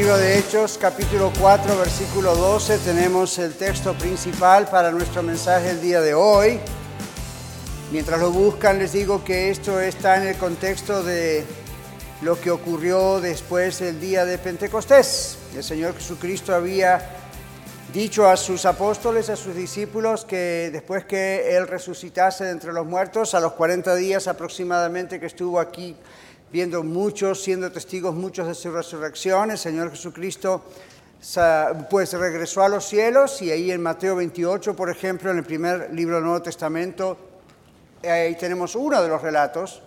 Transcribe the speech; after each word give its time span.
Libro 0.00 0.16
de 0.16 0.38
Hechos, 0.38 0.78
capítulo 0.80 1.30
4, 1.38 1.76
versículo 1.76 2.34
12, 2.34 2.78
tenemos 2.78 3.38
el 3.38 3.52
texto 3.52 3.92
principal 3.92 4.66
para 4.66 4.90
nuestro 4.90 5.22
mensaje 5.22 5.72
el 5.72 5.82
día 5.82 6.00
de 6.00 6.14
hoy. 6.14 6.58
Mientras 7.92 8.18
lo 8.18 8.30
buscan, 8.30 8.78
les 8.78 8.92
digo 8.92 9.22
que 9.22 9.50
esto 9.50 9.78
está 9.78 10.16
en 10.16 10.28
el 10.28 10.36
contexto 10.36 11.02
de 11.02 11.44
lo 12.22 12.40
que 12.40 12.50
ocurrió 12.50 13.20
después 13.20 13.80
del 13.80 14.00
día 14.00 14.24
de 14.24 14.38
Pentecostés. 14.38 15.36
El 15.54 15.62
Señor 15.62 15.94
Jesucristo 15.94 16.54
había 16.54 17.06
dicho 17.92 18.26
a 18.26 18.38
sus 18.38 18.64
apóstoles, 18.64 19.28
a 19.28 19.36
sus 19.36 19.54
discípulos, 19.54 20.24
que 20.24 20.70
después 20.72 21.04
que 21.04 21.54
Él 21.54 21.68
resucitase 21.68 22.44
de 22.44 22.52
entre 22.52 22.72
los 22.72 22.86
muertos, 22.86 23.34
a 23.34 23.40
los 23.40 23.52
40 23.52 23.94
días 23.96 24.28
aproximadamente 24.28 25.20
que 25.20 25.26
estuvo 25.26 25.60
aquí 25.60 25.94
viendo 26.52 26.82
muchos, 26.82 27.42
siendo 27.42 27.70
testigos 27.70 28.14
muchos 28.14 28.46
de 28.46 28.54
su 28.54 28.70
resurrección, 28.70 29.50
el 29.50 29.58
Señor 29.58 29.90
Jesucristo 29.90 30.64
pues 31.90 32.12
regresó 32.14 32.62
a 32.62 32.68
los 32.68 32.86
cielos 32.86 33.42
y 33.42 33.50
ahí 33.50 33.70
en 33.70 33.82
Mateo 33.82 34.16
28, 34.16 34.74
por 34.74 34.88
ejemplo, 34.88 35.30
en 35.30 35.38
el 35.38 35.44
primer 35.44 35.92
libro 35.92 36.16
del 36.16 36.24
Nuevo 36.24 36.42
Testamento, 36.42 37.16
ahí 38.02 38.34
tenemos 38.36 38.74
uno 38.74 39.02
de 39.02 39.08
los 39.08 39.20
relatos 39.20 39.82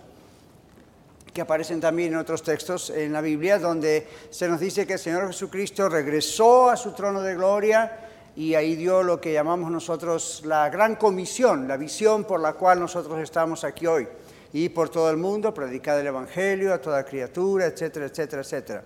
que 1.32 1.40
aparecen 1.40 1.80
también 1.80 2.12
en 2.12 2.20
otros 2.20 2.44
textos 2.44 2.90
en 2.90 3.12
la 3.12 3.20
Biblia, 3.20 3.58
donde 3.58 4.06
se 4.30 4.46
nos 4.46 4.60
dice 4.60 4.86
que 4.86 4.92
el 4.92 4.98
Señor 5.00 5.26
Jesucristo 5.26 5.88
regresó 5.88 6.70
a 6.70 6.76
su 6.76 6.92
trono 6.92 7.20
de 7.20 7.34
gloria 7.34 7.98
y 8.36 8.54
ahí 8.54 8.76
dio 8.76 9.02
lo 9.02 9.20
que 9.20 9.32
llamamos 9.32 9.70
nosotros 9.72 10.42
la 10.44 10.70
gran 10.70 10.94
comisión, 10.94 11.66
la 11.66 11.76
visión 11.76 12.22
por 12.22 12.40
la 12.40 12.52
cual 12.52 12.78
nosotros 12.78 13.18
estamos 13.20 13.64
aquí 13.64 13.86
hoy. 13.88 14.06
Y 14.54 14.70
por 14.70 14.88
todo 14.88 15.10
el 15.10 15.18
mundo, 15.18 15.52
predicar 15.52 15.98
el 15.98 16.06
Evangelio 16.06 16.72
a 16.72 16.78
toda 16.80 17.04
criatura, 17.04 17.66
etcétera, 17.66 18.06
etcétera, 18.06 18.40
etcétera. 18.40 18.84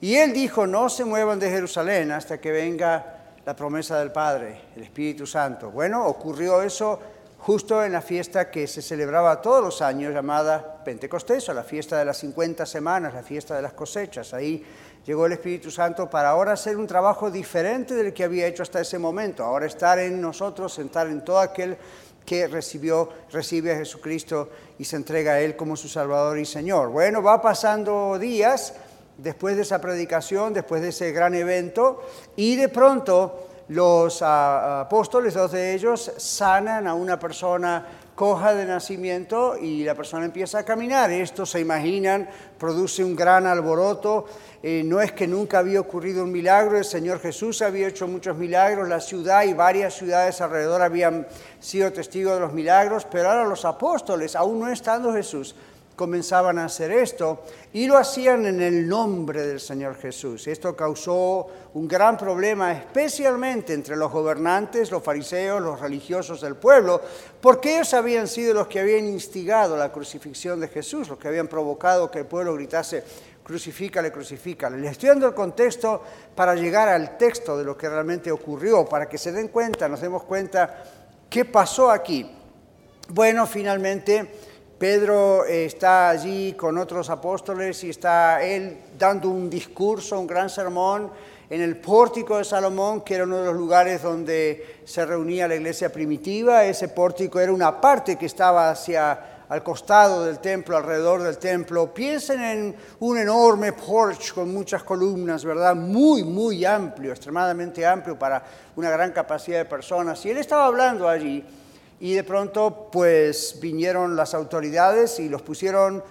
Y 0.00 0.16
él 0.16 0.32
dijo, 0.32 0.66
no 0.66 0.88
se 0.88 1.04
muevan 1.04 1.38
de 1.38 1.48
Jerusalén 1.48 2.10
hasta 2.10 2.38
que 2.38 2.50
venga 2.50 3.32
la 3.46 3.54
promesa 3.54 3.98
del 3.98 4.10
Padre, 4.10 4.60
el 4.74 4.82
Espíritu 4.82 5.24
Santo. 5.24 5.70
Bueno, 5.70 6.04
ocurrió 6.04 6.60
eso 6.62 6.98
justo 7.38 7.84
en 7.84 7.92
la 7.92 8.00
fiesta 8.00 8.50
que 8.50 8.66
se 8.66 8.82
celebraba 8.82 9.40
todos 9.40 9.62
los 9.62 9.82
años 9.82 10.14
llamada 10.14 10.82
Pentecostés, 10.82 11.48
o 11.48 11.54
la 11.54 11.62
fiesta 11.62 11.98
de 11.98 12.06
las 12.06 12.16
50 12.18 12.66
semanas, 12.66 13.14
la 13.14 13.22
fiesta 13.22 13.54
de 13.54 13.62
las 13.62 13.74
cosechas. 13.74 14.34
Ahí 14.34 14.64
llegó 15.06 15.26
el 15.26 15.32
Espíritu 15.32 15.70
Santo 15.70 16.08
para 16.08 16.30
ahora 16.30 16.52
hacer 16.52 16.76
un 16.76 16.86
trabajo 16.86 17.30
diferente 17.30 17.94
del 17.94 18.14
que 18.14 18.24
había 18.24 18.46
hecho 18.46 18.62
hasta 18.62 18.80
ese 18.80 18.98
momento, 18.98 19.44
ahora 19.44 19.66
estar 19.66 19.98
en 19.98 20.20
nosotros, 20.20 20.78
estar 20.78 21.06
en 21.06 21.22
todo 21.22 21.38
aquel 21.38 21.76
que 22.24 22.46
recibió, 22.46 23.10
recibe 23.30 23.72
a 23.72 23.76
Jesucristo 23.76 24.50
y 24.78 24.84
se 24.84 24.96
entrega 24.96 25.32
a 25.32 25.40
Él 25.40 25.56
como 25.56 25.76
su 25.76 25.88
Salvador 25.88 26.38
y 26.38 26.46
Señor. 26.46 26.88
Bueno, 26.88 27.22
va 27.22 27.42
pasando 27.42 28.18
días 28.18 28.74
después 29.18 29.56
de 29.56 29.62
esa 29.62 29.80
predicación, 29.80 30.52
después 30.52 30.82
de 30.82 30.88
ese 30.88 31.12
gran 31.12 31.34
evento, 31.34 32.02
y 32.36 32.56
de 32.56 32.68
pronto 32.68 33.48
los 33.68 34.20
ah, 34.22 34.80
apóstoles, 34.82 35.34
dos 35.34 35.52
de 35.52 35.74
ellos, 35.74 36.12
sanan 36.16 36.86
a 36.86 36.94
una 36.94 37.18
persona 37.18 37.86
coja 38.14 38.54
de 38.54 38.64
nacimiento 38.64 39.56
y 39.56 39.84
la 39.84 39.94
persona 39.94 40.24
empieza 40.24 40.60
a 40.60 40.64
caminar. 40.64 41.10
Esto 41.10 41.44
se 41.44 41.60
imaginan, 41.60 42.28
produce 42.58 43.02
un 43.02 43.16
gran 43.16 43.46
alboroto. 43.46 44.26
Eh, 44.62 44.82
no 44.84 45.00
es 45.00 45.12
que 45.12 45.26
nunca 45.26 45.58
había 45.58 45.80
ocurrido 45.80 46.24
un 46.24 46.32
milagro, 46.32 46.78
el 46.78 46.84
Señor 46.84 47.20
Jesús 47.20 47.60
había 47.60 47.88
hecho 47.88 48.06
muchos 48.06 48.36
milagros, 48.36 48.88
la 48.88 49.00
ciudad 49.00 49.44
y 49.44 49.52
varias 49.52 49.94
ciudades 49.94 50.40
alrededor 50.40 50.80
habían 50.80 51.26
sido 51.60 51.92
testigos 51.92 52.34
de 52.34 52.40
los 52.40 52.52
milagros, 52.52 53.06
pero 53.10 53.30
ahora 53.30 53.44
los 53.44 53.64
apóstoles, 53.64 54.34
aún 54.36 54.60
no 54.60 54.70
estando 54.70 55.12
Jesús, 55.12 55.54
comenzaban 55.96 56.58
a 56.58 56.64
hacer 56.64 56.90
esto 56.90 57.42
y 57.72 57.86
lo 57.86 57.96
hacían 57.96 58.46
en 58.46 58.60
el 58.60 58.88
nombre 58.88 59.46
del 59.46 59.60
Señor 59.60 59.96
Jesús. 59.96 60.46
Esto 60.46 60.74
causó 60.74 61.46
un 61.74 61.86
gran 61.86 62.16
problema, 62.16 62.72
especialmente 62.72 63.72
entre 63.72 63.96
los 63.96 64.10
gobernantes, 64.10 64.90
los 64.90 65.02
fariseos, 65.02 65.62
los 65.62 65.80
religiosos 65.80 66.40
del 66.40 66.56
pueblo, 66.56 67.00
porque 67.40 67.76
ellos 67.76 67.94
habían 67.94 68.28
sido 68.28 68.54
los 68.54 68.66
que 68.66 68.80
habían 68.80 69.06
instigado 69.06 69.76
la 69.76 69.92
crucifixión 69.92 70.60
de 70.60 70.68
Jesús, 70.68 71.08
los 71.08 71.18
que 71.18 71.28
habían 71.28 71.48
provocado 71.48 72.10
que 72.10 72.20
el 72.20 72.26
pueblo 72.26 72.54
gritase, 72.54 73.04
crucifícale, 73.42 74.10
crucifícale. 74.10 74.78
Les 74.78 74.92
estoy 74.92 75.10
dando 75.10 75.26
el 75.26 75.34
contexto 75.34 76.02
para 76.34 76.54
llegar 76.54 76.88
al 76.88 77.16
texto 77.16 77.56
de 77.56 77.64
lo 77.64 77.76
que 77.76 77.88
realmente 77.88 78.32
ocurrió, 78.32 78.84
para 78.86 79.08
que 79.08 79.18
se 79.18 79.32
den 79.32 79.48
cuenta, 79.48 79.88
nos 79.88 80.00
demos 80.00 80.24
cuenta 80.24 80.82
qué 81.28 81.44
pasó 81.44 81.90
aquí. 81.90 82.30
Bueno, 83.08 83.46
finalmente 83.46 84.53
Pedro 84.78 85.44
está 85.44 86.08
allí 86.08 86.54
con 86.54 86.78
otros 86.78 87.08
apóstoles 87.08 87.82
y 87.84 87.90
está 87.90 88.42
él 88.42 88.78
dando 88.98 89.28
un 89.28 89.48
discurso, 89.48 90.18
un 90.18 90.26
gran 90.26 90.50
sermón 90.50 91.10
en 91.48 91.60
el 91.60 91.76
pórtico 91.76 92.38
de 92.38 92.44
Salomón, 92.44 93.02
que 93.02 93.14
era 93.14 93.24
uno 93.24 93.38
de 93.38 93.44
los 93.46 93.54
lugares 93.54 94.02
donde 94.02 94.80
se 94.84 95.06
reunía 95.06 95.46
la 95.46 95.54
iglesia 95.54 95.92
primitiva. 95.92 96.64
Ese 96.64 96.88
pórtico 96.88 97.38
era 97.38 97.52
una 97.52 97.80
parte 97.80 98.16
que 98.16 98.26
estaba 98.26 98.70
hacia 98.70 99.34
al 99.48 99.62
costado 99.62 100.24
del 100.24 100.38
templo, 100.38 100.76
alrededor 100.76 101.22
del 101.22 101.38
templo. 101.38 101.92
Piensen 101.92 102.42
en 102.42 102.76
un 103.00 103.18
enorme 103.18 103.72
porche 103.72 104.32
con 104.32 104.52
muchas 104.52 104.82
columnas, 104.82 105.44
¿verdad? 105.44 105.76
Muy, 105.76 106.24
muy 106.24 106.64
amplio, 106.64 107.12
extremadamente 107.12 107.86
amplio 107.86 108.18
para 108.18 108.42
una 108.74 108.90
gran 108.90 109.12
capacidad 109.12 109.58
de 109.58 109.64
personas. 109.66 110.24
Y 110.26 110.30
él 110.30 110.38
estaba 110.38 110.66
hablando 110.66 111.08
allí 111.08 111.44
y 112.00 112.14
de 112.14 112.24
pronto 112.24 112.88
pues 112.90 113.58
vinieron 113.60 114.16
las 114.16 114.34
autoridades 114.34 115.18
y 115.20 115.28
los 115.28 115.42
pusieron 115.42 116.02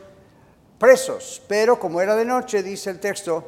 presos, 0.78 1.42
pero 1.48 1.80
como 1.80 2.02
era 2.02 2.16
de 2.16 2.26
noche, 2.26 2.64
dice 2.64 2.90
el 2.90 3.00
texto, 3.00 3.44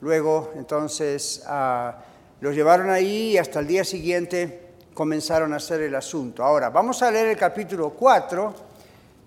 luego 0.00 0.52
entonces 0.56 1.42
ah, 1.46 1.98
los 2.40 2.54
llevaron 2.54 2.90
ahí 2.90 3.32
y 3.32 3.38
hasta 3.38 3.60
el 3.60 3.66
día 3.66 3.84
siguiente 3.84 4.68
comenzaron 4.94 5.52
a 5.52 5.56
hacer 5.56 5.82
el 5.82 5.94
asunto. 5.94 6.42
Ahora, 6.42 6.70
vamos 6.70 7.02
a 7.02 7.10
leer 7.10 7.28
el 7.28 7.36
capítulo 7.36 7.90
4, 7.90 8.54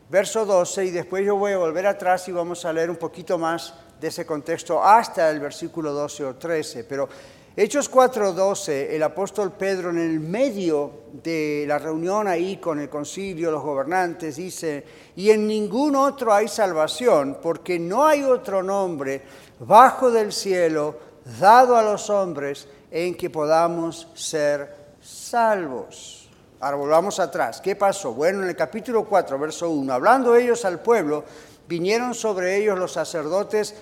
verso 0.09 0.45
12, 0.45 0.85
y 0.85 0.91
después 0.91 1.25
yo 1.25 1.35
voy 1.35 1.53
a 1.53 1.57
volver 1.57 1.87
atrás 1.87 2.27
y 2.27 2.31
vamos 2.31 2.65
a 2.65 2.73
leer 2.73 2.89
un 2.89 2.97
poquito 2.97 3.37
más 3.37 3.73
de 3.99 4.07
ese 4.07 4.25
contexto 4.25 4.83
hasta 4.83 5.29
el 5.29 5.39
versículo 5.39 5.93
12 5.93 6.25
o 6.25 6.35
13, 6.35 6.83
pero 6.85 7.07
Hechos 7.53 7.91
4:12, 7.91 8.95
el 8.95 9.03
apóstol 9.03 9.51
Pedro 9.51 9.89
en 9.89 9.97
el 9.97 10.21
medio 10.21 11.01
de 11.21 11.65
la 11.67 11.77
reunión 11.79 12.25
ahí 12.25 12.55
con 12.57 12.79
el 12.79 12.87
concilio, 12.89 13.51
los 13.51 13.61
gobernantes, 13.61 14.37
dice, 14.37 14.85
y 15.17 15.31
en 15.31 15.47
ningún 15.47 15.97
otro 15.97 16.33
hay 16.33 16.47
salvación, 16.47 17.39
porque 17.41 17.77
no 17.77 18.05
hay 18.07 18.23
otro 18.23 18.63
nombre 18.63 19.21
bajo 19.59 20.09
del 20.09 20.31
cielo 20.31 20.95
dado 21.41 21.75
a 21.75 21.83
los 21.83 22.09
hombres 22.09 22.69
en 22.89 23.15
que 23.15 23.29
podamos 23.29 24.07
ser 24.13 24.73
salvos. 25.01 26.29
Ahora 26.61 26.77
volvamos 26.77 27.19
atrás. 27.19 27.59
¿Qué 27.59 27.75
pasó? 27.75 28.13
Bueno, 28.13 28.43
en 28.43 28.49
el 28.49 28.55
capítulo 28.55 29.03
4, 29.03 29.37
verso 29.37 29.69
1, 29.69 29.91
hablando 29.91 30.37
ellos 30.37 30.63
al 30.63 30.79
pueblo, 30.79 31.25
vinieron 31.67 32.13
sobre 32.13 32.55
ellos 32.55 32.79
los 32.79 32.93
sacerdotes 32.93 33.75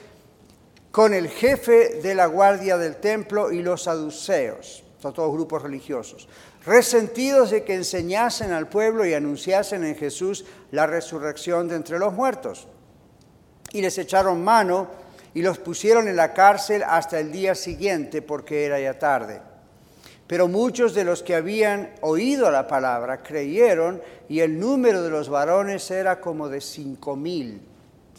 con 0.91 1.13
el 1.13 1.29
jefe 1.29 1.99
de 2.01 2.15
la 2.15 2.25
guardia 2.25 2.77
del 2.77 2.95
templo 2.95 3.51
y 3.51 3.61
los 3.61 3.83
saduceos, 3.83 4.83
todos 5.01 5.31
grupos 5.33 5.61
religiosos, 5.61 6.27
resentidos 6.65 7.51
de 7.51 7.63
que 7.63 7.75
enseñasen 7.75 8.51
al 8.51 8.67
pueblo 8.67 9.05
y 9.05 9.13
anunciasen 9.13 9.83
en 9.83 9.95
Jesús 9.95 10.45
la 10.71 10.87
resurrección 10.87 11.67
de 11.67 11.75
entre 11.75 11.99
los 11.99 12.13
muertos. 12.13 12.67
Y 13.71 13.81
les 13.81 13.97
echaron 13.97 14.43
mano 14.43 14.87
y 15.33 15.43
los 15.43 15.59
pusieron 15.59 16.07
en 16.07 16.15
la 16.15 16.33
cárcel 16.33 16.83
hasta 16.83 17.19
el 17.19 17.31
día 17.31 17.53
siguiente 17.53 18.21
porque 18.21 18.65
era 18.65 18.79
ya 18.79 18.97
tarde. 18.97 19.41
Pero 20.25 20.47
muchos 20.47 20.93
de 20.93 21.03
los 21.03 21.23
que 21.23 21.35
habían 21.35 21.91
oído 22.01 22.51
la 22.51 22.67
palabra 22.67 23.23
creyeron 23.23 24.01
y 24.27 24.41
el 24.41 24.59
número 24.59 25.01
de 25.03 25.09
los 25.09 25.29
varones 25.29 25.89
era 25.91 26.19
como 26.19 26.49
de 26.49 26.61
cinco 26.61 27.15
mil. 27.15 27.68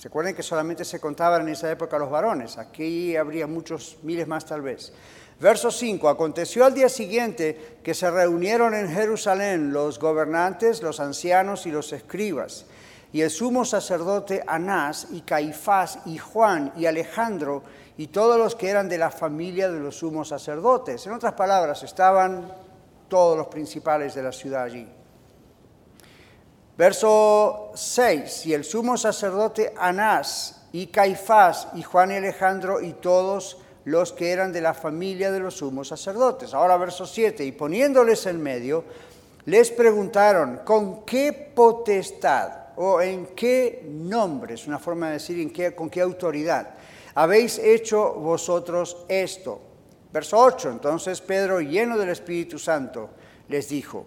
Se 0.00 0.08
acuerdan 0.08 0.34
que 0.34 0.42
solamente 0.42 0.82
se 0.86 0.98
contaban 0.98 1.42
en 1.42 1.50
esa 1.50 1.70
época 1.70 1.98
los 1.98 2.08
varones, 2.08 2.56
aquí 2.56 3.14
habría 3.16 3.46
muchos 3.46 3.98
miles 4.02 4.26
más 4.26 4.46
tal 4.46 4.62
vez. 4.62 4.94
Verso 5.38 5.70
5, 5.70 6.08
aconteció 6.08 6.64
al 6.64 6.72
día 6.72 6.88
siguiente 6.88 7.76
que 7.84 7.92
se 7.92 8.10
reunieron 8.10 8.72
en 8.72 8.88
Jerusalén 8.88 9.74
los 9.74 9.98
gobernantes, 9.98 10.80
los 10.80 11.00
ancianos 11.00 11.66
y 11.66 11.70
los 11.70 11.92
escribas, 11.92 12.64
y 13.12 13.20
el 13.20 13.28
sumo 13.28 13.66
sacerdote 13.66 14.42
Anás 14.46 15.08
y 15.10 15.20
Caifás 15.20 15.98
y 16.06 16.16
Juan 16.16 16.72
y 16.78 16.86
Alejandro 16.86 17.62
y 17.98 18.06
todos 18.06 18.38
los 18.38 18.54
que 18.54 18.70
eran 18.70 18.88
de 18.88 18.96
la 18.96 19.10
familia 19.10 19.70
de 19.70 19.80
los 19.80 19.96
sumos 19.96 20.28
sacerdotes. 20.28 21.06
En 21.06 21.12
otras 21.12 21.34
palabras, 21.34 21.82
estaban 21.82 22.50
todos 23.06 23.36
los 23.36 23.48
principales 23.48 24.14
de 24.14 24.22
la 24.22 24.32
ciudad 24.32 24.62
allí. 24.62 24.88
Verso 26.80 27.72
6, 27.74 28.46
y 28.46 28.54
el 28.54 28.64
sumo 28.64 28.96
sacerdote 28.96 29.74
Anás 29.76 30.62
y 30.72 30.86
Caifás 30.86 31.68
y 31.74 31.82
Juan 31.82 32.10
y 32.10 32.14
Alejandro 32.14 32.80
y 32.80 32.94
todos 32.94 33.58
los 33.84 34.14
que 34.14 34.30
eran 34.32 34.50
de 34.50 34.62
la 34.62 34.72
familia 34.72 35.30
de 35.30 35.40
los 35.40 35.56
sumos 35.56 35.88
sacerdotes. 35.88 36.54
Ahora 36.54 36.78
verso 36.78 37.04
7, 37.04 37.44
y 37.44 37.52
poniéndoles 37.52 38.24
en 38.24 38.42
medio, 38.42 38.84
les 39.44 39.70
preguntaron, 39.70 40.60
¿con 40.64 41.04
qué 41.04 41.52
potestad 41.54 42.68
o 42.76 43.02
en 43.02 43.26
qué 43.36 43.86
nombre, 43.86 44.54
es 44.54 44.66
una 44.66 44.78
forma 44.78 45.08
de 45.08 45.12
decir 45.12 45.38
en 45.38 45.50
qué, 45.50 45.74
con 45.74 45.90
qué 45.90 46.00
autoridad, 46.00 46.76
habéis 47.14 47.58
hecho 47.58 48.14
vosotros 48.14 49.04
esto? 49.06 49.60
Verso 50.10 50.38
8, 50.38 50.70
entonces 50.70 51.20
Pedro, 51.20 51.60
lleno 51.60 51.98
del 51.98 52.08
Espíritu 52.08 52.58
Santo, 52.58 53.10
les 53.48 53.68
dijo, 53.68 54.06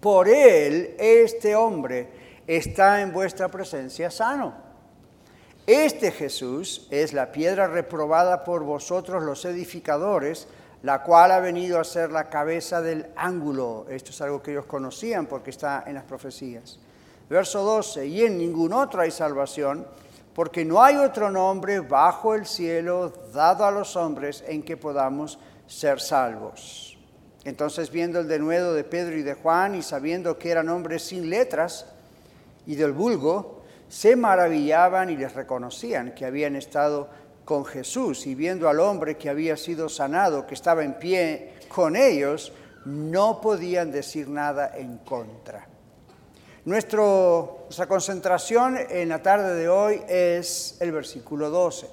por 0.00 0.28
él 0.28 0.94
este 0.98 1.54
hombre 1.54 2.08
está 2.46 3.00
en 3.00 3.12
vuestra 3.12 3.48
presencia 3.48 4.10
sano. 4.10 4.54
Este 5.66 6.10
Jesús 6.10 6.88
es 6.90 7.12
la 7.12 7.30
piedra 7.30 7.68
reprobada 7.68 8.42
por 8.42 8.64
vosotros 8.64 9.22
los 9.22 9.44
edificadores, 9.44 10.48
la 10.82 11.02
cual 11.02 11.32
ha 11.32 11.40
venido 11.40 11.78
a 11.78 11.84
ser 11.84 12.10
la 12.10 12.28
cabeza 12.28 12.80
del 12.80 13.06
ángulo. 13.14 13.86
Esto 13.88 14.10
es 14.10 14.20
algo 14.22 14.42
que 14.42 14.52
ellos 14.52 14.64
conocían 14.64 15.26
porque 15.26 15.50
está 15.50 15.84
en 15.86 15.94
las 15.94 16.04
profecías. 16.04 16.80
Verso 17.28 17.62
12, 17.62 18.06
y 18.06 18.24
en 18.24 18.38
ningún 18.38 18.72
otro 18.72 19.02
hay 19.02 19.12
salvación, 19.12 19.86
porque 20.34 20.64
no 20.64 20.82
hay 20.82 20.96
otro 20.96 21.30
nombre 21.30 21.80
bajo 21.80 22.34
el 22.34 22.46
cielo 22.46 23.12
dado 23.32 23.64
a 23.64 23.70
los 23.70 23.94
hombres 23.94 24.42
en 24.48 24.62
que 24.62 24.76
podamos 24.76 25.38
ser 25.66 26.00
salvos. 26.00 26.89
Entonces, 27.44 27.90
viendo 27.90 28.20
el 28.20 28.28
denuedo 28.28 28.74
de 28.74 28.84
Pedro 28.84 29.16
y 29.16 29.22
de 29.22 29.34
Juan 29.34 29.74
y 29.74 29.82
sabiendo 29.82 30.38
que 30.38 30.50
eran 30.50 30.68
hombres 30.68 31.02
sin 31.02 31.30
letras 31.30 31.86
y 32.66 32.74
del 32.74 32.92
vulgo, 32.92 33.62
se 33.88 34.14
maravillaban 34.14 35.10
y 35.10 35.16
les 35.16 35.34
reconocían 35.34 36.14
que 36.14 36.26
habían 36.26 36.54
estado 36.54 37.08
con 37.44 37.64
Jesús 37.64 38.26
y 38.26 38.34
viendo 38.34 38.68
al 38.68 38.78
hombre 38.78 39.16
que 39.16 39.28
había 39.28 39.56
sido 39.56 39.88
sanado, 39.88 40.46
que 40.46 40.54
estaba 40.54 40.84
en 40.84 40.94
pie 40.94 41.54
con 41.68 41.96
ellos, 41.96 42.52
no 42.84 43.40
podían 43.40 43.90
decir 43.90 44.28
nada 44.28 44.72
en 44.76 44.98
contra. 44.98 45.66
nuestra 46.64 47.86
concentración 47.88 48.78
en 48.88 49.08
la 49.08 49.22
tarde 49.22 49.54
de 49.54 49.68
hoy 49.68 50.00
es 50.08 50.76
el 50.80 50.92
versículo 50.92 51.50
12, 51.50 51.88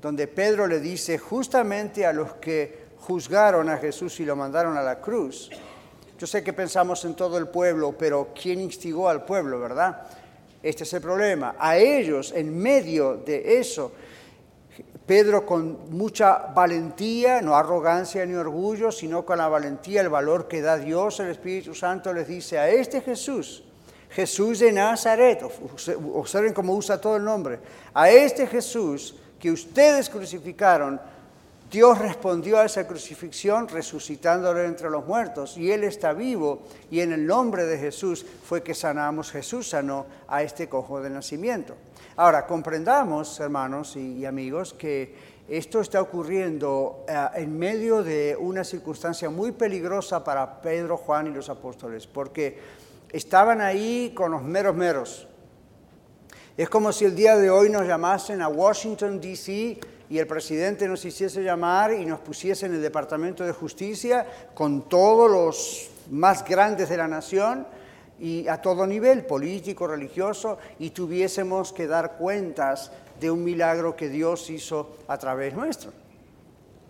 donde 0.00 0.26
Pedro 0.26 0.66
le 0.66 0.80
dice 0.80 1.18
justamente 1.18 2.04
a 2.04 2.12
los 2.12 2.34
que 2.34 2.79
juzgaron 3.00 3.68
a 3.68 3.78
Jesús 3.78 4.20
y 4.20 4.24
lo 4.24 4.36
mandaron 4.36 4.76
a 4.76 4.82
la 4.82 5.00
cruz. 5.00 5.50
Yo 6.18 6.26
sé 6.26 6.44
que 6.44 6.52
pensamos 6.52 7.04
en 7.04 7.14
todo 7.14 7.38
el 7.38 7.48
pueblo, 7.48 7.94
pero 7.98 8.28
¿quién 8.40 8.60
instigó 8.60 9.08
al 9.08 9.24
pueblo, 9.24 9.58
verdad? 9.58 10.02
Este 10.62 10.84
es 10.84 10.92
el 10.92 11.00
problema. 11.00 11.56
A 11.58 11.78
ellos, 11.78 12.32
en 12.36 12.58
medio 12.58 13.16
de 13.16 13.58
eso, 13.58 13.92
Pedro 15.06 15.44
con 15.44 15.90
mucha 15.90 16.52
valentía, 16.54 17.40
no 17.40 17.56
arrogancia 17.56 18.24
ni 18.26 18.34
orgullo, 18.34 18.92
sino 18.92 19.24
con 19.24 19.38
la 19.38 19.48
valentía, 19.48 20.02
el 20.02 20.08
valor 20.08 20.46
que 20.46 20.60
da 20.60 20.76
Dios, 20.76 21.18
el 21.20 21.30
Espíritu 21.30 21.74
Santo, 21.74 22.12
les 22.12 22.28
dice 22.28 22.58
a 22.58 22.68
este 22.68 23.00
Jesús, 23.00 23.64
Jesús 24.10 24.58
de 24.60 24.70
Nazaret, 24.70 25.42
observen 26.14 26.52
cómo 26.52 26.74
usa 26.74 27.00
todo 27.00 27.16
el 27.16 27.24
nombre, 27.24 27.58
a 27.94 28.10
este 28.10 28.46
Jesús 28.46 29.16
que 29.40 29.50
ustedes 29.50 30.08
crucificaron, 30.08 31.00
Dios 31.70 31.98
respondió 31.98 32.58
a 32.58 32.64
esa 32.64 32.84
crucifixión 32.88 33.68
resucitándolo 33.68 34.60
entre 34.64 34.90
los 34.90 35.06
muertos 35.06 35.56
y 35.56 35.70
Él 35.70 35.84
está 35.84 36.12
vivo 36.12 36.62
y 36.90 36.98
en 36.98 37.12
el 37.12 37.24
nombre 37.24 37.64
de 37.64 37.78
Jesús 37.78 38.26
fue 38.44 38.62
que 38.62 38.74
sanamos, 38.74 39.30
Jesús 39.30 39.68
sanó 39.68 40.06
a 40.26 40.42
este 40.42 40.68
cojo 40.68 41.00
de 41.00 41.10
nacimiento. 41.10 41.76
Ahora, 42.16 42.44
comprendamos, 42.44 43.38
hermanos 43.38 43.94
y, 43.94 44.26
amigos, 44.26 44.74
que 44.74 45.14
esto 45.48 45.80
está 45.80 46.02
ocurriendo 46.02 47.04
eh, 47.08 47.28
en 47.36 47.56
medio 47.56 48.02
de 48.02 48.36
una 48.38 48.64
circunstancia 48.64 49.30
muy 49.30 49.52
peligrosa 49.52 50.24
para 50.24 50.60
Pedro, 50.60 50.96
Juan 50.96 51.28
y 51.28 51.30
los 51.30 51.48
apóstoles, 51.48 52.06
porque 52.08 52.58
estaban 53.10 53.60
ahí 53.60 54.12
con 54.14 54.32
los 54.32 54.42
meros 54.42 54.74
meros. 54.74 55.28
Es 56.56 56.68
como 56.68 56.92
si 56.92 57.04
el 57.04 57.14
día 57.14 57.36
de 57.36 57.48
hoy 57.48 57.70
nos 57.70 57.86
llamasen 57.86 58.42
a 58.42 58.48
Washington, 58.48 59.20
D.C., 59.20 59.78
y 60.10 60.18
el 60.18 60.26
presidente 60.26 60.88
nos 60.88 61.04
hiciese 61.04 61.42
llamar 61.42 61.92
y 61.92 62.04
nos 62.04 62.18
pusiese 62.18 62.66
en 62.66 62.74
el 62.74 62.82
Departamento 62.82 63.44
de 63.44 63.52
Justicia 63.52 64.26
con 64.54 64.88
todos 64.88 65.30
los 65.30 65.88
más 66.10 66.44
grandes 66.44 66.88
de 66.88 66.96
la 66.96 67.06
nación 67.06 67.64
y 68.18 68.48
a 68.48 68.60
todo 68.60 68.88
nivel, 68.88 69.24
político, 69.24 69.86
religioso, 69.86 70.58
y 70.80 70.90
tuviésemos 70.90 71.72
que 71.72 71.86
dar 71.86 72.16
cuentas 72.18 72.90
de 73.20 73.30
un 73.30 73.44
milagro 73.44 73.94
que 73.94 74.08
Dios 74.08 74.50
hizo 74.50 74.96
a 75.06 75.16
través 75.16 75.54
nuestro. 75.54 75.92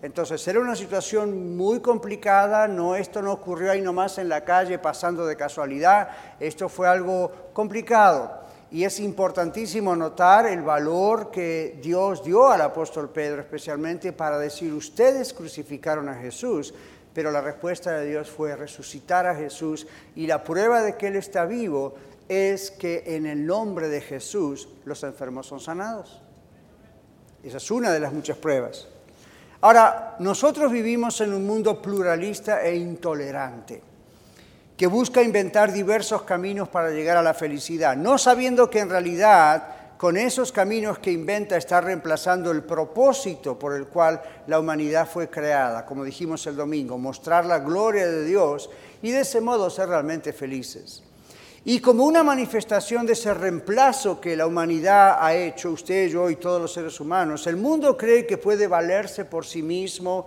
Entonces 0.00 0.48
era 0.48 0.58
una 0.58 0.74
situación 0.74 1.58
muy 1.58 1.80
complicada, 1.80 2.66
no, 2.66 2.96
esto 2.96 3.20
no 3.20 3.32
ocurrió 3.32 3.70
ahí 3.70 3.82
nomás 3.82 4.16
en 4.16 4.30
la 4.30 4.44
calle 4.44 4.78
pasando 4.78 5.26
de 5.26 5.36
casualidad, 5.36 6.08
esto 6.40 6.70
fue 6.70 6.88
algo 6.88 7.30
complicado. 7.52 8.40
Y 8.72 8.84
es 8.84 9.00
importantísimo 9.00 9.96
notar 9.96 10.46
el 10.46 10.62
valor 10.62 11.30
que 11.30 11.78
Dios 11.82 12.22
dio 12.22 12.48
al 12.48 12.60
apóstol 12.60 13.10
Pedro, 13.10 13.40
especialmente 13.40 14.12
para 14.12 14.38
decir, 14.38 14.72
ustedes 14.72 15.32
crucificaron 15.32 16.08
a 16.08 16.14
Jesús, 16.14 16.72
pero 17.12 17.32
la 17.32 17.40
respuesta 17.40 17.92
de 17.92 18.06
Dios 18.06 18.30
fue 18.30 18.54
resucitar 18.54 19.26
a 19.26 19.34
Jesús 19.34 19.86
y 20.14 20.28
la 20.28 20.44
prueba 20.44 20.82
de 20.82 20.96
que 20.96 21.08
Él 21.08 21.16
está 21.16 21.44
vivo 21.46 21.94
es 22.28 22.70
que 22.70 23.02
en 23.06 23.26
el 23.26 23.44
nombre 23.44 23.88
de 23.88 24.00
Jesús 24.00 24.68
los 24.84 25.02
enfermos 25.02 25.48
son 25.48 25.58
sanados. 25.58 26.22
Esa 27.42 27.56
es 27.56 27.70
una 27.72 27.90
de 27.90 27.98
las 27.98 28.12
muchas 28.12 28.36
pruebas. 28.36 28.86
Ahora, 29.62 30.16
nosotros 30.20 30.70
vivimos 30.70 31.20
en 31.20 31.34
un 31.34 31.44
mundo 31.46 31.82
pluralista 31.82 32.62
e 32.62 32.76
intolerante, 32.76 33.82
que 34.80 34.86
busca 34.86 35.22
inventar 35.22 35.74
diversos 35.74 36.22
caminos 36.22 36.66
para 36.70 36.88
llegar 36.88 37.18
a 37.18 37.22
la 37.22 37.34
felicidad, 37.34 37.94
no 37.94 38.16
sabiendo 38.16 38.70
que 38.70 38.78
en 38.78 38.88
realidad 38.88 39.98
con 39.98 40.16
esos 40.16 40.52
caminos 40.52 40.98
que 40.98 41.12
inventa 41.12 41.58
está 41.58 41.82
reemplazando 41.82 42.50
el 42.50 42.62
propósito 42.62 43.58
por 43.58 43.76
el 43.76 43.88
cual 43.88 44.22
la 44.46 44.58
humanidad 44.58 45.06
fue 45.06 45.28
creada, 45.28 45.84
como 45.84 46.02
dijimos 46.02 46.46
el 46.46 46.56
domingo, 46.56 46.96
mostrar 46.96 47.44
la 47.44 47.58
gloria 47.58 48.06
de 48.06 48.24
Dios 48.24 48.70
y 49.02 49.10
de 49.10 49.20
ese 49.20 49.42
modo 49.42 49.68
ser 49.68 49.90
realmente 49.90 50.32
felices. 50.32 51.02
Y 51.66 51.80
como 51.80 52.04
una 52.04 52.22
manifestación 52.22 53.04
de 53.04 53.12
ese 53.12 53.34
reemplazo 53.34 54.18
que 54.18 54.34
la 54.34 54.46
humanidad 54.46 55.18
ha 55.20 55.34
hecho, 55.34 55.72
usted, 55.72 56.08
yo 56.08 56.30
y 56.30 56.36
todos 56.36 56.58
los 56.58 56.72
seres 56.72 56.98
humanos, 57.00 57.46
el 57.46 57.56
mundo 57.56 57.98
cree 57.98 58.26
que 58.26 58.38
puede 58.38 58.66
valerse 58.66 59.26
por 59.26 59.44
sí 59.44 59.62
mismo 59.62 60.24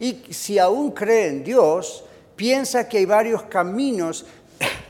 y 0.00 0.20
si 0.30 0.58
aún 0.58 0.90
cree 0.90 1.28
en 1.28 1.44
Dios, 1.44 2.06
piensa 2.36 2.88
que 2.88 2.98
hay 2.98 3.06
varios 3.06 3.42
caminos 3.44 4.26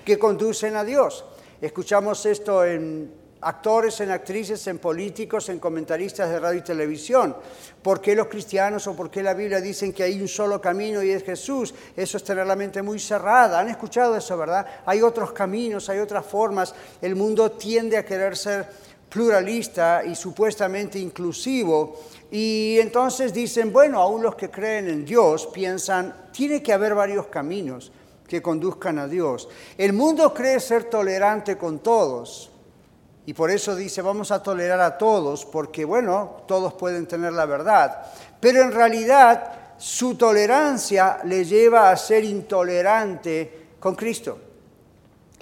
que 0.05 0.19
conducen 0.19 0.77
a 0.77 0.85
Dios. 0.85 1.25
Escuchamos 1.61 2.27
esto 2.27 2.65
en 2.65 3.25
actores, 3.45 4.01
en 4.01 4.11
actrices, 4.11 4.67
en 4.67 4.79
políticos, 4.79 5.49
en 5.49 5.59
comentaristas 5.59 6.31
de 6.31 6.41
radio 6.41 6.61
y 6.61 6.63
televisión. 6.63 7.37
¿Por 7.83 8.01
qué 8.01 8.15
los 8.15 8.27
cristianos 8.29 8.87
o 8.87 8.97
por 8.97 9.11
qué 9.11 9.23
la 9.23 9.35
Biblia 9.35 9.61
dicen 9.61 9.93
que 9.93 10.03
hay 10.03 10.21
un 10.21 10.29
solo 10.29 10.61
camino 10.61 11.03
y 11.03 11.11
es 11.11 11.23
Jesús? 11.23 11.75
Eso 11.97 12.17
es 12.17 12.25
tener 12.25 12.47
la 12.47 12.57
mente 12.57 12.83
muy 12.83 12.99
cerrada. 12.99 13.61
Han 13.61 13.69
escuchado 13.69 14.17
eso, 14.17 14.37
¿verdad? 14.37 14.67
Hay 14.87 15.03
otros 15.03 15.33
caminos, 15.33 15.89
hay 15.89 15.99
otras 15.99 16.25
formas. 16.25 16.75
El 17.01 17.17
mundo 17.17 17.53
tiende 17.53 17.97
a 17.97 18.05
querer 18.05 18.37
ser 18.37 18.67
pluralista 19.09 20.03
y 20.05 20.15
supuestamente 20.17 20.99
inclusivo. 20.99 22.01
Y 22.35 22.81
entonces 22.81 23.33
dicen, 23.33 23.73
bueno, 23.73 24.01
aún 24.01 24.21
los 24.21 24.35
que 24.35 24.51
creen 24.51 24.89
en 24.89 25.05
Dios 25.05 25.47
piensan, 25.47 26.31
tiene 26.33 26.65
que 26.65 26.73
haber 26.73 26.93
varios 26.93 27.29
caminos 27.29 27.93
que 28.27 28.43
conduzcan 28.43 28.99
a 28.99 29.07
Dios. 29.07 29.49
El 29.79 29.93
mundo 29.93 30.35
cree 30.35 30.59
ser 30.59 30.91
tolerante 30.91 31.57
con 31.57 31.79
todos, 31.79 32.51
y 33.25 33.35
por 33.35 33.53
eso 33.53 33.77
dice, 33.77 34.03
vamos 34.03 34.33
a 34.33 34.43
tolerar 34.43 34.81
a 34.81 34.99
todos, 34.99 35.45
porque 35.45 35.85
bueno, 35.85 36.43
todos 36.49 36.75
pueden 36.75 37.07
tener 37.07 37.33
la 37.33 37.47
verdad. 37.47 38.05
Pero 38.41 38.63
en 38.63 38.73
realidad 38.73 39.77
su 39.79 40.17
tolerancia 40.17 41.21
le 41.27 41.45
lleva 41.45 41.93
a 41.93 41.97
ser 41.97 42.25
intolerante 42.25 43.69
con 43.79 43.95
Cristo. 43.95 44.41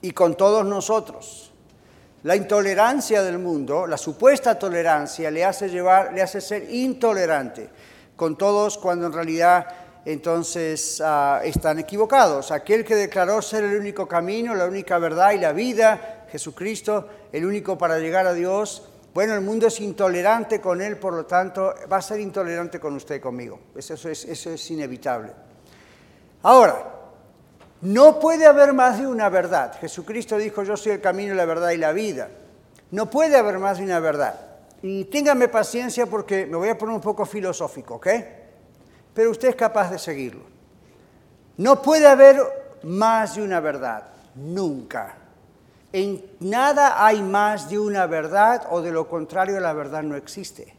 y 0.02 0.11
con 0.11 0.37
todos 0.37 0.66
nosotros. 0.66 1.51
La 2.24 2.36
intolerancia 2.36 3.22
del 3.22 3.38
mundo, 3.38 3.86
la 3.86 3.96
supuesta 3.96 4.56
tolerancia, 4.56 5.28
le 5.30 5.44
hace, 5.44 5.68
llevar, 5.68 6.12
le 6.12 6.22
hace 6.22 6.40
ser 6.40 6.72
intolerante 6.72 7.68
con 8.14 8.38
todos 8.38 8.78
cuando 8.78 9.06
en 9.06 9.12
realidad 9.12 9.66
entonces 10.04 11.02
ah, 11.04 11.40
están 11.42 11.80
equivocados. 11.80 12.52
Aquel 12.52 12.84
que 12.84 12.94
declaró 12.94 13.42
ser 13.42 13.64
el 13.64 13.76
único 13.76 14.06
camino, 14.06 14.54
la 14.54 14.66
única 14.66 14.98
verdad 14.98 15.32
y 15.32 15.38
la 15.38 15.52
vida, 15.52 16.26
Jesucristo, 16.30 17.08
el 17.32 17.44
único 17.44 17.76
para 17.76 17.98
llegar 17.98 18.26
a 18.28 18.34
Dios, 18.34 18.88
bueno, 19.12 19.34
el 19.34 19.40
mundo 19.40 19.66
es 19.66 19.80
intolerante 19.80 20.60
con 20.60 20.80
él, 20.80 20.98
por 20.98 21.14
lo 21.14 21.26
tanto, 21.26 21.74
va 21.90 21.96
a 21.96 22.02
ser 22.02 22.20
intolerante 22.20 22.78
con 22.78 22.94
usted 22.94 23.20
conmigo. 23.20 23.58
Eso 23.76 23.94
es, 23.94 24.24
eso 24.24 24.50
es 24.50 24.70
inevitable. 24.70 25.32
Ahora, 26.44 27.01
no 27.82 28.20
puede 28.20 28.46
haber 28.46 28.72
más 28.72 28.98
de 28.98 29.08
una 29.08 29.28
verdad. 29.28 29.76
Jesucristo 29.80 30.38
dijo, 30.38 30.62
yo 30.62 30.76
soy 30.76 30.92
el 30.92 31.00
camino, 31.00 31.34
la 31.34 31.44
verdad 31.44 31.70
y 31.70 31.78
la 31.78 31.92
vida. 31.92 32.28
No 32.92 33.10
puede 33.10 33.36
haber 33.36 33.58
más 33.58 33.78
de 33.78 33.84
una 33.84 33.98
verdad. 33.98 34.38
Y 34.82 35.04
téngame 35.06 35.48
paciencia 35.48 36.06
porque 36.06 36.46
me 36.46 36.56
voy 36.56 36.68
a 36.68 36.78
poner 36.78 36.94
un 36.94 37.00
poco 37.00 37.26
filosófico, 37.26 37.96
¿ok? 37.96 38.06
Pero 39.12 39.30
usted 39.32 39.48
es 39.48 39.56
capaz 39.56 39.90
de 39.90 39.98
seguirlo. 39.98 40.44
No 41.56 41.82
puede 41.82 42.06
haber 42.06 42.40
más 42.84 43.34
de 43.34 43.42
una 43.42 43.58
verdad, 43.58 44.04
nunca. 44.36 45.16
En 45.92 46.24
nada 46.38 47.04
hay 47.04 47.20
más 47.20 47.68
de 47.68 47.80
una 47.80 48.06
verdad 48.06 48.66
o 48.70 48.80
de 48.80 48.92
lo 48.92 49.08
contrario 49.08 49.58
la 49.58 49.72
verdad 49.72 50.04
no 50.04 50.14
existe. 50.14 50.74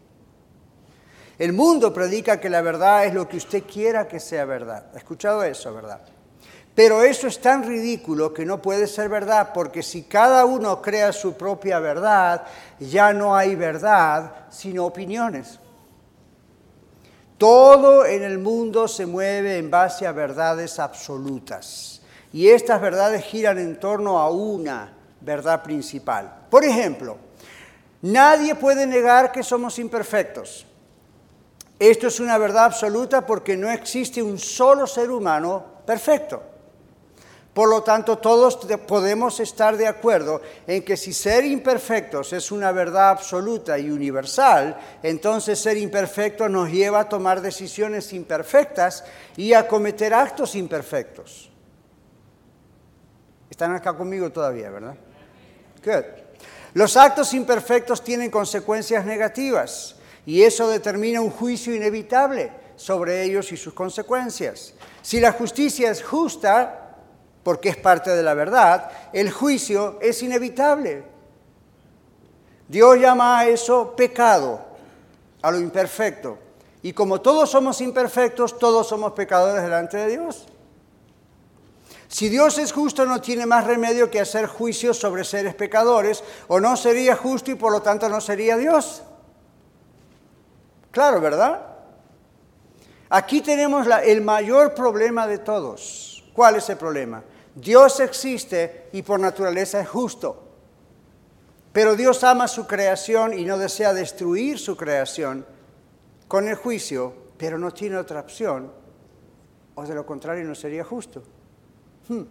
El 1.37 1.51
mundo 1.51 1.93
predica 1.93 2.39
que 2.39 2.49
la 2.49 2.61
verdad 2.61 3.05
es 3.05 3.13
lo 3.13 3.27
que 3.27 3.37
usted 3.37 3.63
quiera 3.63 4.07
que 4.07 4.21
sea 4.21 4.45
verdad. 4.45 4.85
¿Ha 4.93 4.97
escuchado 4.97 5.43
eso, 5.43 5.73
verdad? 5.73 5.99
Pero 6.75 7.03
eso 7.03 7.27
es 7.27 7.39
tan 7.39 7.63
ridículo 7.63 8.33
que 8.33 8.45
no 8.45 8.61
puede 8.61 8.87
ser 8.87 9.07
verdad, 9.07 9.51
porque 9.53 9.83
si 9.83 10.03
cada 10.03 10.45
uno 10.45 10.81
crea 10.81 11.13
su 11.13 11.33
propia 11.33 11.79
verdad, 11.79 12.43
ya 12.79 13.13
no 13.13 13.35
hay 13.35 13.55
verdad, 13.55 14.47
sino 14.49 14.85
opiniones. 14.85 15.59
Todo 17.37 18.05
en 18.05 18.23
el 18.23 18.39
mundo 18.39 18.87
se 18.87 19.05
mueve 19.05 19.57
en 19.57 19.69
base 19.69 20.07
a 20.07 20.11
verdades 20.11 20.79
absolutas. 20.79 22.01
Y 22.31 22.47
estas 22.47 22.81
verdades 22.81 23.23
giran 23.23 23.59
en 23.59 23.79
torno 23.79 24.17
a 24.17 24.31
una 24.31 24.93
verdad 25.21 25.61
principal. 25.61 26.33
Por 26.49 26.63
ejemplo, 26.63 27.17
nadie 28.01 28.55
puede 28.55 28.87
negar 28.87 29.31
que 29.31 29.43
somos 29.43 29.77
imperfectos. 29.77 30.65
Esto 31.77 32.07
es 32.07 32.19
una 32.19 32.39
verdad 32.39 32.65
absoluta 32.65 33.25
porque 33.25 33.55
no 33.55 33.69
existe 33.69 34.23
un 34.23 34.39
solo 34.39 34.87
ser 34.87 35.11
humano 35.11 35.63
perfecto. 35.85 36.52
Por 37.53 37.69
lo 37.69 37.83
tanto, 37.83 38.17
todos 38.17 38.57
podemos 38.87 39.39
estar 39.39 39.77
de 39.77 39.85
acuerdo 39.85 40.41
en 40.65 40.83
que 40.83 40.97
si 40.97 41.13
ser 41.13 41.45
imperfectos 41.45 42.33
es 42.33 42.51
una 42.51 42.71
verdad 42.71 43.09
absoluta 43.09 43.77
y 43.77 43.91
universal, 43.91 44.75
entonces 45.03 45.59
ser 45.59 45.77
imperfecto 45.77 46.49
nos 46.49 46.71
lleva 46.71 47.01
a 47.01 47.09
tomar 47.09 47.41
decisiones 47.41 48.11
imperfectas 48.11 49.03
y 49.37 49.53
a 49.53 49.67
cometer 49.67 50.15
actos 50.15 50.55
imperfectos. 50.55 51.51
Están 53.51 53.75
acá 53.75 53.95
conmigo 53.95 54.31
todavía, 54.31 54.71
¿verdad? 54.71 54.95
Los 56.73 56.97
actos 56.97 57.35
imperfectos 57.35 58.03
tienen 58.03 58.31
consecuencias 58.31 59.05
negativas 59.05 59.95
y 60.25 60.41
eso 60.41 60.67
determina 60.69 61.21
un 61.21 61.29
juicio 61.29 61.75
inevitable 61.75 62.51
sobre 62.75 63.21
ellos 63.21 63.51
y 63.51 63.57
sus 63.57 63.75
consecuencias. 63.75 64.73
Si 65.03 65.19
la 65.19 65.33
justicia 65.33 65.91
es 65.91 66.01
justa, 66.01 66.82
porque 67.43 67.69
es 67.69 67.77
parte 67.77 68.11
de 68.11 68.23
la 68.23 68.33
verdad, 68.33 68.89
el 69.11 69.31
juicio 69.31 69.99
es 70.01 70.23
inevitable. 70.23 71.03
Dios 72.67 72.97
llama 72.97 73.39
a 73.39 73.47
eso 73.47 73.93
pecado, 73.95 74.61
a 75.41 75.51
lo 75.51 75.59
imperfecto. 75.59 76.37
Y 76.81 76.93
como 76.93 77.21
todos 77.21 77.49
somos 77.49 77.81
imperfectos, 77.81 78.57
todos 78.57 78.87
somos 78.87 79.11
pecadores 79.11 79.61
delante 79.61 79.97
de 79.97 80.07
Dios. 80.07 80.45
Si 82.07 82.29
Dios 82.29 82.57
es 82.57 82.71
justo, 82.71 83.05
no 83.05 83.21
tiene 83.21 83.45
más 83.45 83.65
remedio 83.65 84.11
que 84.11 84.19
hacer 84.19 84.45
juicios 84.45 84.97
sobre 84.97 85.23
seres 85.23 85.55
pecadores, 85.55 86.23
o 86.47 86.59
no 86.59 86.77
sería 86.77 87.15
justo 87.15 87.51
y 87.51 87.55
por 87.55 87.71
lo 87.71 87.81
tanto 87.81 88.07
no 88.07 88.21
sería 88.21 88.55
Dios. 88.55 89.01
Claro, 90.91 91.19
¿verdad? 91.19 91.61
Aquí 93.09 93.41
tenemos 93.41 93.87
el 94.05 94.21
mayor 94.21 94.75
problema 94.75 95.25
de 95.25 95.39
todos. 95.39 96.23
¿Cuál 96.33 96.57
es 96.57 96.69
el 96.69 96.77
problema? 96.77 97.23
Dios 97.55 97.99
existe 97.99 98.87
y 98.93 99.01
por 99.01 99.19
naturaleza 99.19 99.79
es 99.79 99.87
justo. 99.87 100.43
Pero 101.71 101.95
Dios 101.95 102.23
ama 102.23 102.47
su 102.47 102.67
creación 102.67 103.37
y 103.37 103.45
no 103.45 103.57
desea 103.57 103.93
destruir 103.93 104.59
su 104.59 104.77
creación 104.77 105.45
con 106.27 106.47
el 106.47 106.55
juicio, 106.55 107.13
pero 107.37 107.57
no 107.57 107.71
tiene 107.71 107.97
otra 107.97 108.19
opción, 108.19 108.71
o 109.75 109.83
de 109.83 109.95
lo 109.95 110.05
contrario 110.05 110.45
no 110.45 110.55
sería 110.55 110.83
justo. 110.83 111.23
Hmm. 112.07 112.23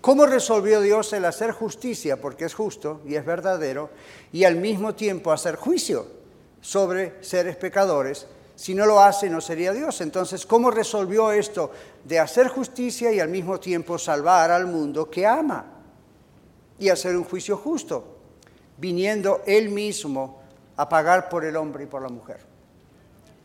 ¿Cómo 0.00 0.26
resolvió 0.26 0.82
Dios 0.82 1.14
el 1.14 1.24
hacer 1.24 1.52
justicia, 1.52 2.20
porque 2.20 2.44
es 2.44 2.54
justo 2.54 3.00
y 3.06 3.14
es 3.14 3.24
verdadero, 3.24 3.88
y 4.32 4.44
al 4.44 4.56
mismo 4.56 4.94
tiempo 4.94 5.32
hacer 5.32 5.56
juicio 5.56 6.06
sobre 6.60 7.22
seres 7.24 7.56
pecadores? 7.56 8.26
Si 8.56 8.74
no 8.74 8.86
lo 8.86 9.00
hace, 9.00 9.28
no 9.28 9.40
sería 9.40 9.72
Dios. 9.72 10.00
Entonces, 10.00 10.46
¿cómo 10.46 10.70
resolvió 10.70 11.32
esto 11.32 11.70
de 12.04 12.20
hacer 12.20 12.48
justicia 12.48 13.12
y 13.12 13.20
al 13.20 13.28
mismo 13.28 13.58
tiempo 13.58 13.98
salvar 13.98 14.50
al 14.50 14.66
mundo 14.66 15.10
que 15.10 15.26
ama? 15.26 15.64
Y 16.78 16.88
hacer 16.88 17.16
un 17.16 17.24
juicio 17.24 17.56
justo, 17.56 18.18
viniendo 18.78 19.42
Él 19.46 19.70
mismo 19.70 20.40
a 20.76 20.88
pagar 20.88 21.28
por 21.28 21.44
el 21.44 21.56
hombre 21.56 21.84
y 21.84 21.86
por 21.86 22.02
la 22.02 22.08
mujer. 22.08 22.40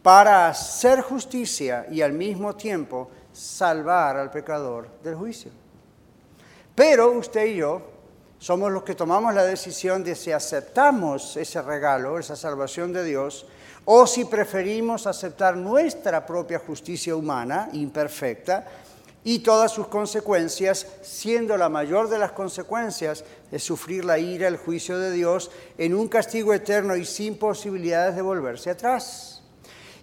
Para 0.02 0.48
hacer 0.48 1.02
justicia 1.02 1.86
y 1.92 2.02
al 2.02 2.14
mismo 2.14 2.56
tiempo 2.56 3.10
salvar 3.34 4.18
al 4.18 4.32
pecador 4.32 4.90
del 5.04 5.16
juicio. 5.16 5.52
Pero 6.76 7.12
usted 7.12 7.46
y 7.46 7.56
yo 7.58 7.82
somos 8.40 8.72
los 8.72 8.84
que 8.84 8.96
tomamos 8.96 9.34
la 9.34 9.44
decisión 9.44 10.04
de 10.04 10.16
si 10.16 10.32
aceptamos 10.32 11.36
ese 11.36 11.62
regalo, 11.62 12.18
esa 12.18 12.38
salvación 12.38 12.94
de 12.94 13.04
Dios, 13.04 13.46
o 13.92 14.06
si 14.06 14.26
preferimos 14.26 15.08
aceptar 15.08 15.58
nuestra 15.58 16.24
propia 16.24 16.60
justicia 16.60 17.16
humana, 17.16 17.70
imperfecta, 17.74 18.64
y 19.24 19.40
todas 19.40 19.72
sus 19.72 19.88
consecuencias, 19.88 20.86
siendo 21.02 21.58
la 21.58 21.70
mayor 21.70 22.08
de 22.08 22.20
las 22.20 22.32
consecuencias 22.34 23.24
de 23.50 23.58
sufrir 23.58 24.06
la 24.06 24.20
ira, 24.20 24.48
el 24.48 24.58
juicio 24.58 25.00
de 25.00 25.12
Dios, 25.12 25.50
en 25.76 25.96
un 25.96 26.08
castigo 26.08 26.54
eterno 26.54 26.96
y 26.96 27.04
sin 27.04 27.40
posibilidades 27.40 28.16
de 28.16 28.22
volverse 28.22 28.70
atrás. 28.70 29.42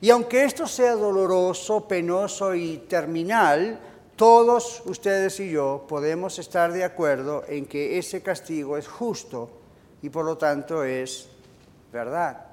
Y 0.00 0.11
aunque 0.11 0.43
esto 0.43 0.66
sea 0.66 0.97
doloroso, 0.97 1.87
penoso 1.87 2.57
y 2.57 2.78
terminal, 2.88 3.78
todos 4.16 4.83
ustedes 4.87 5.38
y 5.38 5.52
yo 5.52 5.87
podemos 5.88 6.40
estar 6.40 6.73
de 6.73 6.83
acuerdo 6.83 7.45
en 7.47 7.66
que 7.66 7.99
ese 7.99 8.21
castigo 8.21 8.76
es 8.78 8.88
justo 8.88 9.49
y 10.02 10.09
por 10.09 10.25
lo 10.25 10.37
tanto 10.37 10.83
es 10.83 11.28
verdad. 11.93 12.46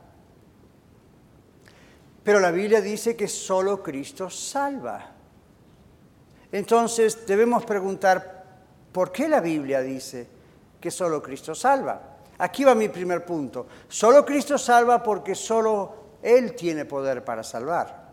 Pero 2.23 2.39
la 2.39 2.51
Biblia 2.51 2.79
dice 2.79 3.15
que 3.15 3.27
solo 3.27 3.83
Cristo 3.83 4.29
salva. 4.29 5.11
Entonces 6.51 7.25
debemos 7.25 7.65
preguntar, 7.65 8.45
¿por 8.91 9.11
qué 9.11 9.27
la 9.27 9.41
Biblia 9.41 9.81
dice 9.81 10.27
que 10.79 10.89
solo 10.89 11.21
Cristo 11.21 11.53
salva? 11.53 12.01
Aquí 12.37 12.63
va 12.63 12.75
mi 12.75 12.89
primer 12.89 13.25
punto. 13.25 13.67
Solo 13.89 14.25
Cristo 14.25 14.57
salva 14.57 15.03
porque 15.03 15.35
solo 15.35 15.95
él 16.21 16.55
tiene 16.55 16.85
poder 16.85 17.23
para 17.25 17.43
salvar. 17.43 18.03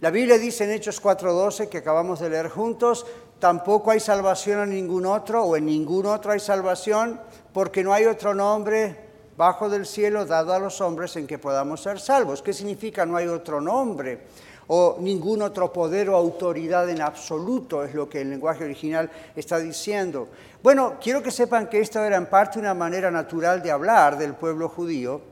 La 0.00 0.10
Biblia 0.10 0.38
dice 0.38 0.64
en 0.64 0.70
Hechos 0.70 1.02
4:12 1.02 1.68
que 1.68 1.78
acabamos 1.78 2.20
de 2.20 2.30
leer 2.30 2.48
juntos, 2.48 3.04
tampoco 3.40 3.90
hay 3.90 3.98
salvación 3.98 4.60
en 4.62 4.70
ningún 4.70 5.06
otro 5.06 5.42
o 5.42 5.56
en 5.56 5.66
ningún 5.66 6.06
otro 6.06 6.30
hay 6.30 6.40
salvación 6.40 7.20
porque 7.52 7.82
no 7.82 7.92
hay 7.92 8.04
otro 8.04 8.32
nombre 8.32 9.07
bajo 9.38 9.70
del 9.70 9.86
cielo 9.86 10.26
dado 10.26 10.52
a 10.52 10.58
los 10.58 10.80
hombres 10.80 11.14
en 11.14 11.28
que 11.28 11.38
podamos 11.38 11.80
ser 11.80 12.00
salvos. 12.00 12.42
¿Qué 12.42 12.52
significa 12.52 13.06
no 13.06 13.16
hay 13.16 13.28
otro 13.28 13.60
nombre? 13.60 14.26
o 14.70 14.98
ningún 15.00 15.40
otro 15.40 15.72
poder 15.72 16.10
o 16.10 16.16
autoridad 16.16 16.90
en 16.90 17.00
absoluto, 17.00 17.82
es 17.82 17.94
lo 17.94 18.06
que 18.06 18.20
el 18.20 18.28
lenguaje 18.28 18.64
original 18.64 19.10
está 19.34 19.58
diciendo. 19.58 20.28
Bueno, 20.62 20.96
quiero 21.00 21.22
que 21.22 21.30
sepan 21.30 21.70
que 21.70 21.80
esto 21.80 22.04
era 22.04 22.18
en 22.18 22.26
parte 22.26 22.58
una 22.58 22.74
manera 22.74 23.10
natural 23.10 23.62
de 23.62 23.70
hablar 23.70 24.18
del 24.18 24.34
pueblo 24.34 24.68
judío, 24.68 25.22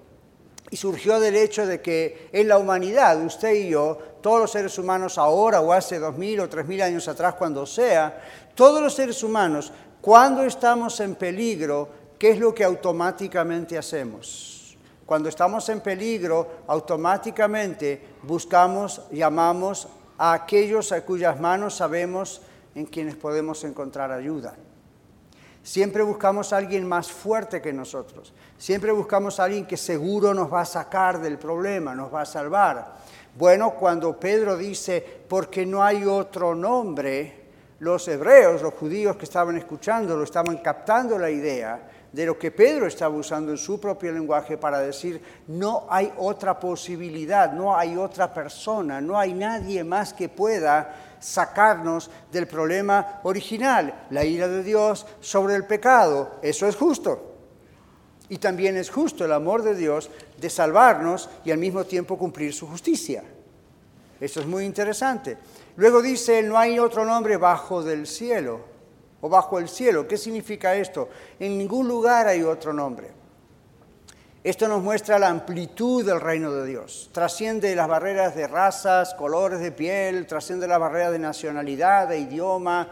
y 0.71 0.77
surgió 0.79 1.21
del 1.21 1.37
hecho 1.37 1.67
de 1.67 1.83
que 1.83 2.31
en 2.33 2.49
la 2.49 2.57
humanidad, 2.57 3.23
usted 3.23 3.55
y 3.55 3.69
yo, 3.69 3.99
todos 4.23 4.41
los 4.41 4.51
seres 4.51 4.79
humanos 4.79 5.19
ahora 5.19 5.61
o 5.61 5.71
hace 5.71 5.99
dos 5.99 6.17
mil 6.17 6.41
o 6.41 6.49
tres 6.49 6.67
mil 6.67 6.81
años 6.81 7.07
atrás, 7.07 7.35
cuando 7.35 7.67
sea, 7.67 8.23
todos 8.55 8.81
los 8.81 8.95
seres 8.95 9.23
humanos, 9.23 9.71
cuando 10.01 10.45
estamos 10.45 10.99
en 11.01 11.15
peligro, 11.15 11.89
¿qué 12.19 12.31
es 12.31 12.39
lo 12.39 12.55
que 12.55 12.65
automáticamente 12.65 13.79
hacemos? 13.79 14.77
Cuando 15.07 15.29
estamos 15.29 15.69
en 15.69 15.81
peligro, 15.81 16.63
automáticamente 16.67 18.03
buscamos, 18.25 19.03
llamamos 19.13 19.89
a 20.19 20.33
aquellos 20.33 20.91
a 20.93 21.05
cuyas 21.05 21.39
manos 21.39 21.77
sabemos 21.77 22.43
en 22.75 22.87
quienes 22.87 23.15
podemos 23.15 23.63
encontrar 23.65 24.11
ayuda. 24.11 24.57
Siempre 25.63 26.03
buscamos 26.03 26.53
a 26.53 26.59
alguien 26.59 26.87
más 26.87 27.11
fuerte 27.11 27.61
que 27.61 27.73
nosotros. 27.73 28.33
Siempre 28.59 28.93
buscamos 28.93 29.39
a 29.39 29.45
alguien 29.45 29.67
que 29.67 29.77
seguro 29.77 30.33
nos 30.33 30.53
va 30.53 30.61
a 30.61 30.65
sacar 30.65 31.21
del 31.21 31.39
problema, 31.39 31.95
nos 31.95 32.13
va 32.13 32.23
a 32.23 32.27
salvar. 32.27 32.97
Bueno, 33.37 33.75
cuando 33.75 34.19
Pedro 34.19 34.57
dice, 34.57 35.05
porque 35.29 35.67
no 35.67 35.83
hay 35.83 36.05
otro 36.05 36.55
nombre, 36.55 37.47
los 37.81 38.07
hebreos, 38.09 38.63
los 38.63 38.75
judíos 38.75 39.17
que 39.17 39.25
estaban 39.25 39.57
escuchando, 39.57 40.17
lo 40.17 40.25
estaban 40.25 40.59
captando 40.59 41.19
la 41.19 41.31
idea 41.31 41.91
de 42.17 42.25
lo 42.25 42.39
que 42.39 42.51
Pedro 42.51 42.87
estaba 42.87 43.15
usando 43.15 43.51
en 43.51 43.59
su 43.59 43.79
propio 43.79 44.11
lenguaje 44.11 44.57
para 44.57 44.79
decir, 44.79 45.21
no 45.49 45.87
hay 45.91 46.11
otra 46.17 46.59
posibilidad, 46.59 47.53
no 47.53 47.77
hay 47.77 47.95
otra 47.95 48.33
persona, 48.33 49.03
no 49.03 49.19
hay 49.19 49.35
nadie 49.35 49.85
más 49.85 50.15
que 50.15 50.31
pueda 50.31 51.19
sacarnos 51.21 52.11
del 52.33 52.47
problema 52.47 53.21
original, 53.25 54.07
la 54.09 54.25
ira 54.25 54.49
de 54.49 54.63
Dios 54.63 55.05
sobre 55.21 55.57
el 55.57 55.67
pecado. 55.67 56.39
Eso 56.41 56.67
es 56.67 56.75
justo. 56.75 57.35
Y 58.31 58.39
también 58.39 58.79
es 58.79 58.89
justo 58.89 59.27
el 59.27 59.33
amor 59.33 59.63
de 59.63 59.75
Dios 59.75 60.09
de 60.39 60.49
salvarnos 60.49 61.29
y 61.45 61.51
al 61.51 61.59
mismo 61.59 61.85
tiempo 61.85 62.17
cumplir 62.17 62.55
su 62.55 62.67
justicia. 62.67 63.25
Eso 64.19 64.41
es 64.41 64.47
muy 64.47 64.65
interesante. 64.65 65.37
Luego 65.77 66.01
dice, 66.01 66.43
no 66.43 66.57
hay 66.57 66.79
otro 66.79 67.05
nombre 67.05 67.37
bajo 67.37 67.83
del 67.83 68.07
cielo 68.07 68.75
o 69.21 69.29
bajo 69.29 69.59
el 69.59 69.69
cielo. 69.69 70.07
¿Qué 70.07 70.17
significa 70.17 70.75
esto? 70.75 71.09
En 71.39 71.57
ningún 71.59 71.89
lugar 71.89 72.27
hay 72.27 72.43
otro 72.43 72.73
nombre. 72.73 73.11
Esto 74.47 74.69
nos 74.69 74.81
muestra 74.81 75.19
la 75.19 75.29
amplitud 75.29 76.07
del 76.07 76.21
reino 76.21 76.53
de 76.53 76.67
Dios. 76.67 77.11
Trasciende 77.13 77.75
las 77.75 77.89
barreras 77.89 78.37
de 78.37 78.47
razas, 78.47 79.13
colores 79.15 79.59
de 79.59 79.73
piel, 79.73 80.25
trasciende 80.27 80.69
las 80.69 80.79
barreras 80.79 81.11
de 81.11 81.19
nacionalidad, 81.19 82.07
de 82.07 82.21
idioma. 82.21 82.89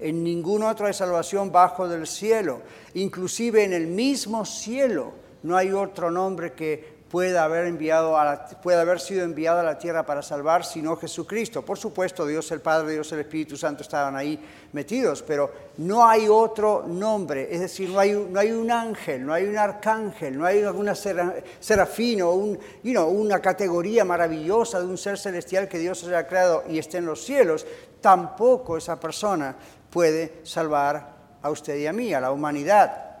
En 0.00 0.24
ningún 0.24 0.62
otro 0.62 0.86
hay 0.86 0.94
salvación 0.94 1.52
bajo 1.52 1.86
del 1.88 2.06
cielo. 2.06 2.62
Inclusive 2.94 3.64
en 3.64 3.74
el 3.74 3.86
mismo 3.86 4.46
cielo 4.46 5.12
no 5.42 5.58
hay 5.58 5.72
otro 5.72 6.10
nombre 6.10 6.54
que 6.54 6.93
puede 7.10 7.38
haber, 7.38 7.66
enviado 7.66 8.16
a 8.16 8.32
haber 8.80 9.00
sido 9.00 9.24
enviado 9.24 9.60
a 9.60 9.62
la 9.62 9.78
tierra 9.78 10.04
para 10.04 10.22
salvar, 10.22 10.64
sino 10.64 10.96
Jesucristo. 10.96 11.64
Por 11.64 11.78
supuesto, 11.78 12.26
Dios 12.26 12.50
el 12.50 12.60
Padre, 12.60 12.94
Dios 12.94 13.12
el 13.12 13.20
Espíritu 13.20 13.56
Santo 13.56 13.82
estaban 13.82 14.16
ahí 14.16 14.38
metidos, 14.72 15.22
pero 15.22 15.50
no 15.78 16.06
hay 16.06 16.28
otro 16.28 16.84
nombre, 16.86 17.48
es 17.50 17.60
decir, 17.60 17.90
no 17.90 18.00
hay, 18.00 18.12
no 18.12 18.40
hay 18.40 18.50
un 18.50 18.70
ángel, 18.70 19.24
no 19.24 19.32
hay 19.32 19.44
un 19.44 19.56
arcángel, 19.56 20.36
no 20.36 20.44
hay 20.44 20.62
alguna 20.62 20.94
serafino, 20.94 22.32
un, 22.32 22.58
una 22.82 23.40
categoría 23.40 24.04
maravillosa 24.04 24.80
de 24.80 24.86
un 24.86 24.98
ser 24.98 25.18
celestial 25.18 25.68
que 25.68 25.78
Dios 25.78 26.02
haya 26.04 26.26
creado 26.26 26.64
y 26.68 26.78
esté 26.78 26.98
en 26.98 27.06
los 27.06 27.24
cielos. 27.24 27.66
Tampoco 28.00 28.76
esa 28.76 28.98
persona 28.98 29.54
puede 29.90 30.40
salvar 30.42 31.14
a 31.40 31.50
usted 31.50 31.76
y 31.76 31.86
a 31.86 31.92
mí, 31.92 32.12
a 32.12 32.20
la 32.20 32.32
humanidad. 32.32 33.13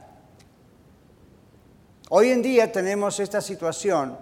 Hoy 2.10 2.28
en 2.28 2.42
día 2.42 2.70
tenemos 2.70 3.18
esta 3.18 3.40
situación 3.40 4.18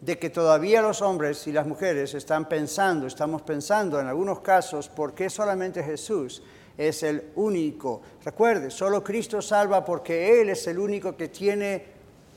de 0.00 0.18
que 0.18 0.30
todavía 0.30 0.82
los 0.82 1.00
hombres 1.00 1.46
y 1.46 1.52
las 1.52 1.64
mujeres 1.64 2.12
están 2.14 2.48
pensando, 2.48 3.06
estamos 3.06 3.42
pensando 3.42 4.00
en 4.00 4.08
algunos 4.08 4.40
casos, 4.40 4.88
¿por 4.88 5.14
qué 5.14 5.30
solamente 5.30 5.84
Jesús 5.84 6.42
es 6.76 7.04
el 7.04 7.30
único? 7.36 8.02
Recuerde, 8.24 8.68
solo 8.68 9.04
Cristo 9.04 9.40
salva 9.40 9.84
porque 9.84 10.40
Él 10.40 10.50
es 10.50 10.66
el 10.66 10.80
único 10.80 11.16
que 11.16 11.28
tiene 11.28 11.84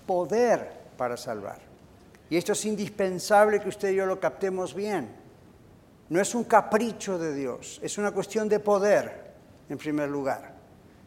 poder 0.05 0.69
para 0.95 1.17
salvar. 1.17 1.57
Y 2.29 2.37
esto 2.37 2.51
es 2.51 2.63
indispensable 2.63 3.61
que 3.61 3.69
usted 3.69 3.89
y 3.89 3.95
yo 3.95 4.05
lo 4.05 4.19
captemos 4.19 4.75
bien. 4.75 5.09
No 6.09 6.21
es 6.21 6.35
un 6.35 6.43
capricho 6.43 7.17
de 7.17 7.33
Dios, 7.33 7.79
es 7.81 7.97
una 7.97 8.11
cuestión 8.11 8.47
de 8.47 8.59
poder, 8.59 9.33
en 9.69 9.77
primer 9.79 10.09
lugar. 10.09 10.53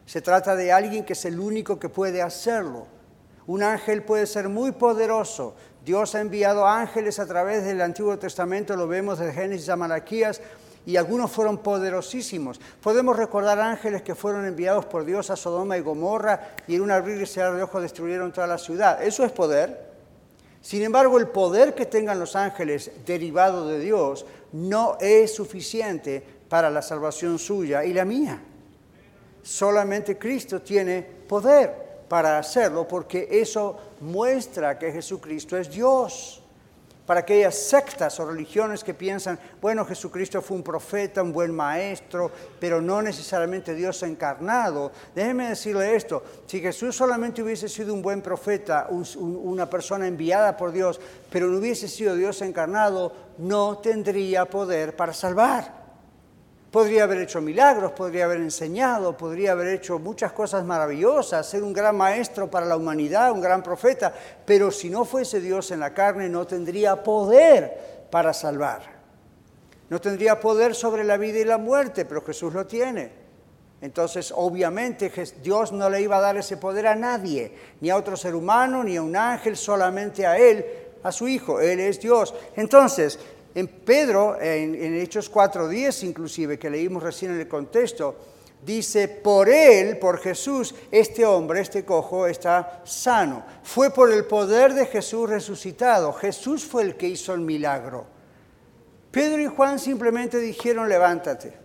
Se 0.05 0.21
trata 0.21 0.57
de 0.57 0.73
alguien 0.73 1.05
que 1.05 1.13
es 1.13 1.23
el 1.23 1.39
único 1.39 1.79
que 1.79 1.87
puede 1.87 2.21
hacerlo 2.21 2.96
un 3.47 3.63
ángel 3.63 4.03
puede 4.03 4.27
ser 4.27 4.49
muy 4.49 4.73
poderoso. 4.73 5.55
Dios 5.83 6.15
ha 6.15 6.21
enviado 6.21 6.67
ángeles 6.67 7.17
a 7.17 7.25
través 7.25 7.63
del 7.63 7.81
Antiguo 7.81 8.19
Testamento, 8.19 8.75
lo 8.75 8.87
vemos 8.87 9.19
de 9.19 9.31
Génesis 9.31 9.69
a 9.69 9.77
Malaquías, 9.77 10.41
y 10.85 10.97
algunos 10.97 11.31
fueron 11.31 11.57
poderosísimos. 11.57 12.59
Podemos 12.81 13.15
recordar 13.15 13.59
ángeles 13.59 14.01
que 14.01 14.15
fueron 14.15 14.45
enviados 14.45 14.85
por 14.85 15.05
Dios 15.05 15.29
a 15.29 15.35
Sodoma 15.35 15.77
y 15.77 15.81
Gomorra 15.81 16.55
y 16.67 16.75
en 16.75 16.81
un 16.81 16.91
abrir 16.91 17.21
y 17.21 17.25
cerrar 17.25 17.55
de 17.55 17.63
ojos 17.63 17.81
destruyeron 17.81 18.31
toda 18.31 18.47
la 18.47 18.57
ciudad. 18.57 19.01
Eso 19.01 19.25
es 19.25 19.31
poder. 19.31 19.87
Sin 20.61 20.83
embargo, 20.83 21.19
el 21.19 21.27
poder 21.27 21.75
que 21.75 21.85
tengan 21.85 22.19
los 22.19 22.35
ángeles 22.37 22.91
derivado 23.05 23.67
de 23.67 23.79
Dios 23.79 24.25
no 24.53 24.97
es 24.99 25.35
suficiente 25.35 26.23
para 26.47 26.69
la 26.69 26.81
salvación 26.81 27.37
suya 27.37 27.83
y 27.83 27.93
la 27.93 28.05
mía. 28.05 28.41
Solamente 29.43 30.17
Cristo 30.17 30.61
tiene 30.61 31.01
poder 31.01 31.86
para 32.07 32.37
hacerlo 32.37 32.87
porque 32.87 33.27
eso 33.31 33.77
muestra 34.01 34.77
que 34.77 34.91
Jesucristo 34.91 35.57
es 35.57 35.69
Dios. 35.69 36.41
Para 37.05 37.21
aquellas 37.21 37.55
sectas 37.55 38.19
o 38.19 38.29
religiones 38.29 38.83
que 38.83 38.93
piensan, 38.93 39.39
bueno, 39.61 39.85
Jesucristo 39.85 40.41
fue 40.41 40.57
un 40.57 40.63
profeta, 40.63 41.23
un 41.23 41.31
buen 41.31 41.55
maestro, 41.55 42.29
pero 42.59 42.81
no 42.81 43.01
necesariamente 43.01 43.73
Dios 43.73 44.03
encarnado. 44.03 44.91
Déjeme 45.15 45.47
decirle 45.47 45.95
esto, 45.95 46.21
si 46.45 46.59
Jesús 46.59 46.97
solamente 46.97 47.41
hubiese 47.41 47.69
sido 47.69 47.93
un 47.93 48.01
buen 48.01 48.21
profeta, 48.21 48.89
una 48.89 49.69
persona 49.69 50.05
enviada 50.05 50.57
por 50.57 50.73
Dios, 50.73 50.99
pero 51.31 51.47
no 51.47 51.59
hubiese 51.59 51.87
sido 51.87 52.13
Dios 52.13 52.41
encarnado, 52.41 53.13
no 53.37 53.77
tendría 53.77 54.43
poder 54.43 54.93
para 54.93 55.13
salvar. 55.13 55.86
Podría 56.77 57.05
haber 57.05 57.21
hecho 57.21 57.41
milagros, 57.41 57.93
podría 57.93 58.25
haber 58.25 58.37
enseñado, 58.37 59.17
podría 59.17 59.53
haber 59.53 59.69
hecho 59.69 59.97
muchas 59.97 60.31
cosas 60.31 60.63
maravillosas, 60.63 61.49
ser 61.49 61.63
un 61.63 61.73
gran 61.73 61.97
maestro 61.97 62.51
para 62.51 62.67
la 62.67 62.77
humanidad, 62.77 63.31
un 63.31 63.41
gran 63.41 63.63
profeta, 63.63 64.13
pero 64.45 64.69
si 64.69 64.87
no 64.87 65.03
fuese 65.03 65.41
Dios 65.41 65.71
en 65.71 65.79
la 65.79 65.95
carne 65.95 66.29
no 66.29 66.45
tendría 66.45 67.01
poder 67.01 68.05
para 68.11 68.31
salvar. 68.31 68.83
No 69.89 69.99
tendría 69.99 70.39
poder 70.39 70.75
sobre 70.75 71.03
la 71.03 71.17
vida 71.17 71.39
y 71.39 71.45
la 71.45 71.57
muerte, 71.57 72.05
pero 72.05 72.21
Jesús 72.21 72.53
lo 72.53 72.67
tiene. 72.67 73.11
Entonces, 73.81 74.31
obviamente, 74.35 75.11
Dios 75.41 75.71
no 75.71 75.89
le 75.89 75.99
iba 75.99 76.17
a 76.17 76.21
dar 76.21 76.37
ese 76.37 76.57
poder 76.57 76.85
a 76.85 76.93
nadie, 76.93 77.55
ni 77.81 77.89
a 77.89 77.97
otro 77.97 78.15
ser 78.15 78.35
humano, 78.35 78.83
ni 78.83 78.97
a 78.97 79.01
un 79.01 79.15
ángel, 79.15 79.57
solamente 79.57 80.27
a 80.27 80.37
Él, 80.37 80.63
a 81.01 81.11
su 81.11 81.27
Hijo. 81.27 81.59
Él 81.59 81.79
es 81.79 81.99
Dios. 81.99 82.35
Entonces, 82.55 83.17
en 83.57 83.67
Pedro, 83.67 84.39
en, 84.39 84.93
Hechos 85.01 85.31
4.10 85.31 86.07
inclusive, 86.07 86.59
que 86.59 86.69
leímos 86.69 87.01
recién 87.01 87.31
en 87.31 87.39
el 87.39 87.47
contexto, 87.47 88.15
dice, 88.63 89.07
por 89.07 89.49
él, 89.49 89.97
por 89.97 90.19
Jesús, 90.19 90.75
este 90.91 91.25
hombre, 91.25 91.61
este 91.61 91.83
cojo, 91.83 92.27
está 92.27 92.83
sano. 92.85 93.43
Fue 93.63 93.89
por 93.89 94.13
el 94.13 94.25
poder 94.25 94.75
de 94.75 94.85
Jesús 94.85 95.27
resucitado. 95.27 96.13
Jesús 96.13 96.65
fue 96.65 96.83
el 96.83 96.97
que 96.97 97.07
hizo 97.07 97.33
el 97.33 97.41
milagro. 97.41 98.05
Pedro 99.09 99.41
y 99.41 99.47
Juan 99.47 99.79
simplemente 99.79 100.37
dijeron, 100.37 100.87
levántate. 100.87 101.57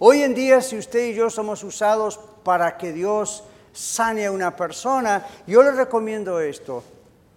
Hoy 0.00 0.22
en 0.22 0.34
día, 0.34 0.60
si 0.62 0.76
usted 0.76 1.10
y 1.10 1.14
yo 1.14 1.30
somos 1.30 1.62
usados 1.62 2.18
para 2.42 2.76
que 2.76 2.92
Dios 2.92 3.44
sane 3.72 4.26
a 4.26 4.32
una 4.32 4.56
persona, 4.56 5.24
yo 5.46 5.62
le 5.62 5.70
recomiendo 5.70 6.40
esto. 6.40 6.82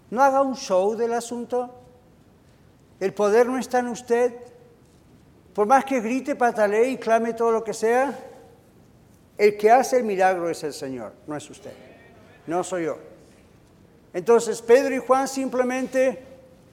No 0.09 0.23
haga 0.23 0.41
un 0.41 0.55
show 0.55 0.95
del 0.95 1.13
asunto. 1.13 1.76
El 2.99 3.13
poder 3.13 3.47
no 3.47 3.57
está 3.57 3.79
en 3.79 3.87
usted. 3.87 4.33
Por 5.53 5.67
más 5.67 5.85
que 5.85 6.01
grite, 6.01 6.35
patalee 6.35 6.89
y 6.89 6.97
clame 6.97 7.33
todo 7.33 7.51
lo 7.51 7.63
que 7.63 7.73
sea, 7.73 8.17
el 9.37 9.57
que 9.57 9.71
hace 9.71 9.97
el 9.97 10.03
milagro 10.03 10.49
es 10.49 10.63
el 10.63 10.73
Señor, 10.73 11.13
no 11.25 11.35
es 11.35 11.49
usted. 11.49 11.73
No 12.47 12.63
soy 12.63 12.85
yo. 12.85 12.97
Entonces 14.13 14.61
Pedro 14.61 14.95
y 14.95 14.99
Juan 14.99 15.27
simplemente 15.27 16.23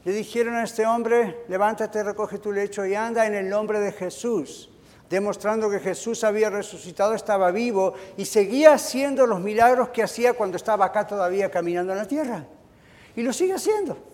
le 0.05 0.13
dijeron 0.13 0.55
a 0.55 0.65
este 0.65 0.87
hombre, 0.87 1.45
levántate, 1.49 2.03
recoge 2.03 2.39
tu 2.39 2.53
lecho 2.53 2.85
y 2.87 2.95
anda 2.95 3.27
en 3.27 3.35
el 3.35 3.49
nombre 3.49 3.81
de 3.81 3.93
Jesús, 3.93 4.71
demostrando 5.11 5.71
que 5.71 5.81
Jesús 5.81 6.25
había 6.25 6.51
resucitado, 6.51 7.15
estaba 7.15 7.51
vivo 7.51 7.95
y 8.17 8.27
seguía 8.27 8.75
haciendo 8.75 9.27
los 9.27 9.41
milagros 9.41 9.91
que 9.91 10.03
hacía 10.03 10.35
cuando 10.35 10.57
estaba 10.57 10.87
acá 10.87 11.07
todavía 11.07 11.51
caminando 11.51 11.93
en 11.93 11.99
la 11.99 12.07
tierra. 12.07 12.47
Y 13.17 13.23
lo 13.23 13.33
sigue 13.33 13.55
haciendo 13.55 14.14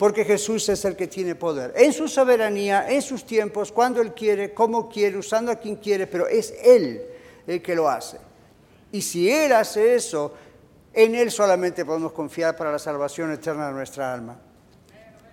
porque 0.00 0.24
Jesús 0.24 0.66
es 0.70 0.82
el 0.86 0.96
que 0.96 1.08
tiene 1.08 1.34
poder. 1.34 1.74
En 1.76 1.92
su 1.92 2.08
soberanía, 2.08 2.90
en 2.90 3.02
sus 3.02 3.26
tiempos, 3.26 3.70
cuando 3.70 4.00
Él 4.00 4.14
quiere, 4.14 4.54
como 4.54 4.88
quiere, 4.88 5.18
usando 5.18 5.52
a 5.52 5.56
quien 5.56 5.76
quiere, 5.76 6.06
pero 6.06 6.26
es 6.26 6.54
Él 6.64 7.02
el 7.46 7.60
que 7.60 7.74
lo 7.74 7.86
hace. 7.86 8.16
Y 8.92 9.02
si 9.02 9.30
Él 9.30 9.52
hace 9.52 9.94
eso, 9.94 10.32
en 10.94 11.14
Él 11.14 11.30
solamente 11.30 11.84
podemos 11.84 12.12
confiar 12.12 12.56
para 12.56 12.72
la 12.72 12.78
salvación 12.78 13.30
eterna 13.30 13.66
de 13.66 13.74
nuestra 13.74 14.14
alma. 14.14 14.40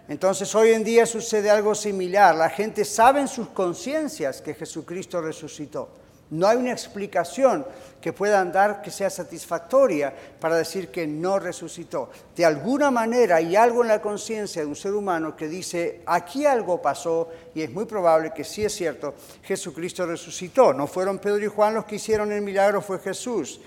Entonces 0.10 0.54
hoy 0.54 0.74
en 0.74 0.84
día 0.84 1.06
sucede 1.06 1.50
algo 1.50 1.74
similar. 1.74 2.36
La 2.36 2.50
gente 2.50 2.84
sabe 2.84 3.22
en 3.22 3.30
sus 3.30 3.48
conciencias 3.48 4.42
que 4.42 4.54
Jesucristo 4.54 5.22
resucitó. 5.22 5.88
No 6.30 6.48
hay 6.48 6.58
una 6.58 6.72
explicación 6.72 7.66
que 8.02 8.14
puedan 8.14 8.52
dar 8.52 8.82
que 8.82 8.92
sea 8.92 9.10
satisfactoria 9.10 10.14
para 10.40 10.56
decir 10.56 10.90
que 10.90 11.08
no 11.08 11.40
resucitó. 11.40 12.10
De 12.36 12.46
alguna 12.46 12.92
manera 12.92 13.38
hay 13.38 13.56
algo 13.56 13.82
en 13.82 13.88
la 13.88 14.02
conciencia 14.02 14.62
de 14.62 14.68
un 14.68 14.76
ser 14.76 14.94
humano 14.94 15.36
que 15.36 15.48
dice, 15.48 16.02
aquí 16.06 16.46
algo 16.46 16.82
pasó 16.82 17.30
y 17.56 17.62
es 17.62 17.72
muy 17.72 17.86
probable 17.86 18.32
que 18.34 18.44
sí 18.44 18.64
es 18.64 18.74
cierto, 18.74 19.16
Jesucristo 19.44 20.06
resucitó. 20.06 20.74
No 20.74 20.88
fueron 20.88 21.20
Pedro 21.20 21.44
y 21.44 21.48
Juan 21.48 21.74
los 21.74 21.86
que 21.86 21.96
hicieron 21.96 22.32
el 22.32 22.42
milagro, 22.42 22.82
fue 22.82 23.00
Jesús, 23.00 23.60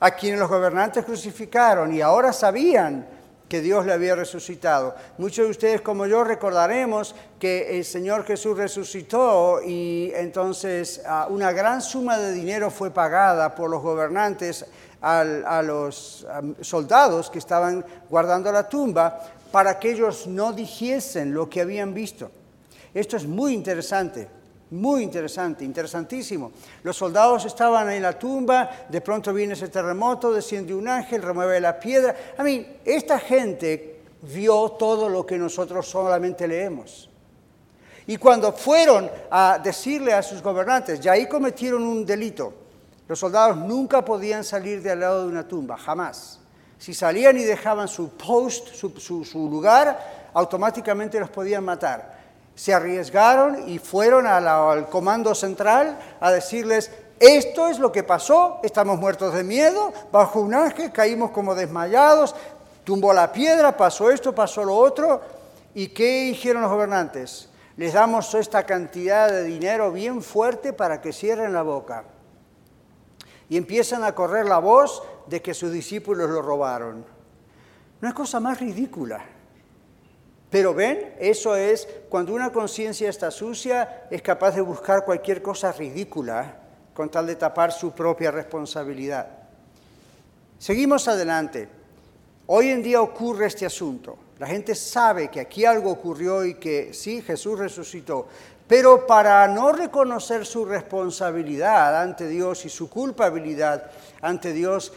a 0.00 0.10
quienes 0.12 0.40
los 0.40 0.48
gobernantes 0.48 1.04
crucificaron 1.04 1.92
y 1.92 2.00
ahora 2.00 2.32
sabían 2.32 3.13
que 3.54 3.60
Dios 3.60 3.86
le 3.86 3.92
había 3.92 4.16
resucitado. 4.16 4.96
Muchos 5.16 5.44
de 5.44 5.50
ustedes 5.52 5.80
como 5.80 6.06
yo 6.06 6.24
recordaremos 6.24 7.14
que 7.38 7.78
el 7.78 7.84
Señor 7.84 8.24
Jesús 8.24 8.56
resucitó 8.56 9.60
y 9.64 10.10
entonces 10.16 11.00
ah, 11.06 11.28
una 11.30 11.52
gran 11.52 11.80
suma 11.80 12.18
de 12.18 12.32
dinero 12.32 12.68
fue 12.68 12.90
pagada 12.90 13.54
por 13.54 13.70
los 13.70 13.80
gobernantes 13.80 14.66
a 15.00 15.62
los 15.62 16.26
soldados 16.62 17.30
que 17.30 17.38
estaban 17.38 17.84
guardando 18.10 18.50
la 18.50 18.68
tumba 18.68 19.20
para 19.52 19.78
que 19.78 19.92
ellos 19.92 20.26
no 20.26 20.52
dijesen 20.52 21.32
lo 21.32 21.48
que 21.48 21.60
habían 21.60 21.94
visto. 21.94 22.32
Esto 22.92 23.16
es 23.16 23.24
muy 23.24 23.54
interesante. 23.54 24.26
Muy 24.70 25.02
interesante, 25.02 25.64
interesantísimo. 25.64 26.50
Los 26.82 26.96
soldados 26.96 27.44
estaban 27.44 27.90
en 27.90 28.02
la 28.02 28.18
tumba, 28.18 28.86
de 28.88 29.00
pronto 29.00 29.32
viene 29.32 29.52
ese 29.52 29.68
terremoto, 29.68 30.32
desciende 30.32 30.74
un 30.74 30.88
ángel, 30.88 31.22
remueve 31.22 31.60
la 31.60 31.78
piedra. 31.78 32.16
A 32.36 32.42
mí, 32.42 32.66
esta 32.84 33.18
gente 33.18 34.00
vio 34.22 34.70
todo 34.70 35.08
lo 35.08 35.26
que 35.26 35.36
nosotros 35.36 35.86
solamente 35.86 36.48
leemos. 36.48 37.10
Y 38.06 38.16
cuando 38.16 38.52
fueron 38.52 39.10
a 39.30 39.60
decirle 39.62 40.12
a 40.12 40.22
sus 40.22 40.42
gobernantes, 40.42 40.98
ya 41.00 41.12
ahí 41.12 41.28
cometieron 41.28 41.82
un 41.82 42.04
delito, 42.04 42.52
los 43.06 43.18
soldados 43.18 43.56
nunca 43.58 44.02
podían 44.02 44.44
salir 44.44 44.82
de 44.82 44.90
al 44.90 45.00
lado 45.00 45.22
de 45.22 45.28
una 45.28 45.46
tumba, 45.46 45.76
jamás. 45.76 46.40
Si 46.78 46.94
salían 46.94 47.36
y 47.36 47.44
dejaban 47.44 47.86
su 47.86 48.10
post, 48.10 48.74
su, 48.74 49.24
su 49.24 49.50
lugar, 49.50 50.30
automáticamente 50.32 51.20
los 51.20 51.30
podían 51.30 51.64
matar 51.64 52.13
se 52.54 52.72
arriesgaron 52.72 53.68
y 53.68 53.78
fueron 53.78 54.26
al 54.26 54.88
comando 54.88 55.34
central 55.34 55.98
a 56.20 56.30
decirles, 56.30 56.90
esto 57.18 57.68
es 57.68 57.78
lo 57.78 57.92
que 57.92 58.02
pasó, 58.02 58.60
estamos 58.62 58.98
muertos 58.98 59.34
de 59.34 59.44
miedo, 59.44 59.92
bajo 60.12 60.40
un 60.40 60.54
ángel 60.54 60.92
caímos 60.92 61.30
como 61.30 61.54
desmayados, 61.54 62.34
tumbó 62.84 63.12
la 63.12 63.32
piedra, 63.32 63.76
pasó 63.76 64.10
esto, 64.10 64.34
pasó 64.34 64.64
lo 64.64 64.76
otro. 64.76 65.20
¿Y 65.74 65.88
qué 65.88 66.26
hicieron 66.26 66.62
los 66.62 66.70
gobernantes? 66.70 67.48
Les 67.76 67.92
damos 67.92 68.32
esta 68.34 68.64
cantidad 68.64 69.28
de 69.28 69.42
dinero 69.42 69.90
bien 69.90 70.22
fuerte 70.22 70.72
para 70.72 71.00
que 71.00 71.12
cierren 71.12 71.52
la 71.52 71.62
boca. 71.62 72.04
Y 73.48 73.56
empiezan 73.56 74.04
a 74.04 74.14
correr 74.14 74.46
la 74.46 74.58
voz 74.58 75.02
de 75.26 75.42
que 75.42 75.54
sus 75.54 75.72
discípulos 75.72 76.30
lo 76.30 76.42
robaron. 76.42 77.04
No 78.00 78.08
es 78.08 78.14
cosa 78.14 78.38
más 78.38 78.60
ridícula. 78.60 79.24
Pero 80.54 80.72
ven, 80.72 81.16
eso 81.18 81.56
es 81.56 81.88
cuando 82.08 82.32
una 82.32 82.52
conciencia 82.52 83.10
está 83.10 83.32
sucia, 83.32 84.06
es 84.08 84.22
capaz 84.22 84.52
de 84.52 84.60
buscar 84.60 85.04
cualquier 85.04 85.42
cosa 85.42 85.72
ridícula 85.72 86.58
con 86.94 87.10
tal 87.10 87.26
de 87.26 87.34
tapar 87.34 87.72
su 87.72 87.90
propia 87.90 88.30
responsabilidad. 88.30 89.26
Seguimos 90.56 91.08
adelante. 91.08 91.68
Hoy 92.46 92.68
en 92.68 92.84
día 92.84 93.02
ocurre 93.02 93.46
este 93.46 93.66
asunto. 93.66 94.16
La 94.38 94.46
gente 94.46 94.76
sabe 94.76 95.28
que 95.28 95.40
aquí 95.40 95.64
algo 95.64 95.90
ocurrió 95.90 96.44
y 96.44 96.54
que 96.54 96.94
sí, 96.94 97.20
Jesús 97.20 97.58
resucitó. 97.58 98.28
Pero 98.68 99.08
para 99.08 99.48
no 99.48 99.72
reconocer 99.72 100.46
su 100.46 100.64
responsabilidad 100.64 102.00
ante 102.00 102.28
Dios 102.28 102.64
y 102.64 102.68
su 102.68 102.88
culpabilidad 102.88 103.90
ante 104.22 104.52
Dios, 104.52 104.92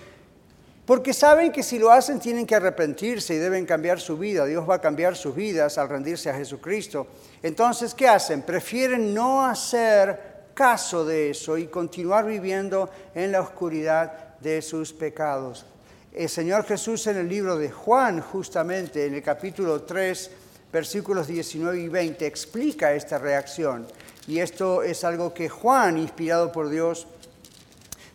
porque 0.88 1.14
saben 1.14 1.52
que 1.52 1.64
si 1.64 1.78
lo 1.78 1.92
hacen 1.92 2.18
tienen 2.18 2.48
que 2.48 2.56
arrepentirse 2.56 3.36
y 3.36 3.40
deben 3.40 3.66
cambiar 3.66 4.00
su 4.00 4.18
vida. 4.18 4.46
Dios 4.46 4.68
va 4.68 4.76
a 4.76 4.82
cambiar 4.82 5.18
sus 5.18 5.36
vidas 5.36 5.78
al 5.78 5.90
rendirse 5.90 6.30
a 6.30 6.34
Jesucristo. 6.34 7.08
Entonces, 7.44 7.94
¿qué 7.94 8.08
hacen? 8.08 8.42
Prefieren 8.42 9.14
no 9.14 9.46
hacer 9.46 10.48
caso 10.54 11.04
de 11.04 11.32
eso 11.32 11.58
y 11.58 11.68
continuar 11.68 12.26
viviendo 12.26 12.90
en 13.14 13.34
la 13.34 13.42
oscuridad 13.42 14.38
de 14.40 14.62
sus 14.62 14.94
pecados. 14.94 15.66
El 16.14 16.30
Señor 16.30 16.64
Jesús 16.64 17.06
en 17.08 17.18
el 17.18 17.28
libro 17.28 17.58
de 17.58 17.70
Juan, 17.70 18.22
justamente 18.22 19.08
en 19.08 19.16
el 19.16 19.22
capítulo 19.22 19.82
3, 19.82 20.32
versículos 20.72 21.28
19 21.28 21.82
y 21.82 21.90
20, 21.90 22.26
explica 22.26 22.94
esta 22.94 23.18
reacción. 23.18 23.86
Y 24.26 24.40
esto 24.40 24.84
es 24.84 25.04
algo 25.04 25.34
que 25.34 25.50
Juan, 25.50 25.98
inspirado 25.98 26.50
por 26.50 26.70
Dios, 26.70 27.08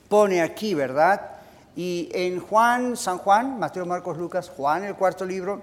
pone 0.09 0.41
aquí, 0.41 0.73
¿verdad? 0.73 1.32
Y 1.75 2.09
en 2.13 2.41
Juan, 2.41 2.97
San 2.97 3.19
Juan, 3.19 3.59
Mateo, 3.59 3.87
Marcos, 3.87 4.19
Lucas, 4.19 4.51
Juan, 4.51 4.85
el 4.85 4.95
cuarto 4.95 5.25
libro, 5.25 5.63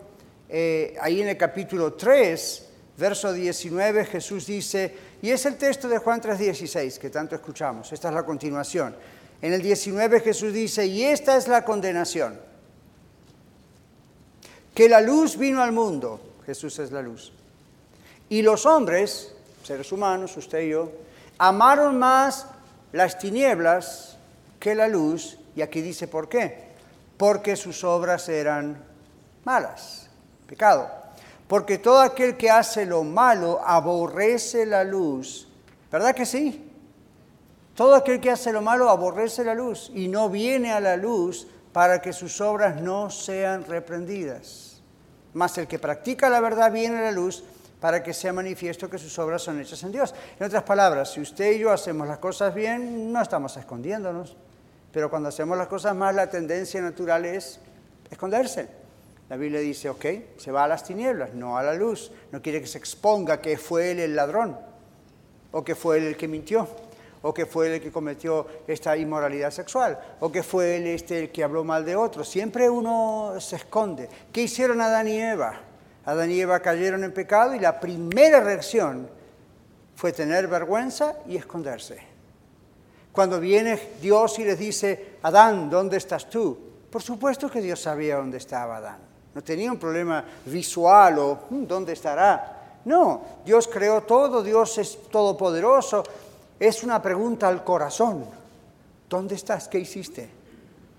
eh, 0.49 0.95
ahí 1.01 1.21
en 1.21 1.29
el 1.29 1.37
capítulo 1.37 1.93
3, 1.93 2.69
verso 2.97 3.31
19, 3.31 4.05
Jesús 4.05 4.47
dice, 4.47 4.95
y 5.21 5.29
es 5.29 5.45
el 5.45 5.57
texto 5.57 5.87
de 5.87 5.99
Juan 5.99 6.21
3:16 6.21 6.97
que 6.97 7.09
tanto 7.09 7.35
escuchamos, 7.35 7.91
esta 7.93 8.09
es 8.09 8.15
la 8.15 8.23
continuación. 8.23 8.95
En 9.41 9.53
el 9.53 9.61
19 9.61 10.19
Jesús 10.19 10.51
dice, 10.51 10.85
y 10.85 11.03
esta 11.03 11.37
es 11.37 11.47
la 11.47 11.63
condenación, 11.63 12.39
que 14.73 14.89
la 14.89 15.01
luz 15.01 15.37
vino 15.37 15.61
al 15.61 15.71
mundo, 15.71 16.19
Jesús 16.45 16.79
es 16.79 16.91
la 16.91 17.01
luz, 17.01 17.31
y 18.27 18.41
los 18.41 18.65
hombres, 18.65 19.33
seres 19.63 19.91
humanos, 19.91 20.35
usted 20.35 20.61
y 20.61 20.69
yo, 20.69 20.91
amaron 21.37 21.97
más 21.97 22.47
las 22.91 23.17
tinieblas 23.17 24.17
que 24.59 24.75
la 24.75 24.87
luz 24.87 25.37
y 25.59 25.61
aquí 25.61 25.81
dice 25.81 26.07
por 26.07 26.29
qué. 26.29 26.69
Porque 27.17 27.57
sus 27.57 27.83
obras 27.83 28.29
eran 28.29 28.81
malas, 29.43 30.09
pecado. 30.47 30.89
Porque 31.49 31.79
todo 31.79 31.99
aquel 31.99 32.37
que 32.37 32.49
hace 32.49 32.85
lo 32.85 33.03
malo 33.03 33.59
aborrece 33.61 34.65
la 34.65 34.85
luz. 34.85 35.49
¿Verdad 35.91 36.15
que 36.15 36.25
sí? 36.25 36.71
Todo 37.75 37.93
aquel 37.93 38.21
que 38.21 38.31
hace 38.31 38.53
lo 38.53 38.61
malo 38.61 38.89
aborrece 38.89 39.43
la 39.43 39.53
luz 39.53 39.91
y 39.93 40.07
no 40.07 40.29
viene 40.29 40.71
a 40.71 40.79
la 40.79 40.95
luz 40.95 41.45
para 41.73 42.01
que 42.01 42.13
sus 42.13 42.39
obras 42.39 42.81
no 42.81 43.09
sean 43.09 43.65
reprendidas. 43.65 44.81
Mas 45.33 45.57
el 45.57 45.67
que 45.67 45.77
practica 45.77 46.29
la 46.29 46.39
verdad 46.39 46.71
viene 46.71 46.99
a 46.99 47.01
la 47.01 47.11
luz 47.11 47.43
para 47.81 48.01
que 48.01 48.13
sea 48.13 48.31
manifiesto 48.31 48.89
que 48.89 48.97
sus 48.97 49.19
obras 49.19 49.41
son 49.41 49.59
hechas 49.59 49.83
en 49.83 49.91
Dios. 49.91 50.15
En 50.39 50.45
otras 50.45 50.63
palabras, 50.63 51.11
si 51.11 51.19
usted 51.19 51.51
y 51.51 51.59
yo 51.59 51.71
hacemos 51.71 52.07
las 52.07 52.19
cosas 52.19 52.55
bien, 52.55 53.11
no 53.11 53.21
estamos 53.21 53.57
escondiéndonos. 53.57 54.37
Pero 54.91 55.10
cuando 55.10 55.30
hacemos 55.30 55.58
las 55.58 55.67
cosas 55.67 55.95
mal, 55.95 56.15
la 56.15 56.30
tendencia 56.30 56.82
natural 56.82 57.25
es 57.25 57.60
esconderse. 58.10 58.67
La 59.30 59.38
Biblia 59.38 59.60
dice, 59.60 59.89
ok, 59.89 60.06
se 60.38 60.52
va 60.52 60.63
a 60.63 60.67
las 60.67 60.84
tinieblas, 60.84 61.36
no 61.36 61.58
a 61.58 61.63
la 61.63 61.75
luz. 61.75 62.12
No 62.32 62.41
quiere 62.41 62.62
que 62.62 62.67
se 62.67 62.80
exponga 62.80 63.39
que 63.39 63.58
fue 63.58 63.91
él 63.91 63.99
el 63.99 64.15
ladrón, 64.15 64.58
o 65.52 65.63
que 65.63 65.75
fue 65.75 65.97
él 65.97 66.06
el 66.06 66.17
que 66.17 66.28
mintió, 66.28 66.67
o 67.21 67.32
que 67.32 67.45
fue 67.45 67.67
él 67.67 67.73
el 67.73 67.82
que 67.82 67.91
cometió 67.91 68.47
esta 68.67 68.97
inmoralidad 68.97 69.52
sexual, 69.52 69.99
o 70.19 70.32
que 70.32 70.41
fue 70.41 70.78
él 70.78 70.88
este 70.88 71.19
el 71.19 71.32
que 71.32 71.43
habló 71.43 71.63
mal 71.63 71.86
de 71.86 71.95
otro. 71.95 72.23
Siempre 72.23 72.67
uno 72.67 73.36
se 73.39 73.58
esconde. 73.58 74.10
¿Qué 74.34 74.41
hicieron 74.41 74.82
Adán 74.82 75.08
y 75.08 75.21
Eva? 75.21 75.62
Adán 76.06 76.32
y 76.32 76.39
Eva 76.39 76.60
cayeron 76.60 77.04
en 77.04 77.13
pecado 77.13 77.54
y 77.54 77.60
la 77.60 77.80
primera 77.80 78.39
reacción 78.39 79.08
fue 79.95 80.12
tener 80.12 80.47
vergüenza 80.47 81.17
y 81.28 81.36
esconderse. 81.38 82.08
Cuando 83.19 83.41
viene 83.41 83.77
Dios 84.01 84.39
y 84.39 84.45
les 84.45 84.58
dice, 84.58 85.17
Adán, 85.23 85.69
¿dónde 85.69 85.97
estás 85.97 86.29
tú? 86.29 86.58
Por 86.89 87.01
supuesto 87.01 87.51
que 87.51 87.60
Dios 87.60 87.82
sabía 87.82 88.15
dónde 88.15 88.38
estaba 88.38 88.77
Adán. 88.77 88.97
No 89.36 89.43
tenía 89.43 89.69
un 89.69 89.77
problema 89.77 90.23
visual 90.45 91.19
o 91.19 91.39
hmm, 91.49 91.65
dónde 91.65 91.91
estará. 91.91 92.79
No, 92.86 93.21
Dios 93.45 93.67
creó 93.67 94.03
todo, 94.03 94.41
Dios 94.41 94.77
es 94.77 95.10
todopoderoso. 95.12 96.01
Es 96.58 96.82
una 96.82 97.01
pregunta 97.01 97.49
al 97.49 97.62
corazón. 97.62 98.23
¿Dónde 99.10 99.36
estás? 99.36 99.67
¿Qué 99.67 99.79
hiciste? 99.79 100.29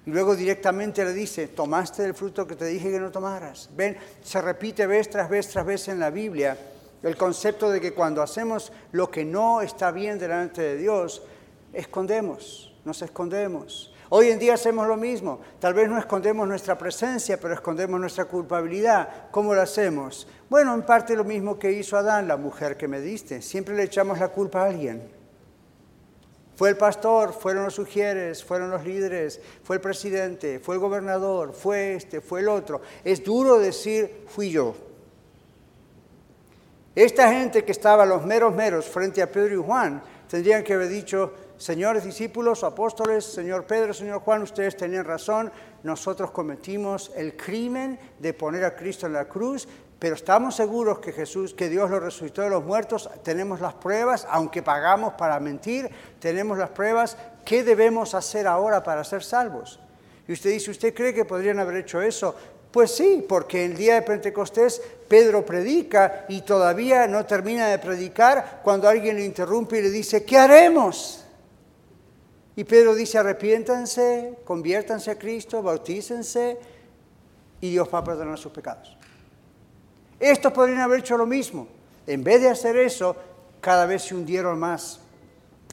Y 0.04 0.10
luego 0.10 0.36
directamente 0.36 1.02
le 1.02 1.14
dice, 1.14 1.48
tomaste 1.48 2.04
el 2.04 2.12
fruto 2.12 2.46
que 2.46 2.54
te 2.54 2.66
dije 2.66 2.90
que 2.90 3.00
no 3.00 3.10
tomaras. 3.10 3.70
Ven, 3.74 3.96
se 4.22 4.42
repite 4.42 4.86
vez 4.86 5.08
tras 5.08 5.30
vez 5.30 5.48
tras 5.48 5.64
vez 5.64 5.88
en 5.88 5.98
la 5.98 6.10
Biblia 6.10 6.54
el 7.02 7.16
concepto 7.16 7.70
de 7.70 7.80
que 7.80 7.94
cuando 7.94 8.20
hacemos 8.20 8.72
lo 8.92 9.10
que 9.10 9.24
no 9.24 9.62
está 9.62 9.90
bien 9.90 10.18
delante 10.18 10.60
de 10.60 10.76
Dios, 10.76 11.22
escondemos, 11.72 12.74
nos 12.84 13.02
escondemos. 13.02 13.92
Hoy 14.12 14.30
en 14.30 14.40
día 14.40 14.54
hacemos 14.54 14.88
lo 14.88 14.96
mismo. 14.96 15.40
Tal 15.60 15.72
vez 15.72 15.88
no 15.88 15.96
escondemos 15.96 16.46
nuestra 16.48 16.76
presencia, 16.76 17.38
pero 17.38 17.54
escondemos 17.54 18.00
nuestra 18.00 18.24
culpabilidad. 18.24 19.30
¿Cómo 19.30 19.54
lo 19.54 19.62
hacemos? 19.62 20.26
Bueno, 20.48 20.74
en 20.74 20.82
parte 20.82 21.14
lo 21.14 21.22
mismo 21.22 21.60
que 21.60 21.70
hizo 21.70 21.96
Adán, 21.96 22.26
la 22.26 22.36
mujer 22.36 22.76
que 22.76 22.88
me 22.88 23.00
diste. 23.00 23.40
Siempre 23.40 23.76
le 23.76 23.84
echamos 23.84 24.18
la 24.18 24.28
culpa 24.28 24.62
a 24.62 24.66
alguien. 24.66 25.08
Fue 26.56 26.70
el 26.70 26.76
pastor, 26.76 27.32
fueron 27.32 27.64
los 27.64 27.74
sugieres, 27.74 28.44
fueron 28.44 28.68
los 28.70 28.84
líderes, 28.84 29.40
fue 29.62 29.76
el 29.76 29.80
presidente, 29.80 30.58
fue 30.58 30.74
el 30.74 30.80
gobernador, 30.80 31.54
fue 31.54 31.94
este, 31.94 32.20
fue 32.20 32.40
el 32.40 32.48
otro. 32.48 32.82
Es 33.04 33.22
duro 33.22 33.60
decir, 33.60 34.24
fui 34.26 34.50
yo. 34.50 34.74
Esta 36.94 37.32
gente 37.32 37.64
que 37.64 37.72
estaba 37.72 38.04
los 38.04 38.26
meros 38.26 38.54
meros 38.54 38.86
frente 38.86 39.22
a 39.22 39.30
Pedro 39.30 39.54
y 39.54 39.64
Juan, 39.64 40.02
tendrían 40.28 40.64
que 40.64 40.74
haber 40.74 40.88
dicho, 40.88 41.32
señores 41.60 42.04
discípulos, 42.04 42.64
apóstoles, 42.64 43.22
señor 43.22 43.66
Pedro, 43.66 43.92
señor 43.92 44.20
Juan, 44.20 44.40
ustedes 44.40 44.78
tenían 44.78 45.04
razón, 45.04 45.52
nosotros 45.82 46.30
cometimos 46.30 47.12
el 47.14 47.36
crimen 47.36 47.98
de 48.18 48.32
poner 48.32 48.64
a 48.64 48.74
Cristo 48.74 49.06
en 49.06 49.12
la 49.12 49.26
cruz, 49.26 49.68
pero 49.98 50.14
estamos 50.14 50.56
seguros 50.56 51.00
que 51.00 51.12
Jesús, 51.12 51.52
que 51.52 51.68
Dios 51.68 51.90
lo 51.90 52.00
resucitó 52.00 52.40
de 52.40 52.48
los 52.48 52.64
muertos, 52.64 53.10
tenemos 53.22 53.60
las 53.60 53.74
pruebas, 53.74 54.26
aunque 54.30 54.62
pagamos 54.62 55.12
para 55.18 55.38
mentir, 55.38 55.90
tenemos 56.18 56.56
las 56.56 56.70
pruebas, 56.70 57.18
¿qué 57.44 57.62
debemos 57.62 58.14
hacer 58.14 58.46
ahora 58.46 58.82
para 58.82 59.04
ser 59.04 59.22
salvos? 59.22 59.80
Y 60.26 60.32
usted 60.32 60.48
dice, 60.48 60.70
¿usted 60.70 60.94
cree 60.94 61.12
que 61.12 61.26
podrían 61.26 61.58
haber 61.58 61.76
hecho 61.76 62.00
eso? 62.00 62.34
Pues 62.70 62.90
sí, 62.92 63.22
porque 63.28 63.66
el 63.66 63.76
día 63.76 63.96
de 63.96 64.02
Pentecostés 64.02 64.80
Pedro 65.06 65.44
predica 65.44 66.24
y 66.26 66.40
todavía 66.40 67.06
no 67.06 67.26
termina 67.26 67.68
de 67.68 67.78
predicar 67.78 68.60
cuando 68.64 68.88
alguien 68.88 69.16
le 69.16 69.26
interrumpe 69.26 69.78
y 69.78 69.82
le 69.82 69.90
dice, 69.90 70.24
¿qué 70.24 70.38
haremos? 70.38 71.19
Y 72.60 72.64
Pedro 72.64 72.94
dice, 72.94 73.16
arrepiéntanse, 73.16 74.34
conviértanse 74.44 75.10
a 75.10 75.18
Cristo, 75.18 75.62
bautícense 75.62 76.58
y 77.58 77.70
Dios 77.70 77.88
va 77.88 78.00
a 78.00 78.04
perdonar 78.04 78.36
sus 78.36 78.52
pecados. 78.52 78.98
Estos 80.18 80.52
podrían 80.52 80.80
haber 80.80 81.00
hecho 81.00 81.16
lo 81.16 81.24
mismo. 81.24 81.66
En 82.06 82.22
vez 82.22 82.42
de 82.42 82.50
hacer 82.50 82.76
eso, 82.76 83.16
cada 83.62 83.86
vez 83.86 84.02
se 84.02 84.14
hundieron 84.14 84.58
más. 84.58 85.00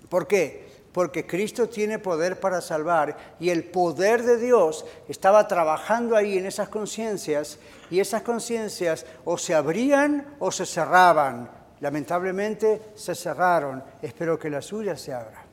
¿Por 0.08 0.28
qué? 0.28 0.66
porque 0.94 1.28
Cristo 1.28 1.68
tiene 1.68 2.00
poder 2.00 2.40
para 2.40 2.62
salvar 2.62 3.18
y 3.40 3.50
el 3.50 3.66
poder 3.66 4.24
de 4.24 4.38
Dios 4.38 4.86
estaba 5.10 5.46
trabajando 5.48 6.16
ahí 6.16 6.38
en 6.38 6.46
esas 6.46 6.70
conciencias 6.70 7.60
y 7.92 8.00
esas 8.00 8.22
conciencias 8.22 9.06
o 9.26 9.38
se 9.38 9.54
abrían 9.54 10.38
o 10.40 10.52
se 10.52 10.66
cerraban. 10.66 11.52
Lamentablemente 11.82 12.82
se 12.96 13.14
cerraron. 13.14 13.84
Espero 14.02 14.40
que 14.40 14.50
la 14.50 14.62
suya 14.62 14.96
se 14.96 15.14
abra. 15.14 15.47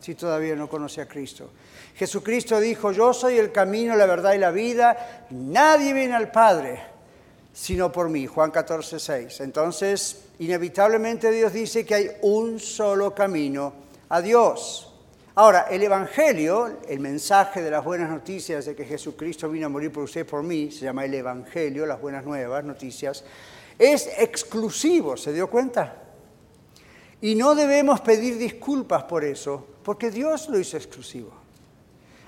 Si 0.00 0.14
todavía 0.14 0.56
no 0.56 0.68
conoce 0.68 1.02
a 1.02 1.06
Cristo. 1.06 1.50
Jesucristo 1.94 2.58
dijo, 2.58 2.90
yo 2.92 3.12
soy 3.12 3.36
el 3.36 3.52
camino, 3.52 3.94
la 3.96 4.06
verdad 4.06 4.32
y 4.32 4.38
la 4.38 4.50
vida. 4.50 5.26
Nadie 5.30 5.92
viene 5.92 6.14
al 6.14 6.30
Padre 6.30 6.90
sino 7.52 7.90
por 7.90 8.08
mí. 8.08 8.26
Juan 8.26 8.50
14, 8.50 8.98
6. 8.98 9.40
Entonces, 9.40 10.24
inevitablemente 10.38 11.30
Dios 11.30 11.52
dice 11.52 11.84
que 11.84 11.94
hay 11.94 12.10
un 12.22 12.60
solo 12.60 13.14
camino 13.14 13.72
a 14.08 14.20
Dios. 14.20 14.86
Ahora, 15.34 15.66
el 15.70 15.82
Evangelio, 15.82 16.78
el 16.88 17.00
mensaje 17.00 17.62
de 17.62 17.70
las 17.70 17.84
buenas 17.84 18.10
noticias 18.10 18.66
de 18.66 18.74
que 18.74 18.84
Jesucristo 18.84 19.48
vino 19.48 19.66
a 19.66 19.68
morir 19.68 19.92
por 19.92 20.04
usted 20.04 20.26
por 20.26 20.42
mí, 20.42 20.70
se 20.70 20.84
llama 20.84 21.04
el 21.04 21.14
Evangelio, 21.14 21.86
las 21.86 22.00
buenas 22.00 22.24
nuevas 22.24 22.64
noticias, 22.64 23.24
es 23.78 24.08
exclusivo, 24.18 25.16
¿se 25.16 25.32
dio 25.32 25.48
cuenta? 25.48 25.96
Y 27.22 27.34
no 27.34 27.54
debemos 27.54 28.00
pedir 28.00 28.36
disculpas 28.38 29.04
por 29.04 29.24
eso, 29.24 29.66
porque 29.82 30.10
Dios 30.10 30.48
lo 30.48 30.58
hizo 30.58 30.76
exclusivo. 30.76 31.30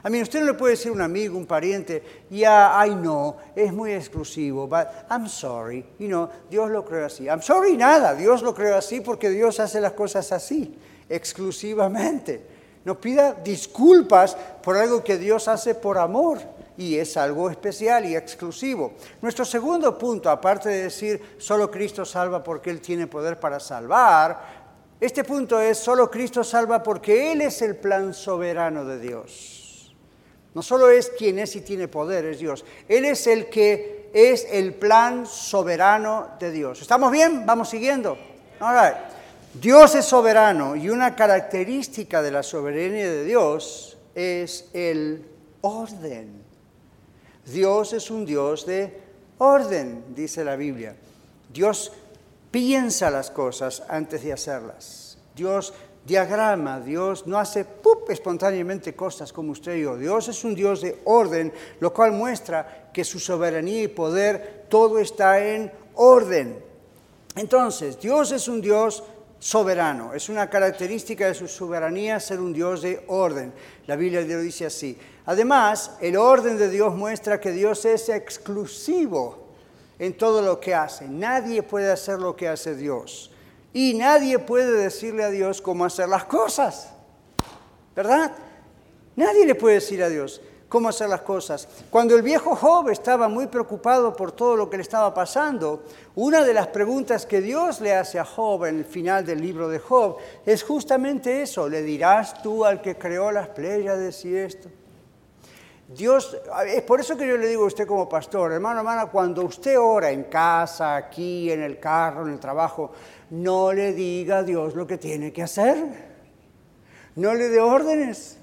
A 0.05 0.11
mí 0.11 0.21
usted 0.21 0.41
no 0.41 0.47
le 0.47 0.55
puede 0.55 0.73
decir 0.73 0.91
a 0.91 0.95
un 0.95 1.01
amigo, 1.01 1.39
un 1.39 1.47
pariente, 1.47 2.03
ya, 2.29 2.75
I 2.85 2.91
know, 2.91 3.37
es 3.55 3.73
muy 3.73 3.93
exclusivo, 3.93 4.67
but 4.67 4.89
I'm 5.09 5.29
sorry, 5.29 5.85
you 5.99 6.09
know, 6.09 6.29
Dios 6.51 6.71
lo 6.71 6.85
creó 6.85 7.07
así. 7.07 7.27
I'm 7.27 7.41
sorry 7.41 7.77
nada, 7.77 8.15
Dios 8.15 8.43
lo 8.43 8.53
creó 8.53 8.77
así 8.77 9.01
porque 9.01 9.31
Dios 9.31 9.61
hace 9.61 9.81
las 9.81 9.93
cosas 9.93 10.33
así 10.33 10.77
exclusivamente. 11.09 12.45
No 12.85 13.01
pida 13.01 13.33
disculpas 13.33 14.37
por 14.63 14.77
algo 14.77 15.05
que 15.05 15.19
Dios 15.19 15.47
hace 15.47 15.77
por 15.77 15.99
amor 15.99 16.41
y 16.77 16.97
es 16.97 17.17
algo 17.17 17.49
especial 17.49 18.05
y 18.05 18.17
exclusivo. 18.17 18.95
Nuestro 19.21 19.45
segundo 19.45 19.97
punto, 19.97 20.31
aparte 20.31 20.69
de 20.69 20.83
decir 20.85 21.37
solo 21.39 21.71
Cristo 21.71 22.05
salva 22.05 22.43
porque 22.43 22.71
Él 22.71 22.81
tiene 22.81 23.07
poder 23.07 23.39
para 23.39 23.61
salvar, 23.61 24.62
este 25.03 25.25
punto 25.25 25.61
es 25.61 25.79
solo 25.79 26.09
Cristo 26.09 26.45
salva 26.45 26.81
porque 26.81 27.33
Él 27.33 27.41
es 27.41 27.61
el 27.61 27.75
plan 27.75 28.15
soberano 28.15 28.85
de 28.85 29.01
Dios. 29.01 29.93
No 30.55 30.63
solo 30.63 30.89
es 30.91 31.11
quien 31.19 31.41
es 31.41 31.57
y 31.57 31.63
tiene 31.63 31.89
poder, 31.89 32.25
es 32.27 32.39
Dios. 32.39 32.65
Él 32.89 33.05
es 33.07 33.27
el 33.27 33.47
que 33.47 34.11
es 34.15 34.47
el 34.49 34.75
plan 34.75 35.27
soberano 35.27 36.29
de 36.39 36.53
Dios. 36.53 36.83
¿Estamos 36.83 37.11
bien? 37.11 37.45
¿Vamos 37.45 37.69
siguiendo? 37.69 38.17
All. 38.61 38.95
Dios 39.55 39.97
es 39.97 40.05
soberano 40.05 40.77
y 40.77 40.89
una 40.89 41.17
característica 41.17 42.23
de 42.23 42.31
la 42.31 42.45
soberanía 42.45 43.11
de 43.11 43.25
Dios 43.25 43.99
es 44.15 44.69
el 44.73 45.27
orden. 45.63 46.43
Dios 47.45 47.93
es 47.93 48.09
un 48.09 48.25
Dios 48.25 48.67
de 48.67 49.01
orden, 49.39 50.15
dice 50.15 50.45
la 50.45 50.55
Biblia. 50.55 50.95
Dios 51.53 51.93
piensa 52.53 53.11
las 53.11 53.33
cosas 53.33 53.83
antes 53.89 54.23
de 54.23 54.33
hacerlas. 54.33 55.19
Dios 55.35 55.75
diagrama, 56.05 56.81
Dios 56.81 57.27
no 57.27 57.39
hace 57.39 57.67
espontáneamente 58.09 58.95
cosas 58.95 59.33
como 59.33 59.53
usted 59.53 59.77
y 59.77 59.83
yo. 59.83 59.97
Dios 59.97 60.29
es 60.29 60.45
un 60.45 60.55
Dios 60.55 60.83
de 60.83 61.01
orden, 61.05 61.53
lo 61.81 61.93
cual 61.93 62.13
muestra 62.13 62.91
que 62.93 63.05
su 63.05 63.19
soberanía 63.19 63.83
y 63.83 63.89
poder, 63.89 64.67
todo 64.69 64.99
está 64.99 65.45
en 65.45 65.73
orden. 65.95 66.63
Entonces, 67.35 67.99
Dios 67.99 68.31
es 68.33 68.47
un 68.47 68.61
Dios 68.61 69.03
soberano. 69.39 70.13
Es 70.15 70.29
una 70.29 70.49
característica 70.51 71.27
de 71.27 71.35
su 71.35 71.49
soberanía 71.49 72.21
ser 72.21 72.39
un 72.39 72.53
Dios 72.53 72.83
de 72.83 73.03
orden. 73.09 73.53
La 73.87 73.97
Biblia 73.97 74.21
lo 74.21 74.41
dice 74.41 74.67
así. 74.67 74.99
Además, 75.25 75.93
el 76.01 76.17
orden 76.17 76.59
de 76.59 76.69
Dios 76.69 76.95
muestra 76.95 77.41
que 77.41 77.51
Dios 77.51 77.85
es 77.85 78.09
exclusivo 78.09 79.42
en 80.03 80.15
todo 80.15 80.43
lo 80.43 80.59
que 80.59 80.75
hace. 80.75 81.07
Nadie 81.09 81.63
puede 81.63 81.93
hacer 81.93 82.19
lo 82.19 82.35
que 82.35 82.49
hace 82.49 82.75
Dios. 82.75 83.31
Y 83.73 83.95
nadie 83.95 84.41
puede 84.41 84.73
decirle 84.73 85.23
a 85.23 85.31
Dios 85.31 85.63
cómo 85.63 85.85
hacer 85.85 86.09
las 86.09 86.25
cosas. 86.25 86.89
¿Verdad? 87.95 88.33
Nadie 89.15 89.47
le 89.47 89.55
puede 89.55 89.77
decir 89.77 90.03
a 90.03 90.09
Dios 90.09 90.41
cómo 90.69 90.89
hacer 90.89 91.09
las 91.09 91.21
cosas. 91.21 91.69
Cuando 91.89 92.17
el 92.17 92.23
viejo 92.23 92.57
Job 92.57 92.89
estaba 92.89 93.29
muy 93.29 93.47
preocupado 93.47 94.13
por 94.13 94.33
todo 94.33 94.57
lo 94.57 94.69
que 94.69 94.77
le 94.77 94.83
estaba 94.83 95.15
pasando, 95.15 95.85
una 96.17 96.43
de 96.43 96.53
las 96.53 96.67
preguntas 96.67 97.25
que 97.25 97.41
Dios 97.41 97.81
le 97.81 97.95
hace 97.95 98.19
a 98.19 98.25
Job 98.25 98.65
en 98.65 98.79
el 98.79 98.85
final 98.85 99.25
del 99.25 99.41
libro 99.41 99.69
de 99.69 99.79
Job 99.79 100.17
es 100.45 100.65
justamente 100.65 101.43
eso, 101.43 101.69
¿le 101.69 101.81
dirás 101.81 102.43
tú 102.43 102.65
al 102.65 102.83
que 102.83 102.99
creó 102.99 103.31
las 103.31 103.51
pléyades 103.51 104.25
y 104.25 104.37
esto? 104.37 104.69
Dios, 105.89 106.37
es 106.67 106.83
por 106.83 107.01
eso 107.01 107.17
que 107.17 107.27
yo 107.27 107.37
le 107.37 107.49
digo 107.49 107.65
a 107.65 107.67
usted 107.67 107.87
como 107.87 108.09
pastor, 108.09 108.53
hermano, 108.53 108.79
hermana, 108.79 109.07
cuando 109.07 109.45
usted 109.45 109.79
ora 109.79 110.11
en 110.11 110.25
casa, 110.25 110.97
aquí, 110.97 111.51
en 111.51 111.63
el 111.63 111.79
carro, 111.79 112.27
en 112.27 112.33
el 112.33 112.41
trabajo, 112.41 112.93
no 113.31 113.73
le 113.73 113.93
diga 113.93 114.39
a 114.39 114.43
Dios 114.43 114.75
lo 114.75 114.87
que 114.87 114.99
tiene 114.99 115.33
que 115.33 115.43
hacer. 115.43 116.13
No 117.17 117.35
le 117.35 117.49
dé 117.49 117.61
órdenes, 117.61 118.39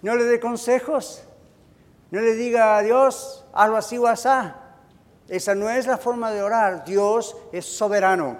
no 0.00 0.16
le 0.16 0.24
dé 0.24 0.40
consejos. 0.40 1.24
No 2.12 2.20
le 2.20 2.34
diga 2.34 2.76
a 2.76 2.82
Dios, 2.82 3.42
hazlo 3.54 3.78
así 3.78 3.96
o 3.96 4.06
asá. 4.06 4.56
Esa 5.28 5.54
no 5.54 5.70
es 5.70 5.86
la 5.86 5.96
forma 5.96 6.30
de 6.30 6.42
orar. 6.42 6.84
Dios 6.84 7.34
es 7.52 7.64
soberano. 7.64 8.36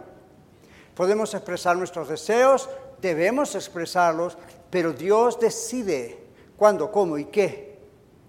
Podemos 0.94 1.32
expresar 1.32 1.74
nuestros 1.78 2.10
deseos, 2.10 2.68
debemos 3.00 3.54
expresarlos, 3.54 4.36
pero 4.68 4.92
Dios 4.92 5.40
decide 5.40 6.22
cuándo, 6.58 6.92
cómo 6.92 7.16
y 7.16 7.24
qué, 7.24 7.71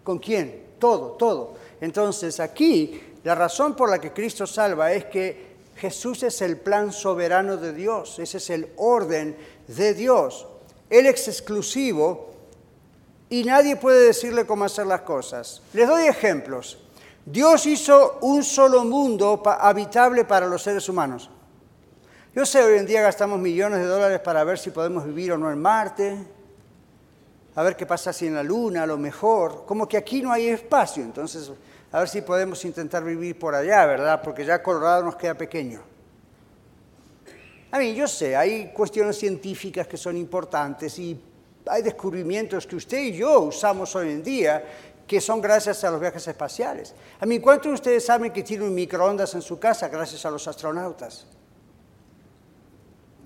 con 0.03 0.19
quién, 0.19 0.75
todo, 0.79 1.11
todo. 1.11 1.55
Entonces 1.81 2.39
aquí 2.39 3.01
la 3.23 3.35
razón 3.35 3.75
por 3.75 3.89
la 3.89 3.99
que 3.99 4.11
Cristo 4.11 4.45
salva 4.45 4.91
es 4.91 5.05
que 5.05 5.53
Jesús 5.77 6.23
es 6.23 6.41
el 6.41 6.57
plan 6.57 6.91
soberano 6.91 7.57
de 7.57 7.73
Dios, 7.73 8.19
ese 8.19 8.37
es 8.37 8.49
el 8.49 8.69
orden 8.77 9.35
de 9.67 9.93
Dios. 9.93 10.47
Él 10.89 11.05
es 11.05 11.27
exclusivo 11.27 12.33
y 13.29 13.43
nadie 13.43 13.77
puede 13.77 14.05
decirle 14.05 14.45
cómo 14.45 14.65
hacer 14.65 14.85
las 14.85 15.01
cosas. 15.01 15.61
Les 15.73 15.87
doy 15.87 16.05
ejemplos. 16.05 16.77
Dios 17.25 17.65
hizo 17.65 18.19
un 18.21 18.43
solo 18.43 18.83
mundo 18.83 19.41
habitable 19.45 20.25
para 20.25 20.45
los 20.45 20.61
seres 20.61 20.87
humanos. 20.89 21.29
Yo 22.35 22.45
sé, 22.45 22.61
hoy 22.61 22.77
en 22.77 22.85
día 22.85 23.01
gastamos 23.01 23.39
millones 23.39 23.79
de 23.79 23.85
dólares 23.85 24.19
para 24.19 24.43
ver 24.43 24.59
si 24.59 24.71
podemos 24.71 25.05
vivir 25.05 25.31
o 25.31 25.37
no 25.37 25.51
en 25.51 25.61
Marte, 25.61 26.17
a 27.55 27.63
ver 27.63 27.75
qué 27.75 27.85
pasa 27.85 28.11
si 28.11 28.27
en 28.27 28.35
la 28.35 28.43
Luna, 28.43 28.83
a 28.83 28.87
lo 28.87 28.97
mejor. 28.97 29.65
Como 29.65 29.87
que 29.87 29.97
aquí 29.97 30.21
no 30.21 30.31
hay 30.31 30.47
espacio, 30.47 31.03
entonces 31.03 31.51
a 31.91 31.99
ver 31.99 32.09
si 32.09 32.21
podemos 32.21 32.63
intentar 32.65 33.03
vivir 33.03 33.37
por 33.37 33.53
allá, 33.53 33.85
¿verdad? 33.85 34.21
Porque 34.23 34.43
ya 34.43 34.63
Colorado 34.63 35.03
nos 35.03 35.15
queda 35.15 35.35
pequeño. 35.35 35.81
A 37.71 37.79
mí, 37.79 37.93
yo 37.95 38.07
sé, 38.07 38.35
hay 38.35 38.71
cuestiones 38.71 39.17
científicas 39.17 39.87
que 39.87 39.97
son 39.97 40.17
importantes 40.17 40.97
y 40.99 41.19
hay 41.65 41.81
descubrimientos 41.81 42.67
que 42.67 42.75
usted 42.75 42.99
y 42.99 43.13
yo 43.13 43.41
usamos 43.41 43.95
hoy 43.95 44.09
en 44.11 44.23
día 44.23 44.63
que 45.07 45.19
son 45.19 45.41
gracias 45.41 45.83
a 45.83 45.91
los 45.91 45.99
viajes 45.99 46.27
espaciales. 46.27 46.93
A 47.19 47.25
mí, 47.25 47.39
¿cuántos 47.39 47.71
de 47.71 47.73
ustedes 47.73 48.05
saben 48.05 48.31
que 48.31 48.43
tiene 48.43 48.63
un 48.63 48.73
microondas 48.73 49.33
en 49.35 49.41
su 49.41 49.59
casa 49.59 49.87
gracias 49.87 50.25
a 50.25 50.31
los 50.31 50.47
astronautas? 50.47 51.27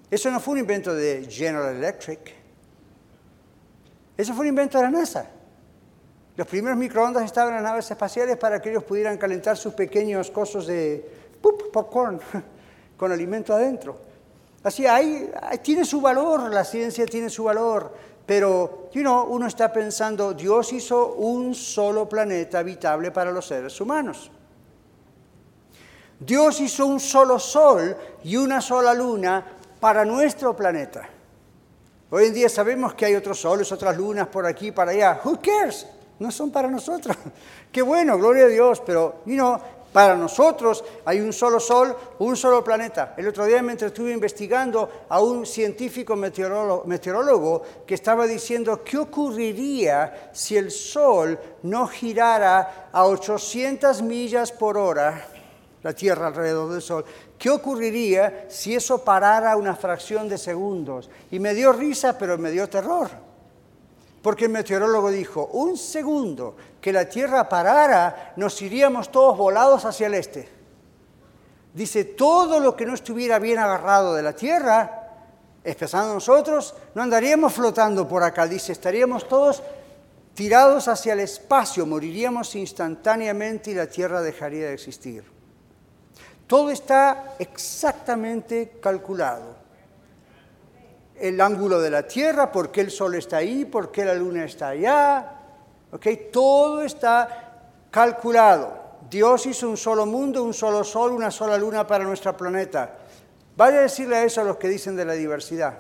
Eso 0.10 0.32
no 0.32 0.40
fue 0.40 0.54
un 0.54 0.60
invento 0.60 0.94
de 0.94 1.28
General 1.30 1.76
Electric. 1.76 2.37
Eso 4.18 4.34
fue 4.34 4.42
un 4.42 4.48
invento 4.48 4.80
de 4.80 4.84
la 4.86 4.90
NASA. 4.90 5.28
Los 6.36 6.48
primeros 6.48 6.78
microondas 6.78 7.24
estaban 7.24 7.50
en 7.50 7.64
las 7.64 7.72
naves 7.72 7.90
espaciales 7.90 8.38
para 8.38 8.62
que 8.62 8.70
ellos 8.70 8.84
pudieran 8.84 9.18
calentar 9.18 9.58
sus 9.58 9.74
pequeños 9.74 10.32
cosos 10.32 10.68
de 10.68 11.10
popcorn 11.42 12.20
con 12.98 13.12
alimento 13.12 13.54
adentro. 13.54 13.98
Así, 14.64 14.86
tiene 15.62 15.86
su 15.86 16.02
valor, 16.02 16.52
la 16.52 16.66
ciencia 16.66 17.06
tiene 17.06 17.30
su 17.30 17.46
valor, 17.46 17.94
pero 18.26 18.90
you 18.92 19.02
know, 19.02 19.24
uno 19.24 19.48
está 19.48 19.72
pensando, 19.72 20.34
Dios 20.34 20.74
hizo 20.74 21.14
un 21.14 21.56
solo 21.56 22.10
planeta 22.10 22.60
habitable 22.60 23.12
para 23.12 23.32
los 23.32 23.48
seres 23.48 23.80
humanos. 23.80 24.30
Dios 26.20 26.60
hizo 26.60 26.86
un 26.86 27.00
solo 27.00 27.40
sol 27.40 27.96
y 28.24 28.36
una 28.36 28.60
sola 28.60 28.94
luna 28.94 29.46
para 29.80 30.04
nuestro 30.04 30.56
planeta. 30.56 31.08
Hoy 32.10 32.26
en 32.26 32.34
día 32.34 32.48
sabemos 32.48 32.94
que 32.94 33.06
hay 33.06 33.16
otros 33.16 33.40
soles, 33.40 33.72
otras 33.72 33.98
lunas 33.98 34.28
por 34.28 34.46
aquí, 34.46 34.72
para 34.72 34.92
allá. 34.92 35.20
Who 35.24 35.40
cares? 35.42 35.86
No 36.20 36.32
son 36.32 36.52
para 36.52 36.70
nosotros. 36.70 37.16
Qué 37.72 37.82
bueno, 37.82 38.18
gloria 38.18 38.46
a 38.46 38.48
Dios, 38.48 38.82
pero 38.86 39.22
you 39.26 39.36
para 39.92 40.16
nosotros 40.16 40.84
hay 41.06 41.20
un 41.20 41.34
solo 41.34 41.60
sol, 41.60 41.96
un 42.20 42.36
solo 42.36 42.64
planeta. 42.64 43.16
El 43.18 43.30
otro 43.30 43.46
día 43.46 43.64
mientras 43.64 43.92
estuve 43.92 44.12
investigando 44.12 45.06
a 45.10 45.20
un 45.20 45.46
científico 45.46 46.16
meteorólogo, 46.16 47.64
que 47.86 47.96
estaba 47.96 48.28
diciendo 48.28 48.84
qué 48.84 49.00
ocurriría 49.00 50.30
si 50.34 50.56
el 50.56 50.70
sol 50.70 51.40
no 51.64 51.88
girara 51.88 52.90
a 52.92 53.06
800 53.06 54.02
millas 54.04 54.52
por 54.52 54.78
hora, 54.78 55.26
la 55.82 55.94
Tierra 55.94 56.28
alrededor 56.28 56.72
del 56.72 56.82
sol. 56.82 57.04
¿Qué 57.38 57.50
ocurriría 57.50 58.46
si 58.50 58.74
eso 58.74 59.04
parara 59.04 59.56
una 59.58 59.76
fracción 59.76 60.28
de 60.28 60.38
segundos? 60.38 61.10
Y 61.30 61.40
me 61.40 61.54
dio 61.54 61.72
risa, 61.72 62.18
pero 62.18 62.38
me 62.38 62.52
dio 62.52 62.68
terror. 62.68 63.10
Porque 64.22 64.46
el 64.46 64.52
meteorólogo 64.52 65.12
dijo, 65.12 65.46
un 65.54 65.78
segundo 65.78 66.56
que 66.82 66.92
la 66.92 67.08
Tierra 67.08 67.48
parara, 67.48 68.34
nos 68.38 68.62
iríamos 68.62 69.12
todos 69.12 69.38
volados 69.38 69.86
hacia 69.86 70.08
el 70.08 70.16
este. 70.16 70.50
Dice, 71.74 72.04
todo 72.04 72.60
lo 72.60 72.76
que 72.76 72.86
no 72.86 72.96
estuviera 72.96 73.38
bien 73.38 73.60
agarrado 73.60 74.16
de 74.16 74.24
la 74.24 74.34
Tierra, 74.34 75.04
empezando 75.64 76.16
nosotros, 76.16 76.74
no 76.96 77.04
andaríamos 77.04 77.54
flotando 77.54 78.08
por 78.08 78.24
acá. 78.24 78.48
Dice, 78.48 78.72
estaríamos 78.72 79.28
todos 79.28 79.62
tirados 80.34 80.88
hacia 80.88 81.14
el 81.14 81.20
espacio, 81.20 81.86
moriríamos 81.86 82.56
instantáneamente 82.56 83.72
y 83.72 83.76
la 83.76 83.88
Tierra 83.88 84.22
dejaría 84.22 84.68
de 84.68 84.74
existir. 84.74 85.37
Todo 86.48 86.72
está 86.72 87.36
exactamente 87.40 88.80
calculado 88.82 89.68
el 91.20 91.42
ángulo 91.42 91.80
de 91.80 91.90
la 91.90 92.04
Tierra, 92.08 92.52
por 92.52 92.72
qué 92.72 92.82
el 92.82 92.92
Sol 92.92 93.16
está 93.16 93.38
ahí, 93.38 93.66
por 93.66 93.92
qué 93.92 94.06
la 94.06 94.14
Luna 94.14 94.46
está 94.46 94.70
allá. 94.70 95.34
Todo 96.32 96.82
está 96.84 97.62
calculado. 97.92 98.88
Dios 99.10 99.46
hizo 99.46 99.70
un 99.70 99.78
solo 99.78 100.06
mundo, 100.06 100.44
un 100.44 100.54
solo 100.54 100.84
Sol, 100.84 101.12
una 101.12 101.32
sola 101.32 101.58
Luna 101.58 101.88
para 101.88 102.04
nuestro 102.04 102.36
planeta. 102.36 102.94
Vaya 103.56 103.80
a 103.80 103.82
decirle 103.82 104.24
eso 104.24 104.42
a 104.42 104.44
los 104.44 104.58
que 104.58 104.68
dicen 104.68 104.96
de 104.96 105.06
la 105.06 105.14
diversidad. 105.14 105.74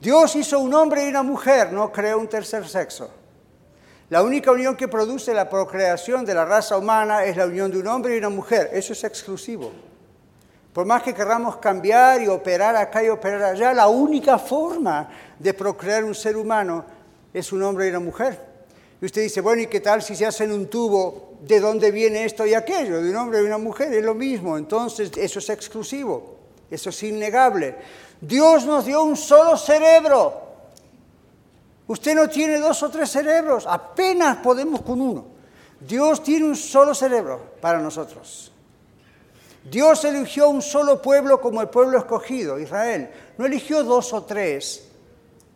Dios 0.00 0.34
hizo 0.36 0.58
un 0.58 0.74
hombre 0.74 1.06
y 1.06 1.08
una 1.08 1.22
mujer, 1.22 1.72
no 1.72 1.90
creó 1.92 2.18
un 2.18 2.28
tercer 2.28 2.68
sexo. 2.68 3.08
La 4.12 4.22
única 4.22 4.52
unión 4.52 4.76
que 4.76 4.88
produce 4.88 5.32
la 5.32 5.48
procreación 5.48 6.26
de 6.26 6.34
la 6.34 6.44
raza 6.44 6.76
humana 6.76 7.24
es 7.24 7.34
la 7.34 7.46
unión 7.46 7.70
de 7.70 7.78
un 7.78 7.86
hombre 7.86 8.14
y 8.14 8.18
una 8.18 8.28
mujer. 8.28 8.68
Eso 8.70 8.92
es 8.92 9.04
exclusivo. 9.04 9.72
Por 10.74 10.84
más 10.84 11.02
que 11.02 11.14
queramos 11.14 11.56
cambiar 11.56 12.20
y 12.20 12.28
operar 12.28 12.76
acá 12.76 13.02
y 13.02 13.08
operar 13.08 13.42
allá, 13.42 13.72
la 13.72 13.88
única 13.88 14.38
forma 14.38 15.08
de 15.38 15.54
procrear 15.54 16.04
un 16.04 16.14
ser 16.14 16.36
humano 16.36 16.84
es 17.32 17.52
un 17.54 17.62
hombre 17.62 17.86
y 17.86 17.88
una 17.88 18.00
mujer. 18.00 18.38
Y 19.00 19.06
usted 19.06 19.22
dice, 19.22 19.40
bueno, 19.40 19.62
¿y 19.62 19.66
qué 19.66 19.80
tal 19.80 20.02
si 20.02 20.14
se 20.14 20.26
hacen 20.26 20.52
un 20.52 20.66
tubo? 20.66 21.38
¿De 21.40 21.58
dónde 21.58 21.90
viene 21.90 22.26
esto 22.26 22.44
y 22.44 22.52
aquello? 22.52 23.00
De 23.00 23.08
un 23.08 23.16
hombre 23.16 23.40
y 23.40 23.46
una 23.46 23.56
mujer, 23.56 23.94
es 23.94 24.04
lo 24.04 24.14
mismo. 24.14 24.58
Entonces, 24.58 25.10
eso 25.16 25.38
es 25.38 25.48
exclusivo, 25.48 26.36
eso 26.70 26.90
es 26.90 27.02
innegable. 27.02 27.76
Dios 28.20 28.66
nos 28.66 28.84
dio 28.84 29.04
un 29.04 29.16
solo 29.16 29.56
cerebro. 29.56 30.51
Usted 31.92 32.14
no 32.14 32.26
tiene 32.26 32.58
dos 32.58 32.82
o 32.82 32.88
tres 32.88 33.10
cerebros, 33.10 33.66
apenas 33.68 34.38
podemos 34.38 34.80
con 34.80 34.98
uno. 34.98 35.26
Dios 35.78 36.22
tiene 36.22 36.46
un 36.46 36.56
solo 36.56 36.94
cerebro 36.94 37.38
para 37.60 37.80
nosotros. 37.80 38.50
Dios 39.70 40.02
eligió 40.06 40.48
un 40.48 40.62
solo 40.62 41.02
pueblo 41.02 41.38
como 41.38 41.60
el 41.60 41.68
pueblo 41.68 41.98
escogido, 41.98 42.58
Israel. 42.58 43.10
No 43.36 43.44
eligió 43.44 43.84
dos 43.84 44.10
o 44.14 44.22
tres 44.22 44.88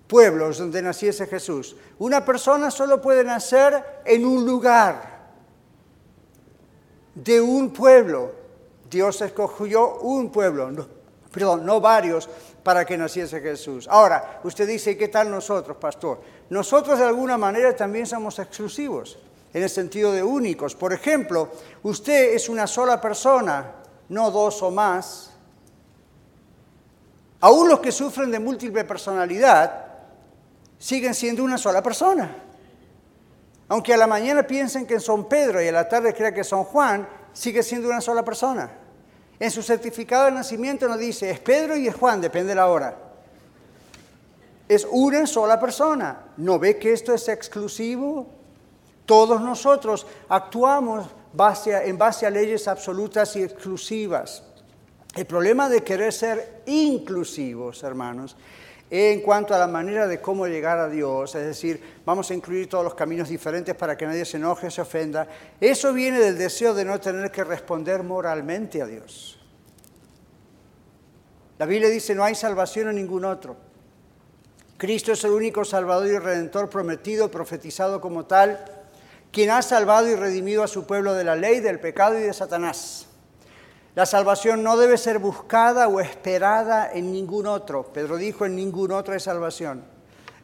pueblos 0.07 0.59
donde 0.59 0.83
naciese 0.83 1.27
Jesús. 1.27 1.75
Una 1.99 2.23
persona 2.23 2.71
solo 2.71 3.01
puede 3.01 3.25
nacer 3.25 4.03
en 4.05 4.27
un 4.27 4.45
lugar 4.45 5.31
de 7.15 7.41
un 7.41 7.71
pueblo. 7.71 8.33
Dios 8.91 9.23
escogió 9.23 10.01
un 10.01 10.31
pueblo, 10.31 10.87
perdón, 11.33 11.65
no 11.65 11.81
varios, 11.81 12.29
para 12.67 12.85
que 12.85 12.99
naciese 12.99 13.41
Jesús. 13.41 13.87
Ahora, 13.89 14.41
usted 14.43 14.67
dice, 14.67 14.97
¿qué 14.97 15.07
tal 15.07 15.31
nosotros, 15.31 15.77
pastor? 15.77 16.21
Nosotros 16.51 16.99
de 16.99 17.05
alguna 17.05 17.39
manera 17.39 17.77
también 17.77 18.07
somos 18.07 18.41
exclusivos, 18.41 19.21
en 19.55 19.63
el 19.63 19.71
sentido 19.71 20.11
de 20.11 20.25
únicos. 20.25 20.75
Por 20.75 20.93
ejemplo, 20.93 21.49
usted 21.85 22.35
es 22.35 22.49
una 22.49 22.67
sola 22.67 23.01
persona 23.01 23.73
no 24.09 24.33
dos 24.33 24.65
o 24.65 24.73
más. 24.73 25.31
Aún 27.39 27.69
los 27.69 27.79
que 27.79 27.93
sufren 27.93 28.33
de 28.33 28.41
múltiple 28.41 28.83
personalidad 28.83 29.87
siguen 30.77 31.15
siendo 31.15 31.45
una 31.45 31.59
sola 31.59 31.85
persona. 31.85 32.37
Aunque 33.69 33.95
a 33.95 33.97
la 33.97 34.09
mañana 34.09 34.45
piensen 34.45 34.89
que 34.89 34.99
son 34.99 35.29
Pedro 35.29 35.63
y 35.63 35.69
a 35.69 35.73
la 35.73 35.89
tarde 35.89 36.13
crean 36.13 36.35
que 36.35 36.43
son 36.43 36.65
Juan, 36.65 37.07
sigue 37.33 37.63
siendo 37.63 37.87
una 37.87 38.01
sola 38.01 38.25
persona. 38.25 38.86
En 39.39 39.51
su 39.51 39.63
certificado 39.63 40.27
de 40.27 40.33
nacimiento 40.33 40.89
no 40.89 40.97
dice 40.97 41.31
es 41.31 41.41
Pedro 41.41 41.77
y 41.77 41.89
es 41.89 41.95
Juan, 41.95 42.21
depende 42.21 42.51
de 42.51 42.55
la 42.55 42.69
hora. 42.69 42.97
Es 44.69 44.87
una 44.91 45.27
sola 45.27 45.61
persona. 45.61 46.33
¿No 46.39 46.59
ve 46.59 46.79
que 46.79 46.93
esto 46.93 47.15
es 47.15 47.29
exclusivo? 47.29 48.27
Todos 49.05 49.41
nosotros 49.41 50.07
actuamos 50.29 51.07
en 51.65 51.99
base 51.99 52.27
a 52.27 52.31
leyes 52.31 52.67
absolutas 52.67 53.37
y 53.37 53.43
exclusivas. 53.43 54.43
El 55.15 55.27
problema 55.27 55.69
de 55.69 55.83
querer 55.83 56.13
ser 56.13 56.63
inclusivos, 56.67 57.83
hermanos, 57.83 58.37
en 58.91 59.21
cuanto 59.21 59.55
a 59.55 59.59
la 59.59 59.67
manera 59.67 60.07
de 60.07 60.21
cómo 60.21 60.47
llegar 60.47 60.79
a 60.79 60.89
Dios, 60.89 61.35
es 61.35 61.45
decir, 61.45 62.01
vamos 62.05 62.31
a 62.31 62.35
incluir 62.35 62.69
todos 62.69 62.85
los 62.85 62.95
caminos 62.95 63.29
diferentes 63.29 63.75
para 63.75 63.97
que 63.97 64.07
nadie 64.07 64.25
se 64.25 64.37
enoje, 64.37 64.71
se 64.71 64.81
ofenda, 64.81 65.27
eso 65.61 65.93
viene 65.93 66.21
del 66.21 66.39
deseo 66.39 66.73
de 66.75 66.85
no 66.85 67.01
tener 67.01 67.31
que 67.31 67.45
responder 67.45 68.03
moralmente 68.03 68.81
a 68.81 68.87
Dios. 68.87 69.41
La 71.59 71.67
Biblia 71.67 71.89
dice, 71.89 72.15
no 72.15 72.23
hay 72.23 72.35
salvación 72.35 72.89
en 72.89 72.97
ningún 72.97 73.25
otro. 73.25 73.57
Cristo 74.77 75.13
es 75.13 75.25
el 75.25 75.31
único 75.31 75.65
Salvador 75.65 76.07
y 76.07 76.19
Redentor 76.19 76.69
prometido, 76.69 77.31
profetizado 77.31 78.01
como 78.01 78.27
tal 78.27 78.63
quien 79.33 79.51
ha 79.51 79.63
salvado 79.63 80.09
y 80.09 80.15
redimido 80.15 80.63
a 80.63 80.69
su 80.69 80.87
pueblo 80.87 81.15
de 81.15 81.25
la 81.25 81.37
ley, 81.37 81.61
del 81.61 81.81
pecado 81.81 82.19
y 82.19 82.23
de 82.23 82.33
Satanás. 82.33 83.07
La 83.97 84.05
salvación 84.05 84.63
no 84.63 84.77
debe 84.77 84.99
ser 84.99 85.19
buscada 85.19 85.89
o 85.89 86.01
esperada 86.01 86.93
en 86.93 87.11
ningún 87.11 87.47
otro. 87.47 87.95
Pedro 87.95 88.19
dijo, 88.19 88.45
en 88.45 88.55
ningún 88.55 88.93
otro 88.93 89.15
hay 89.15 89.21
salvación. 89.21 89.85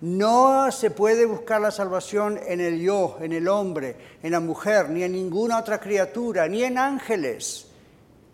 No 0.00 0.72
se 0.72 0.90
puede 0.90 1.26
buscar 1.26 1.60
la 1.60 1.70
salvación 1.70 2.40
en 2.46 2.62
el 2.62 2.80
yo, 2.80 3.18
en 3.20 3.34
el 3.34 3.48
hombre, 3.48 3.96
en 4.22 4.32
la 4.32 4.40
mujer, 4.40 4.88
ni 4.88 5.02
en 5.02 5.12
ninguna 5.12 5.58
otra 5.58 5.78
criatura, 5.78 6.48
ni 6.48 6.64
en 6.64 6.78
ángeles. 6.78 7.66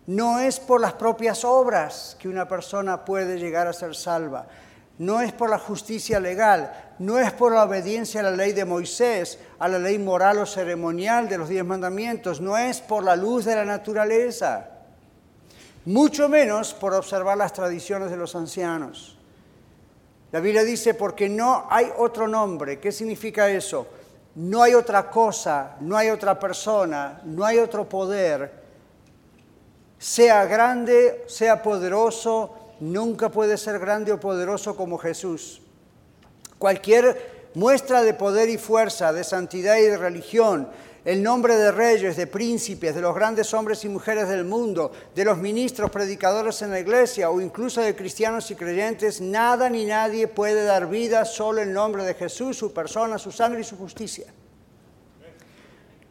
No 0.07 0.39
es 0.39 0.57
por 0.57 0.79
las 0.79 0.93
propias 0.93 1.43
obras 1.43 2.15
que 2.17 2.29
una 2.29 2.47
persona 2.47 3.03
puede 3.03 3.37
llegar 3.37 3.67
a 3.67 3.73
ser 3.73 3.95
salva 3.95 4.47
no 4.99 5.21
es 5.21 5.31
por 5.31 5.49
la 5.49 5.57
justicia 5.57 6.19
legal, 6.19 6.73
no 6.99 7.19
es 7.19 7.31
por 7.31 7.53
la 7.53 7.63
obediencia 7.63 8.19
a 8.19 8.23
la 8.23 8.31
ley 8.31 8.51
de 8.51 8.65
Moisés, 8.65 9.39
a 9.57 9.69
la 9.69 9.79
ley 9.79 9.97
moral 9.97 10.39
o 10.39 10.45
ceremonial 10.45 11.29
de 11.29 11.37
los 11.37 11.47
diez 11.47 11.63
mandamientos, 11.63 12.41
no 12.41 12.57
es 12.57 12.81
por 12.81 13.05
la 13.05 13.15
luz 13.15 13.45
de 13.45 13.55
la 13.55 13.63
naturaleza, 13.63 14.78
mucho 15.89 16.29
menos 16.29 16.75
por 16.75 16.93
observar 16.93 17.35
las 17.35 17.51
tradiciones 17.51 18.11
de 18.11 18.17
los 18.17 18.35
ancianos. 18.35 19.17
La 20.31 20.39
Biblia 20.39 20.63
dice, 20.63 20.93
porque 20.93 21.27
no 21.27 21.65
hay 21.67 21.87
otro 21.97 22.27
nombre. 22.27 22.79
¿Qué 22.79 22.91
significa 22.91 23.49
eso? 23.49 23.87
No 24.35 24.61
hay 24.61 24.75
otra 24.75 25.09
cosa, 25.09 25.77
no 25.79 25.97
hay 25.97 26.11
otra 26.11 26.39
persona, 26.39 27.21
no 27.25 27.43
hay 27.43 27.57
otro 27.57 27.89
poder, 27.89 28.51
sea 29.97 30.45
grande, 30.45 31.23
sea 31.27 31.63
poderoso, 31.63 32.53
nunca 32.79 33.29
puede 33.29 33.57
ser 33.57 33.79
grande 33.79 34.11
o 34.11 34.19
poderoso 34.19 34.75
como 34.75 34.99
Jesús. 34.99 35.59
Cualquier 36.59 37.49
muestra 37.55 38.03
de 38.03 38.13
poder 38.13 38.49
y 38.49 38.59
fuerza, 38.59 39.11
de 39.11 39.23
santidad 39.23 39.77
y 39.77 39.87
de 39.87 39.97
religión, 39.97 40.69
el 41.05 41.23
nombre 41.23 41.55
de 41.55 41.71
reyes, 41.71 42.17
de 42.17 42.27
príncipes, 42.27 42.93
de 42.93 43.01
los 43.01 43.15
grandes 43.15 43.53
hombres 43.53 43.83
y 43.85 43.89
mujeres 43.89 44.27
del 44.27 44.45
mundo, 44.45 44.91
de 45.15 45.25
los 45.25 45.37
ministros, 45.37 45.89
predicadores 45.89 46.61
en 46.61 46.71
la 46.71 46.79
iglesia 46.79 47.29
o 47.29 47.41
incluso 47.41 47.81
de 47.81 47.95
cristianos 47.95 48.51
y 48.51 48.55
creyentes, 48.55 49.21
nada 49.21 49.69
ni 49.69 49.85
nadie 49.85 50.27
puede 50.27 50.63
dar 50.63 50.89
vida 50.89 51.25
solo 51.25 51.61
en 51.61 51.73
nombre 51.73 52.03
de 52.03 52.13
Jesús, 52.13 52.57
su 52.57 52.73
persona, 52.73 53.17
su 53.17 53.31
sangre 53.31 53.61
y 53.61 53.63
su 53.63 53.77
justicia. 53.77 54.27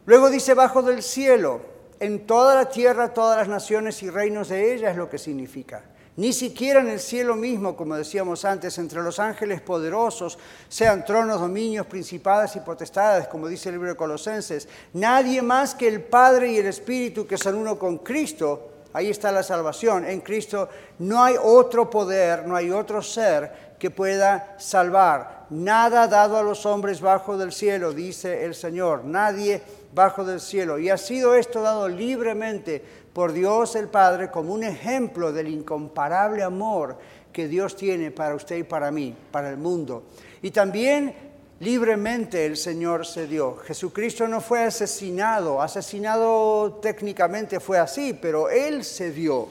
Luego 0.05 0.29
dice 0.29 0.55
bajo 0.55 0.81
del 0.81 1.03
cielo, 1.03 1.61
en 1.99 2.25
toda 2.25 2.55
la 2.55 2.69
tierra, 2.69 3.13
todas 3.13 3.37
las 3.37 3.47
naciones 3.47 4.01
y 4.03 4.09
reinos 4.09 4.49
de 4.49 4.73
ella 4.73 4.91
es 4.91 4.97
lo 4.97 5.09
que 5.09 5.17
significa. 5.17 5.83
Ni 6.19 6.33
siquiera 6.33 6.81
en 6.81 6.89
el 6.89 6.99
cielo 6.99 7.37
mismo, 7.37 7.77
como 7.77 7.95
decíamos 7.95 8.43
antes, 8.43 8.77
entre 8.77 9.01
los 9.01 9.19
ángeles 9.19 9.61
poderosos, 9.61 10.37
sean 10.67 11.05
tronos, 11.05 11.39
dominios, 11.39 11.85
principadas 11.85 12.57
y 12.57 12.59
potestades, 12.59 13.29
como 13.29 13.47
dice 13.47 13.69
el 13.69 13.75
libro 13.75 13.91
de 13.91 13.95
Colosenses. 13.95 14.67
Nadie 14.91 15.41
más 15.41 15.73
que 15.75 15.87
el 15.87 16.01
Padre 16.01 16.51
y 16.51 16.57
el 16.57 16.65
Espíritu 16.65 17.25
que 17.25 17.37
son 17.37 17.55
uno 17.55 17.79
con 17.79 17.99
Cristo. 17.99 18.69
Ahí 18.91 19.09
está 19.09 19.31
la 19.31 19.43
salvación. 19.43 20.03
En 20.03 20.19
Cristo 20.19 20.67
no 20.97 21.23
hay 21.23 21.35
otro 21.41 21.89
poder, 21.89 22.45
no 22.45 22.53
hay 22.57 22.69
otro 22.69 23.01
ser 23.01 23.77
que 23.79 23.89
pueda 23.89 24.55
salvar. 24.59 25.45
Nada 25.51 26.05
dado 26.07 26.35
a 26.35 26.43
los 26.43 26.65
hombres 26.65 26.99
bajo 26.99 27.37
del 27.37 27.53
cielo, 27.53 27.93
dice 27.93 28.43
el 28.43 28.55
Señor. 28.55 29.05
Nadie 29.05 29.61
bajo 29.93 30.25
del 30.25 30.41
cielo. 30.41 30.79
Y 30.79 30.89
ha 30.89 30.97
sido 30.97 31.33
esto 31.33 31.61
dado 31.61 31.87
libremente 31.87 32.83
por 33.19 33.33
Dios 33.33 33.75
el 33.75 33.89
Padre 33.89 34.31
como 34.31 34.53
un 34.53 34.63
ejemplo 34.63 35.33
del 35.33 35.49
incomparable 35.49 36.41
amor 36.41 36.97
que 37.33 37.49
Dios 37.49 37.75
tiene 37.75 38.11
para 38.11 38.33
usted 38.33 38.55
y 38.55 38.63
para 38.63 38.91
mí, 38.91 39.13
para 39.29 39.49
el 39.49 39.57
mundo. 39.57 40.03
Y 40.41 40.51
también 40.51 41.13
libremente 41.59 42.45
el 42.45 42.55
Señor 42.55 43.05
se 43.05 43.27
dio. 43.27 43.57
Jesucristo 43.57 44.25
no 44.25 44.39
fue 44.39 44.63
asesinado, 44.63 45.61
asesinado 45.61 46.79
técnicamente 46.81 47.59
fue 47.59 47.77
así, 47.77 48.13
pero 48.13 48.49
Él 48.49 48.85
se 48.85 49.11
dio. 49.11 49.49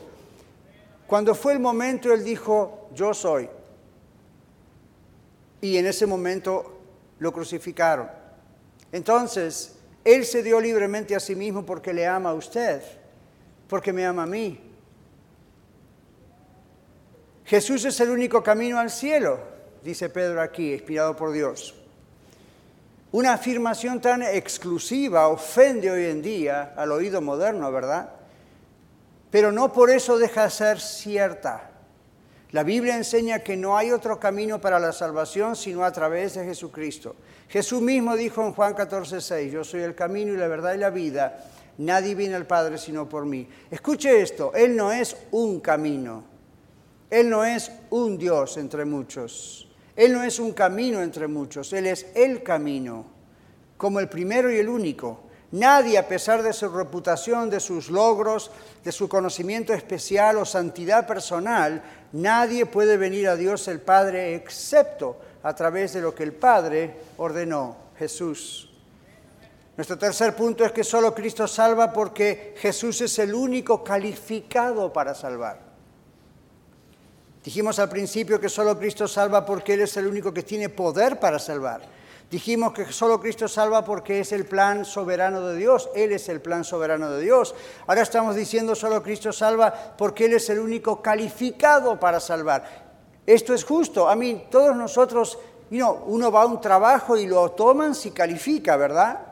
Cuando 1.06 1.34
fue 1.34 1.52
el 1.52 1.60
momento, 1.60 2.10
Él 2.10 2.24
dijo, 2.24 2.88
yo 2.94 3.12
soy. 3.12 3.50
Y 5.60 5.76
en 5.76 5.84
ese 5.84 6.06
momento 6.06 6.78
lo 7.18 7.34
crucificaron. 7.34 8.08
Entonces, 8.92 9.74
Él 10.06 10.24
se 10.24 10.42
dio 10.42 10.58
libremente 10.58 11.14
a 11.14 11.20
sí 11.20 11.34
mismo 11.34 11.66
porque 11.66 11.92
le 11.92 12.06
ama 12.06 12.30
a 12.30 12.34
usted 12.34 12.97
porque 13.68 13.92
me 13.92 14.06
ama 14.06 14.24
a 14.24 14.26
mí. 14.26 14.60
Jesús 17.44 17.84
es 17.84 17.98
el 18.00 18.10
único 18.10 18.42
camino 18.42 18.78
al 18.78 18.90
cielo, 18.90 19.38
dice 19.82 20.08
Pedro 20.08 20.42
aquí, 20.42 20.72
inspirado 20.72 21.16
por 21.16 21.32
Dios. 21.32 21.74
Una 23.10 23.32
afirmación 23.32 24.02
tan 24.02 24.22
exclusiva 24.22 25.28
ofende 25.28 25.90
hoy 25.90 26.04
en 26.06 26.20
día 26.20 26.74
al 26.76 26.92
oído 26.92 27.22
moderno, 27.22 27.72
¿verdad? 27.72 28.10
Pero 29.30 29.50
no 29.50 29.72
por 29.72 29.88
eso 29.88 30.18
deja 30.18 30.44
de 30.44 30.50
ser 30.50 30.80
cierta. 30.80 31.70
La 32.50 32.62
Biblia 32.62 32.96
enseña 32.96 33.40
que 33.40 33.56
no 33.56 33.76
hay 33.76 33.92
otro 33.92 34.18
camino 34.18 34.60
para 34.60 34.78
la 34.78 34.92
salvación 34.92 35.56
sino 35.56 35.84
a 35.84 35.92
través 35.92 36.34
de 36.34 36.44
Jesucristo. 36.44 37.16
Jesús 37.48 37.80
mismo 37.80 38.14
dijo 38.14 38.44
en 38.44 38.52
Juan 38.52 38.74
14, 38.74 39.22
6, 39.22 39.52
yo 39.52 39.64
soy 39.64 39.80
el 39.82 39.94
camino 39.94 40.32
y 40.32 40.36
la 40.36 40.48
verdad 40.48 40.74
y 40.74 40.78
la 40.78 40.90
vida. 40.90 41.44
Nadie 41.78 42.14
viene 42.14 42.34
al 42.34 42.46
Padre 42.46 42.76
sino 42.76 43.08
por 43.08 43.24
mí. 43.24 43.48
Escuche 43.70 44.20
esto, 44.20 44.52
Él 44.54 44.76
no 44.76 44.92
es 44.92 45.16
un 45.30 45.60
camino. 45.60 46.24
Él 47.10 47.30
no 47.30 47.44
es 47.44 47.70
un 47.90 48.18
Dios 48.18 48.56
entre 48.56 48.84
muchos. 48.84 49.68
Él 49.96 50.12
no 50.12 50.22
es 50.22 50.38
un 50.38 50.52
camino 50.52 51.02
entre 51.02 51.26
muchos. 51.26 51.72
Él 51.72 51.86
es 51.86 52.06
el 52.14 52.42
camino, 52.42 53.06
como 53.76 54.00
el 54.00 54.08
primero 54.08 54.52
y 54.52 54.58
el 54.58 54.68
único. 54.68 55.20
Nadie, 55.50 55.96
a 55.96 56.06
pesar 56.06 56.42
de 56.42 56.52
su 56.52 56.68
reputación, 56.68 57.48
de 57.48 57.60
sus 57.60 57.88
logros, 57.88 58.50
de 58.84 58.92
su 58.92 59.08
conocimiento 59.08 59.72
especial 59.72 60.36
o 60.36 60.44
santidad 60.44 61.06
personal, 61.06 61.82
nadie 62.12 62.66
puede 62.66 62.98
venir 62.98 63.28
a 63.28 63.36
Dios 63.36 63.66
el 63.68 63.80
Padre 63.80 64.34
excepto 64.34 65.16
a 65.42 65.54
través 65.54 65.94
de 65.94 66.02
lo 66.02 66.14
que 66.14 66.24
el 66.24 66.34
Padre 66.34 66.96
ordenó, 67.16 67.76
Jesús. 67.96 68.67
Nuestro 69.78 69.96
tercer 69.96 70.34
punto 70.34 70.64
es 70.64 70.72
que 70.72 70.82
solo 70.82 71.14
Cristo 71.14 71.46
salva 71.46 71.92
porque 71.92 72.56
Jesús 72.58 73.00
es 73.00 73.16
el 73.20 73.32
único 73.32 73.84
calificado 73.84 74.92
para 74.92 75.14
salvar. 75.14 75.60
Dijimos 77.44 77.78
al 77.78 77.88
principio 77.88 78.40
que 78.40 78.48
solo 78.48 78.76
Cristo 78.76 79.06
salva 79.06 79.46
porque 79.46 79.74
Él 79.74 79.82
es 79.82 79.96
el 79.96 80.08
único 80.08 80.34
que 80.34 80.42
tiene 80.42 80.68
poder 80.68 81.20
para 81.20 81.38
salvar. 81.38 81.82
Dijimos 82.28 82.72
que 82.72 82.90
solo 82.90 83.20
Cristo 83.20 83.46
salva 83.46 83.84
porque 83.84 84.18
es 84.18 84.32
el 84.32 84.46
plan 84.46 84.84
soberano 84.84 85.42
de 85.42 85.54
Dios. 85.54 85.88
Él 85.94 86.10
es 86.10 86.28
el 86.28 86.40
plan 86.40 86.64
soberano 86.64 87.12
de 87.12 87.22
Dios. 87.22 87.54
Ahora 87.86 88.02
estamos 88.02 88.34
diciendo 88.34 88.74
solo 88.74 89.00
Cristo 89.00 89.32
salva 89.32 89.94
porque 89.96 90.24
Él 90.24 90.32
es 90.32 90.50
el 90.50 90.58
único 90.58 91.00
calificado 91.00 92.00
para 92.00 92.18
salvar. 92.18 92.64
Esto 93.24 93.54
es 93.54 93.62
justo. 93.62 94.08
A 94.08 94.16
mí, 94.16 94.48
todos 94.50 94.74
nosotros, 94.74 95.38
uno 95.70 96.32
va 96.32 96.42
a 96.42 96.46
un 96.46 96.60
trabajo 96.60 97.16
y 97.16 97.28
lo 97.28 97.52
toman 97.52 97.94
si 97.94 98.10
califica, 98.10 98.76
¿verdad? 98.76 99.27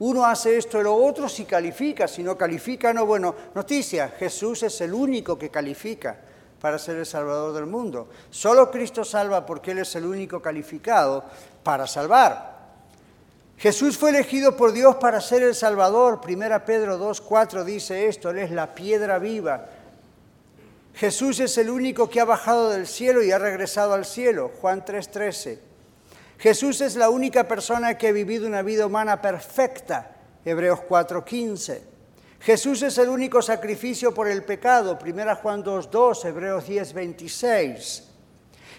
Uno 0.00 0.24
hace 0.24 0.56
esto 0.56 0.80
y 0.80 0.84
lo 0.84 0.94
otro 0.94 1.28
si 1.28 1.44
califica, 1.44 2.06
si 2.06 2.22
no 2.22 2.36
califica, 2.36 2.92
no. 2.92 3.04
Bueno, 3.04 3.34
noticia, 3.54 4.10
Jesús 4.10 4.62
es 4.62 4.80
el 4.80 4.94
único 4.94 5.36
que 5.36 5.50
califica 5.50 6.16
para 6.60 6.78
ser 6.78 6.96
el 6.96 7.06
Salvador 7.06 7.52
del 7.52 7.66
mundo. 7.66 8.08
Solo 8.30 8.70
Cristo 8.70 9.04
salva 9.04 9.44
porque 9.44 9.72
Él 9.72 9.78
es 9.78 9.94
el 9.96 10.04
único 10.04 10.40
calificado 10.40 11.24
para 11.62 11.86
salvar. 11.86 12.58
Jesús 13.58 13.98
fue 13.98 14.10
elegido 14.10 14.56
por 14.56 14.72
Dios 14.72 14.96
para 14.96 15.20
ser 15.20 15.42
el 15.42 15.54
Salvador. 15.54 16.20
Primera 16.20 16.64
Pedro 16.64 16.96
2.4 16.98 17.64
dice 17.64 18.06
esto, 18.06 18.30
Él 18.30 18.38
es 18.38 18.52
la 18.52 18.72
piedra 18.74 19.18
viva. 19.18 19.66
Jesús 20.94 21.40
es 21.40 21.58
el 21.58 21.70
único 21.70 22.08
que 22.08 22.20
ha 22.20 22.24
bajado 22.24 22.70
del 22.70 22.86
cielo 22.86 23.22
y 23.22 23.32
ha 23.32 23.38
regresado 23.38 23.94
al 23.94 24.04
cielo. 24.04 24.52
Juan 24.60 24.84
3.13. 24.84 25.67
Jesús 26.38 26.80
es 26.80 26.94
la 26.94 27.10
única 27.10 27.48
persona 27.48 27.98
que 27.98 28.08
ha 28.08 28.12
vivido 28.12 28.46
una 28.46 28.62
vida 28.62 28.86
humana 28.86 29.20
perfecta, 29.20 30.12
Hebreos 30.44 30.80
4:15. 30.88 31.82
Jesús 32.40 32.82
es 32.82 32.96
el 32.98 33.08
único 33.08 33.42
sacrificio 33.42 34.14
por 34.14 34.28
el 34.28 34.44
pecado, 34.44 34.96
1 34.96 35.34
Juan 35.34 35.64
2:2, 35.64 36.24
Hebreos 36.24 36.64
10:26. 36.64 38.04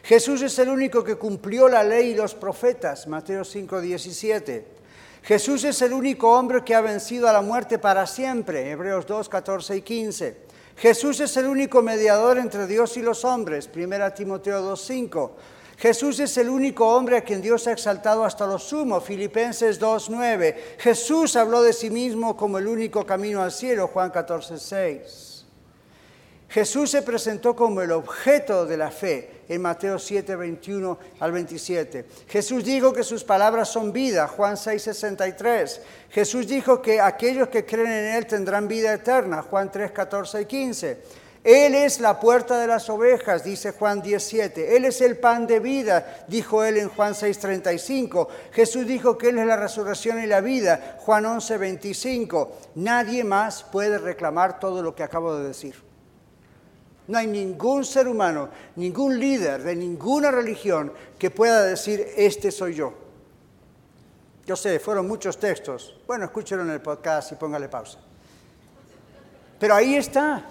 Jesús 0.03 0.41
es 0.41 0.57
el 0.59 0.69
único 0.69 1.03
que 1.03 1.17
cumplió 1.17 1.67
la 1.67 1.83
ley 1.83 2.11
y 2.11 2.15
los 2.15 2.33
profetas, 2.33 3.07
Mateo 3.07 3.43
5:17. 3.43 4.65
Jesús 5.21 5.65
es 5.65 5.81
el 5.81 5.91
único 5.91 6.31
hombre 6.31 6.63
que 6.63 6.73
ha 6.73 6.79
vencido 6.79 7.27
a 7.27 7.33
la 7.33 7.41
muerte 7.41 7.77
para 7.77 8.07
siempre, 8.07 8.71
Hebreos 8.71 9.05
2, 9.05 9.27
14 9.27 9.75
y 9.75 9.81
15. 9.81 10.37
Jesús 10.77 11.19
es 11.19 11.35
el 11.35 11.47
único 11.47 11.81
mediador 11.81 12.37
entre 12.37 12.67
Dios 12.67 12.95
y 12.95 13.01
los 13.01 13.25
hombres, 13.25 13.67
1 13.67 14.13
Timoteo 14.13 14.63
2.5. 14.63 15.31
Jesús 15.79 16.19
es 16.19 16.37
el 16.37 16.49
único 16.49 16.85
hombre 16.93 17.15
a 17.15 17.21
quien 17.21 17.41
Dios 17.41 17.65
ha 17.65 17.71
exaltado 17.71 18.25
hasta 18.25 18.45
lo 18.45 18.59
sumo, 18.59 18.99
Filipenses 18.99 19.79
2.9. 19.79 20.55
Jesús 20.77 21.37
habló 21.37 21.61
de 21.61 21.71
sí 21.71 21.89
mismo 21.89 22.35
como 22.35 22.57
el 22.57 22.67
único 22.67 23.05
camino 23.05 23.41
al 23.41 23.53
cielo, 23.53 23.87
Juan 23.87 24.11
14.6. 24.11 25.29
Jesús 26.49 26.91
se 26.91 27.01
presentó 27.01 27.55
como 27.55 27.81
el 27.81 27.93
objeto 27.93 28.65
de 28.65 28.75
la 28.75 28.91
fe 28.91 29.43
en 29.47 29.61
Mateo 29.61 29.97
7, 29.99 30.35
21 30.35 30.99
al 31.21 31.31
27. 31.31 32.05
Jesús 32.27 32.65
dijo 32.65 32.91
que 32.91 33.03
sus 33.03 33.23
palabras 33.23 33.69
son 33.69 33.93
vida, 33.93 34.27
Juan 34.27 34.57
6, 34.57 34.81
63. 34.81 35.81
Jesús 36.09 36.45
dijo 36.45 36.81
que 36.81 36.99
aquellos 36.99 37.47
que 37.47 37.65
creen 37.65 37.87
en 37.87 38.15
Él 38.15 38.25
tendrán 38.25 38.67
vida 38.67 38.93
eterna, 38.93 39.43
Juan 39.43 39.71
3, 39.71 39.91
14 39.91 40.41
y 40.41 40.45
15. 40.45 40.97
Él 41.43 41.73
es 41.73 42.01
la 42.01 42.19
puerta 42.19 42.59
de 42.59 42.67
las 42.67 42.89
ovejas, 42.89 43.45
dice 43.45 43.71
Juan 43.71 44.01
17. 44.01 44.75
Él 44.75 44.83
es 44.85 44.99
el 44.99 45.17
pan 45.17 45.47
de 45.47 45.59
vida, 45.59 46.25
dijo 46.27 46.63
él 46.63 46.77
en 46.77 46.89
Juan 46.89 47.13
6:35. 47.13 48.27
Jesús 48.51 48.85
dijo 48.85 49.17
que 49.17 49.29
Él 49.29 49.39
es 49.39 49.47
la 49.47 49.55
resurrección 49.55 50.21
y 50.21 50.27
la 50.27 50.41
vida, 50.41 50.97
Juan 50.99 51.25
11:25. 51.25 52.49
Nadie 52.75 53.23
más 53.23 53.63
puede 53.63 53.97
reclamar 53.97 54.59
todo 54.59 54.83
lo 54.83 54.93
que 54.93 55.03
acabo 55.03 55.35
de 55.35 55.47
decir. 55.47 55.75
No 57.07 57.17
hay 57.17 57.27
ningún 57.27 57.85
ser 57.85 58.07
humano, 58.07 58.49
ningún 58.75 59.17
líder 59.17 59.63
de 59.63 59.75
ninguna 59.75 60.31
religión 60.31 60.93
que 61.17 61.31
pueda 61.31 61.63
decir, 61.63 62.05
este 62.17 62.51
soy 62.51 62.75
yo. 62.75 62.93
Yo 64.45 64.55
sé, 64.55 64.79
fueron 64.79 65.07
muchos 65.07 65.39
textos. 65.39 65.95
Bueno, 66.05 66.25
escúchenlo 66.25 66.63
en 66.63 66.71
el 66.71 66.81
podcast 66.81 67.31
y 67.31 67.35
póngale 67.35 67.69
pausa. 67.69 67.97
Pero 69.57 69.73
ahí 69.73 69.95
está. 69.95 70.43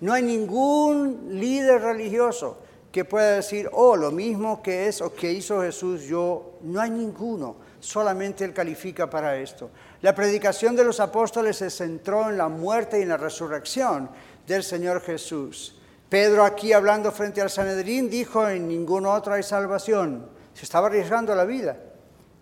No 0.00 0.12
hay 0.12 0.22
ningún 0.22 1.28
líder 1.38 1.82
religioso 1.82 2.58
que 2.90 3.04
pueda 3.04 3.36
decir, 3.36 3.68
oh, 3.72 3.96
lo 3.96 4.10
mismo 4.10 4.62
que 4.62 4.88
es 4.88 5.00
o 5.00 5.14
que 5.14 5.30
hizo 5.32 5.60
Jesús, 5.62 6.02
yo, 6.02 6.58
no 6.62 6.80
hay 6.80 6.90
ninguno, 6.90 7.56
solamente 7.78 8.44
Él 8.44 8.52
califica 8.52 9.08
para 9.08 9.36
esto. 9.36 9.70
La 10.02 10.14
predicación 10.14 10.74
de 10.74 10.84
los 10.84 10.98
apóstoles 10.98 11.56
se 11.56 11.70
centró 11.70 12.30
en 12.30 12.38
la 12.38 12.48
muerte 12.48 12.98
y 12.98 13.02
en 13.02 13.10
la 13.10 13.16
resurrección 13.16 14.10
del 14.46 14.64
Señor 14.64 15.02
Jesús. 15.02 15.76
Pedro 16.08 16.44
aquí 16.44 16.72
hablando 16.72 17.12
frente 17.12 17.40
al 17.40 17.50
Sanedrín 17.50 18.10
dijo, 18.10 18.48
en 18.48 18.66
ningún 18.66 19.06
otro 19.06 19.34
hay 19.34 19.44
salvación. 19.44 20.26
Se 20.54 20.64
estaba 20.64 20.88
arriesgando 20.88 21.34
la 21.34 21.44
vida. 21.44 21.76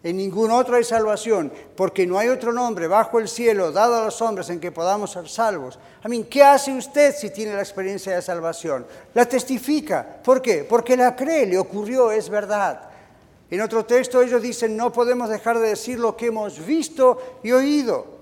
En 0.04 0.16
ningún 0.16 0.52
otro 0.52 0.76
hay 0.76 0.84
salvación, 0.84 1.52
porque 1.74 2.06
no 2.06 2.18
hay 2.18 2.28
otro 2.28 2.52
nombre 2.52 2.86
bajo 2.86 3.18
el 3.18 3.26
cielo 3.26 3.72
dado 3.72 3.96
a 3.96 4.04
los 4.04 4.22
hombres 4.22 4.48
en 4.48 4.60
que 4.60 4.70
podamos 4.70 5.10
ser 5.10 5.28
salvos. 5.28 5.78
Mí, 6.06 6.24
¿qué 6.24 6.42
hace 6.42 6.72
usted 6.72 7.12
si 7.14 7.30
tiene 7.30 7.54
la 7.54 7.60
experiencia 7.60 8.14
de 8.14 8.22
salvación? 8.22 8.86
La 9.12 9.26
testifica. 9.26 10.06
¿Por 10.22 10.40
qué? 10.40 10.64
Porque 10.64 10.96
la 10.96 11.16
cree, 11.16 11.46
le 11.46 11.58
ocurrió, 11.58 12.12
es 12.12 12.30
verdad. 12.30 12.88
En 13.50 13.60
otro 13.60 13.84
texto 13.84 14.22
ellos 14.22 14.40
dicen, 14.40 14.76
no 14.76 14.92
podemos 14.92 15.28
dejar 15.28 15.58
de 15.58 15.70
decir 15.70 15.98
lo 15.98 16.16
que 16.16 16.26
hemos 16.26 16.64
visto 16.64 17.40
y 17.42 17.50
oído. 17.50 18.18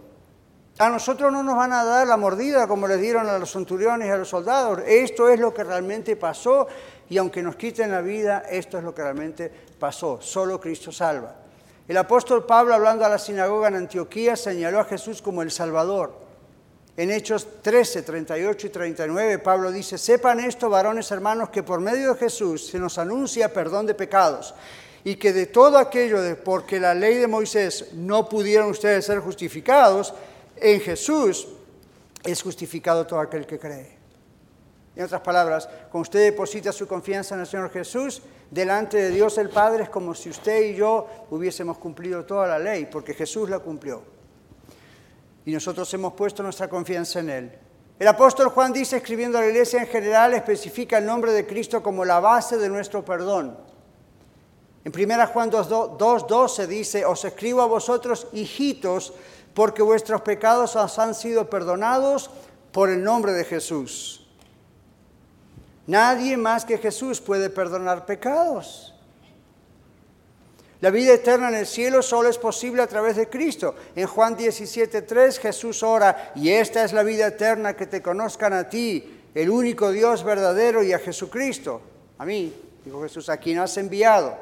A 0.79 0.89
nosotros 0.89 1.31
no 1.31 1.43
nos 1.43 1.57
van 1.57 1.73
a 1.73 1.85
dar 1.85 2.07
la 2.07 2.17
mordida 2.17 2.67
como 2.67 2.89
les 2.89 3.01
dieron 3.01 3.29
a 3.29 3.39
los 3.39 3.51
centuriones 3.51 4.09
y 4.09 4.11
a 4.11 4.17
los 4.17 4.29
soldados. 4.29 4.81
Esto 4.87 5.29
es 5.29 5.39
lo 5.39 5.53
que 5.53 5.65
realmente 5.65 6.17
pasó 6.17 6.67
y 7.09 7.19
aunque 7.19 7.43
nos 7.43 7.57
quiten 7.57 7.91
la 7.91 8.01
vida, 8.01 8.45
esto 8.51 8.79
es 8.79 8.85
lo 8.85 8.95
que 8.95 9.03
realmente 9.03 9.53
pasó. 9.79 10.21
Solo 10.23 10.59
Cristo 10.59 10.91
salva. 10.91 11.46
El 11.89 11.97
apóstol 11.97 12.47
Pablo, 12.47 12.75
hablando 12.75 13.05
a 13.05 13.09
la 13.09 13.19
sinagoga 13.19 13.69
en 13.69 13.77
Antioquía, 13.77 14.35
señaló 14.35 14.81
a 14.81 14.85
Jesús 14.85 15.23
como 15.23 15.43
el 15.43 15.53
Salvador. 15.53 16.27
En 16.97 17.11
Hechos 17.11 17.47
13, 17.63 18.03
38 18.03 18.67
y 18.67 18.71
39, 18.71 19.39
Pablo 19.39 19.71
dice, 19.71 19.99
sepan 19.99 20.41
esto, 20.41 20.69
varones 20.69 21.11
hermanos, 21.11 21.51
que 21.51 21.63
por 21.63 21.81
medio 21.81 22.15
de 22.15 22.19
Jesús 22.19 22.67
se 22.67 22.79
nos 22.79 22.99
anuncia 22.99 23.53
perdón 23.53 23.87
de 23.87 23.95
pecados 23.95 24.55
y 25.05 25.17
que 25.17 25.33
de 25.33 25.47
todo 25.47 25.79
aquello 25.79 26.21
de 26.21 26.35
porque 26.35 26.81
la 26.81 26.95
ley 26.95 27.15
de 27.15 27.29
Moisés 27.29 27.93
no 27.93 28.29
pudieron 28.29 28.71
ustedes 28.71 29.05
ser 29.05 29.21
justificados, 29.21 30.13
en 30.57 30.81
Jesús 30.81 31.47
es 32.25 32.43
justificado 32.43 33.07
todo 33.07 33.21
aquel 33.21 33.47
que 33.47 33.59
cree. 33.59 33.97
En 34.97 35.05
otras 35.05 35.21
palabras, 35.21 35.69
cuando 35.93 36.03
usted 36.03 36.25
deposita 36.25 36.73
su 36.73 36.89
confianza 36.89 37.35
en 37.35 37.43
el 37.43 37.47
Señor 37.47 37.71
Jesús, 37.71 38.23
delante 38.51 38.97
de 38.97 39.11
Dios 39.11 39.39
el 39.39 39.49
Padre 39.51 39.85
es 39.85 39.91
como 39.91 40.15
si 40.15 40.31
usted 40.31 40.63
y 40.63 40.75
yo 40.75 41.07
hubiésemos 41.31 41.79
cumplido 41.79 42.25
toda 42.25 42.47
la 42.47 42.59
ley, 42.59 42.87
porque 42.87 43.15
Jesús 43.15 43.49
la 43.49 43.59
cumplió. 43.59 44.03
Y 45.45 45.53
nosotros 45.53 45.93
hemos 45.95 46.15
puesto 46.15 46.43
nuestra 46.43 46.69
confianza 46.69 47.21
en 47.21 47.31
Él. 47.31 47.53
El 47.99 48.09
apóstol 48.09 48.49
Juan 48.49 48.73
dice, 48.73 48.97
escribiendo 48.97 49.39
a 49.39 49.41
la 49.41 49.47
iglesia 49.47 49.81
en 49.81 49.87
general, 49.87 50.35
especifica 50.35 50.99
el 50.99 51.07
nombre 51.07 51.33
de 51.33 51.47
Cristo 51.47 51.83
como 51.83 52.05
la 52.05 52.21
base 52.21 52.59
de 52.59 52.69
nuestro 52.69 53.05
perdón. 53.05 53.57
En 54.85 54.93
1 54.95 55.27
Juan 55.29 55.51
2.12 55.51 56.67
dice, 56.67 57.05
os 57.05 57.25
escribo 57.25 57.63
a 57.63 57.67
vosotros, 57.67 58.29
hijitos, 58.33 59.15
porque 59.55 59.83
vuestros 59.83 60.21
pecados 60.21 60.77
os 60.77 60.99
han 60.99 61.15
sido 61.15 61.49
perdonados 61.49 62.31
por 62.71 62.91
el 62.91 63.03
nombre 63.03 63.33
de 63.33 63.45
Jesús. 63.45 64.26
Nadie 65.87 66.37
más 66.37 66.65
que 66.65 66.79
Jesús 66.79 67.21
puede 67.21 67.51
perdonar 67.51 68.07
pecados. 68.07 68.93
La 70.81 70.91
vida 70.91 71.15
eterna 71.15 71.49
en 71.49 71.55
el 71.55 71.67
cielo 71.67 72.03
solo 72.03 72.29
es 72.29 72.37
posible 72.37 72.83
a 72.83 72.87
través 72.87 73.17
de 73.17 73.29
Cristo. 73.29 73.75
En 73.95 74.07
Juan 74.07 74.37
17.3 74.37 75.39
Jesús 75.39 75.83
ora, 75.83 76.33
y 76.35 76.51
esta 76.51 76.85
es 76.85 76.93
la 76.93 77.03
vida 77.03 77.29
eterna, 77.29 77.75
que 77.75 77.87
te 77.87 78.03
conozcan 78.03 78.53
a 78.53 78.69
ti, 78.69 79.23
el 79.35 79.49
único 79.49 79.91
Dios 79.91 80.23
verdadero, 80.23 80.83
y 80.83 80.93
a 80.93 80.99
Jesucristo. 80.99 81.81
A 82.19 82.27
mí, 82.27 82.53
dijo 82.85 83.03
Jesús, 83.03 83.29
a 83.29 83.39
quien 83.39 83.59
has 83.59 83.77
enviado. 83.79 84.37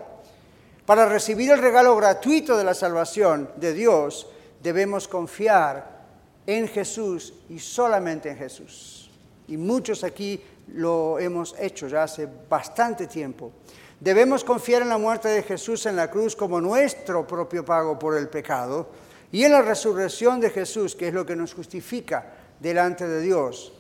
Para 0.87 1.07
recibir 1.07 1.51
el 1.51 1.61
regalo 1.61 1.95
gratuito 1.97 2.57
de 2.57 2.65
la 2.65 2.75
salvación 2.75 3.49
de 3.57 3.73
Dios, 3.73 4.27
debemos 4.63 5.07
confiar 5.07 6.05
en 6.47 6.69
Jesús 6.69 7.33
y 7.49 7.59
solamente 7.59 8.31
en 8.31 8.37
Jesús. 8.37 9.11
Y 9.47 9.57
muchos 9.57 10.05
aquí 10.05 10.43
lo 10.69 11.19
hemos 11.19 11.55
hecho 11.59 11.89
ya 11.89 12.05
hace 12.05 12.29
bastante 12.49 13.07
tiempo. 13.07 13.53
Debemos 14.01 14.45
confiar 14.45 14.83
en 14.83 14.89
la 14.89 14.99
muerte 14.99 15.29
de 15.29 15.43
Jesús 15.43 15.87
en 15.87 15.97
la 15.97 16.11
cruz 16.11 16.37
como 16.37 16.61
nuestro 16.61 17.27
propio 17.27 17.65
pago 17.65 17.99
por 17.99 18.17
el 18.17 18.29
pecado 18.29 18.89
y 19.31 19.45
en 19.45 19.53
la 19.53 19.63
resurrección 19.63 20.41
de 20.41 20.51
Jesús, 20.51 20.95
que 20.95 21.09
es 21.09 21.15
lo 21.15 21.25
que 21.25 21.37
nos 21.37 21.55
justifica 21.55 22.33
delante 22.61 23.07
de 23.07 23.21
Dios. 23.21 23.73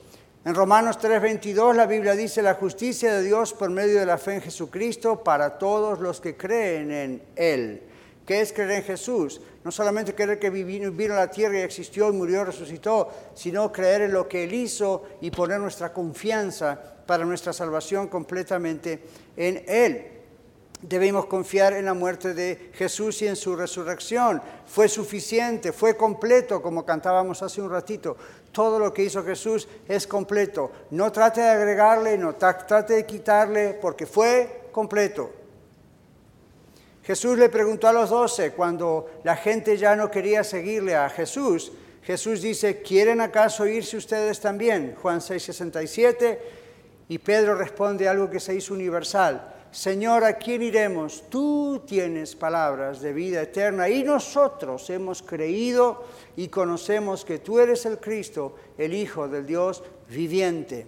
En 0.45 0.55
Romanos 0.55 0.99
3:22 0.99 1.74
la 1.74 1.87
Biblia 1.87 2.14
dice 2.14 2.43
la 2.43 2.55
justicia 2.55 3.14
de 3.14 3.22
Dios 3.22 3.55
por 3.55 3.70
medio 3.70 3.99
de 3.99 4.07
la 4.07 4.18
fe 4.18 4.35
en 4.35 4.43
Jesucristo 4.43 5.24
para 5.24 5.59
todos 5.59 6.01
los 6.01 6.20
que 6.20 6.37
creen 6.37 6.91
en 6.91 7.22
Él. 7.35 7.82
¿Qué 8.27 8.41
es 8.41 8.53
creer 8.53 8.70
en 8.70 8.83
Jesús? 8.85 9.41
No 9.64 9.70
solamente 9.70 10.14
creer 10.14 10.39
que 10.39 10.51
vino, 10.51 10.89
a 11.14 11.16
la 11.16 11.31
tierra 11.31 11.59
y 11.59 11.62
existió 11.62 12.09
y 12.09 12.12
murió, 12.12 12.45
resucitó, 12.45 13.11
sino 13.35 13.70
creer 13.70 14.03
en 14.03 14.12
lo 14.12 14.29
que 14.29 14.45
Él 14.45 14.55
hizo 14.55 15.05
y 15.20 15.31
poner 15.31 15.61
nuestra 15.61 15.93
confianza 15.93 16.79
para 17.07 17.25
nuestra 17.25 17.53
salvación 17.53 18.09
completamente 18.09 19.03
en 19.37 19.62
Él. 19.66 20.11
Debemos 20.81 21.27
confiar 21.27 21.72
en 21.72 21.87
la 21.87 21.95
muerte 21.95 22.35
de 22.35 22.70
Jesús 22.75 23.22
y 23.22 23.27
en 23.27 23.37
su 23.37 23.57
resurrección. 23.57 24.43
Fue 24.66 24.89
suficiente, 24.89 25.72
fue 25.72 25.97
completo, 25.97 26.61
como 26.61 26.85
cantábamos 26.85 27.43
hace 27.43 27.62
un 27.62 27.70
ratito. 27.70 28.16
Todo 28.53 28.79
lo 28.79 28.93
que 28.93 29.05
hizo 29.05 29.25
Jesús 29.25 29.66
es 29.89 30.07
completo. 30.07 30.70
No 30.91 31.11
trate 31.11 31.41
de 31.41 31.49
agregarle, 31.49 32.18
no 32.18 32.35
trate 32.35 32.95
de 32.95 33.07
quitarle, 33.07 33.79
porque 33.81 34.07
fue 34.07 34.68
completo. 34.72 35.43
Jesús 37.05 37.36
le 37.36 37.50
preguntó 37.50 37.86
a 37.86 37.92
los 37.92 38.09
doce 38.09 38.52
cuando 38.52 39.20
la 39.24 39.36
gente 39.36 39.76
ya 39.76 39.94
no 39.94 40.11
quería 40.11 40.42
seguirle 40.42 40.96
a 40.96 41.11
Jesús. 41.11 41.70
Jesús 42.02 42.40
dice, 42.40 42.80
¿quieren 42.80 43.20
acaso 43.20 43.66
irse 43.66 43.98
ustedes 43.98 44.40
también? 44.40 44.94
Juan 45.00 45.20
6:67. 45.20 46.38
Y 47.09 47.18
Pedro 47.18 47.57
responde 47.57 48.09
algo 48.09 48.30
que 48.30 48.40
se 48.40 48.55
hizo 48.55 48.72
universal. 48.72 49.52
Señor, 49.70 50.24
¿a 50.24 50.38
quién 50.38 50.62
iremos? 50.62 51.24
Tú 51.28 51.82
tienes 51.86 52.34
palabras 52.34 53.02
de 53.02 53.12
vida 53.12 53.42
eterna 53.42 53.88
y 53.88 54.02
nosotros 54.02 54.88
hemos 54.88 55.20
creído 55.20 56.05
y 56.36 56.48
conocemos 56.48 57.24
que 57.24 57.40
tú 57.40 57.59
eres 57.59 57.84
el 57.84 57.98
Cristo, 57.98 58.55
el 58.78 58.94
Hijo 58.94 59.28
del 59.28 59.44
Dios 59.44 59.82
viviente. 60.09 60.86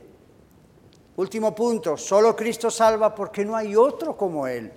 Último 1.17 1.55
punto, 1.55 1.97
solo 1.99 2.35
Cristo 2.35 2.71
salva 2.71 3.15
porque 3.15 3.45
no 3.45 3.55
hay 3.55 3.77
otro 3.77 4.17
como 4.17 4.47
Él. 4.47 4.73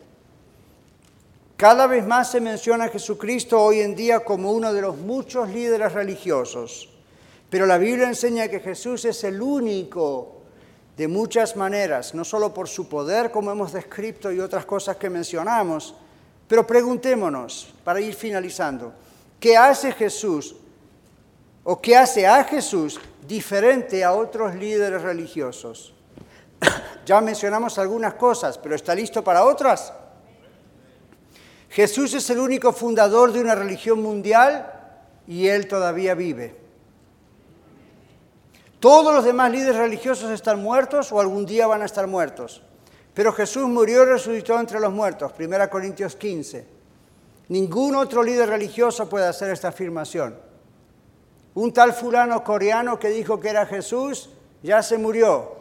Cada 1.59 1.87
vez 1.87 2.07
más 2.07 2.31
se 2.31 2.39
menciona 2.39 2.85
a 2.85 2.87
Jesucristo 2.87 3.61
hoy 3.61 3.81
en 3.81 3.93
día 3.93 4.21
como 4.21 4.53
uno 4.53 4.71
de 4.71 4.79
los 4.79 4.95
muchos 4.95 5.49
líderes 5.49 5.91
religiosos, 5.91 6.87
pero 7.49 7.65
la 7.65 7.77
Biblia 7.77 8.07
enseña 8.07 8.47
que 8.47 8.61
Jesús 8.61 9.03
es 9.03 9.25
el 9.25 9.41
único 9.41 10.37
de 10.95 11.09
muchas 11.09 11.57
maneras, 11.57 12.15
no 12.15 12.23
solo 12.23 12.53
por 12.53 12.69
su 12.69 12.87
poder 12.87 13.29
como 13.29 13.51
hemos 13.51 13.73
descrito 13.73 14.31
y 14.31 14.39
otras 14.39 14.65
cosas 14.65 14.95
que 14.95 15.09
mencionamos, 15.09 15.95
pero 16.47 16.65
preguntémonos, 16.65 17.73
para 17.83 17.99
ir 17.99 18.13
finalizando, 18.13 18.93
¿qué 19.37 19.57
hace 19.57 19.91
Jesús 19.91 20.55
o 21.65 21.81
qué 21.81 21.97
hace 21.97 22.25
a 22.25 22.41
Jesús 22.45 23.01
diferente 23.27 24.01
a 24.05 24.13
otros 24.13 24.55
líderes 24.55 25.01
religiosos? 25.01 25.93
ya 27.05 27.19
mencionamos 27.19 27.77
algunas 27.77 28.13
cosas, 28.13 28.57
pero 28.57 28.75
¿está 28.75 28.95
listo 28.95 29.21
para 29.21 29.43
otras? 29.43 29.91
Jesús 31.69 32.13
es 32.15 32.29
el 32.29 32.39
único 32.39 32.73
fundador 32.73 33.31
de 33.31 33.41
una 33.41 33.55
religión 33.55 34.01
mundial 34.01 34.73
y 35.27 35.47
él 35.47 35.67
todavía 35.67 36.15
vive. 36.15 36.55
Todos 38.79 39.13
los 39.13 39.23
demás 39.23 39.51
líderes 39.51 39.75
religiosos 39.75 40.31
están 40.31 40.61
muertos 40.63 41.11
o 41.11 41.19
algún 41.19 41.45
día 41.45 41.67
van 41.67 41.81
a 41.81 41.85
estar 41.85 42.07
muertos. 42.07 42.63
Pero 43.13 43.33
Jesús 43.33 43.67
murió 43.67 44.03
y 44.03 44.05
resucitó 44.05 44.59
entre 44.59 44.79
los 44.79 44.91
muertos, 44.91 45.33
1 45.37 45.69
Corintios 45.69 46.15
15. 46.15 46.65
Ningún 47.49 47.95
otro 47.95 48.23
líder 48.23 48.49
religioso 48.49 49.09
puede 49.09 49.27
hacer 49.27 49.51
esta 49.51 49.67
afirmación. 49.67 50.35
Un 51.55 51.73
tal 51.73 51.93
fulano 51.93 52.43
coreano 52.43 52.97
que 52.97 53.09
dijo 53.09 53.39
que 53.39 53.49
era 53.49 53.65
Jesús 53.65 54.29
ya 54.63 54.81
se 54.81 54.97
murió. 54.97 55.57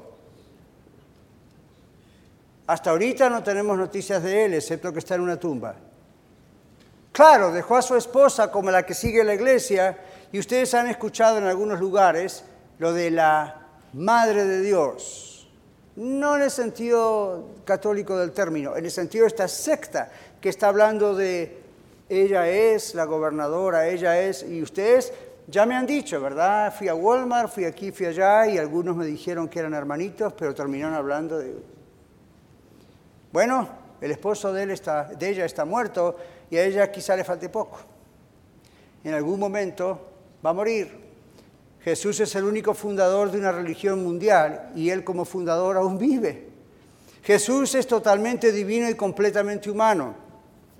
Hasta 2.67 2.91
ahorita 2.91 3.29
no 3.29 3.43
tenemos 3.43 3.77
noticias 3.77 4.23
de 4.23 4.45
él, 4.45 4.55
excepto 4.55 4.93
que 4.93 4.99
está 5.01 5.15
en 5.17 5.23
una 5.23 5.41
tumba. 5.41 5.75
Claro, 7.19 7.51
dejó 7.51 7.75
a 7.75 7.83
su 7.83 7.97
esposa 7.97 8.53
como 8.53 8.71
la 8.71 8.87
que 8.87 8.95
sigue 8.95 9.25
la 9.25 9.35
iglesia 9.35 9.99
y 10.31 10.39
ustedes 10.39 10.73
han 10.75 10.87
escuchado 10.87 11.39
en 11.39 11.47
algunos 11.47 11.81
lugares 11.81 12.45
lo 12.79 12.93
de 12.93 13.11
la 13.11 13.66
Madre 13.95 14.45
de 14.45 14.61
Dios. 14.61 15.49
No 15.97 16.37
en 16.37 16.43
el 16.43 16.51
sentido 16.53 17.57
católico 17.64 18.16
del 18.16 18.31
término, 18.31 18.77
en 18.77 18.85
el 18.85 18.91
sentido 18.93 19.25
de 19.25 19.31
esta 19.31 19.49
secta 19.49 20.12
que 20.41 20.49
está 20.49 20.69
hablando 20.69 21.16
de 21.16 21.59
ella 22.09 22.49
es 22.49 22.95
la 22.95 23.03
gobernadora, 23.03 23.89
ella 23.89 24.21
es, 24.21 24.45
y 24.45 24.62
ustedes 24.62 25.12
ya 25.49 25.66
me 25.66 25.75
han 25.75 25.89
dicho, 25.89 26.21
¿verdad? 26.21 26.73
Fui 26.73 26.87
a 26.87 26.95
Walmart, 26.95 27.53
fui 27.53 27.64
aquí, 27.64 27.91
fui 27.91 28.07
allá, 28.07 28.47
y 28.47 28.59
algunos 28.59 28.95
me 28.95 29.05
dijeron 29.05 29.49
que 29.49 29.59
eran 29.59 29.75
hermanitos, 29.75 30.35
pero 30.35 30.55
terminaron 30.55 30.95
hablando 30.95 31.37
de... 31.37 31.53
Bueno, 33.33 33.69
el 34.01 34.12
esposo 34.12 34.53
de, 34.53 34.62
él 34.62 34.71
está, 34.71 35.03
de 35.07 35.29
ella 35.29 35.45
está 35.45 35.64
muerto, 35.64 36.16
y 36.51 36.57
a 36.57 36.65
ella 36.65 36.91
quizá 36.91 37.17
le 37.17 37.25
falte 37.25 37.49
poco. 37.49 37.81
En 39.05 39.15
algún 39.15 39.39
momento 39.39 40.11
va 40.45 40.51
a 40.51 40.55
morir. 40.55 41.09
Jesús 41.83 42.21
es 42.21 42.35
el 42.35 42.45
único 42.45 42.75
fundador 42.75 43.31
de 43.31 43.39
una 43.39 43.53
religión 43.53 44.03
mundial 44.03 44.73
y 44.75 44.91
él 44.91 45.05
como 45.05 45.25
fundador 45.25 45.77
aún 45.77 45.99
vive. 45.99 46.49
Jesús 47.23 47.75
es 47.75 47.87
totalmente 47.87 48.53
divino 48.53 48.89
y 48.89 48.95
completamente 48.95 49.71
humano. 49.71 50.15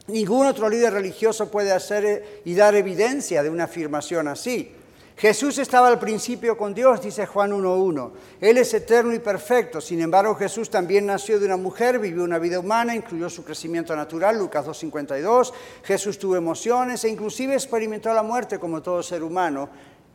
Ningún 0.07 0.47
otro 0.47 0.69
líder 0.69 0.95
religioso 0.95 1.51
puede 1.51 1.73
hacer 1.73 2.43
y 2.45 2.55
dar 2.55 2.75
evidencia 2.75 3.43
de 3.43 3.51
una 3.51 3.65
afirmación 3.65 4.29
así. 4.29 4.75
Jesús 5.19 5.59
estaba 5.59 5.89
al 5.89 5.99
principio 5.99 6.57
con 6.57 6.73
Dios, 6.73 7.03
dice 7.03 7.27
Juan 7.27 7.51
1.1. 7.51 8.13
Él 8.41 8.57
es 8.57 8.73
eterno 8.73 9.13
y 9.13 9.19
perfecto. 9.19 9.81
Sin 9.81 10.01
embargo, 10.01 10.37
Jesús 10.37 10.71
también 10.71 11.07
nació 11.07 11.41
de 11.41 11.47
una 11.47 11.57
mujer, 11.57 11.99
vivió 11.99 12.23
una 12.23 12.39
vida 12.39 12.61
humana, 12.61 12.95
incluyó 12.95 13.29
su 13.29 13.43
crecimiento 13.43 13.97
natural, 13.97 14.39
Lucas 14.39 14.65
2.52. 14.65 15.53
Jesús 15.83 16.21
tuvo 16.21 16.37
emociones 16.37 17.03
e 17.03 17.09
inclusive 17.09 17.55
experimentó 17.55 18.15
la 18.15 18.23
muerte 18.23 18.61
como 18.61 18.81
todo 18.81 19.03
ser 19.03 19.25
humano. 19.25 19.69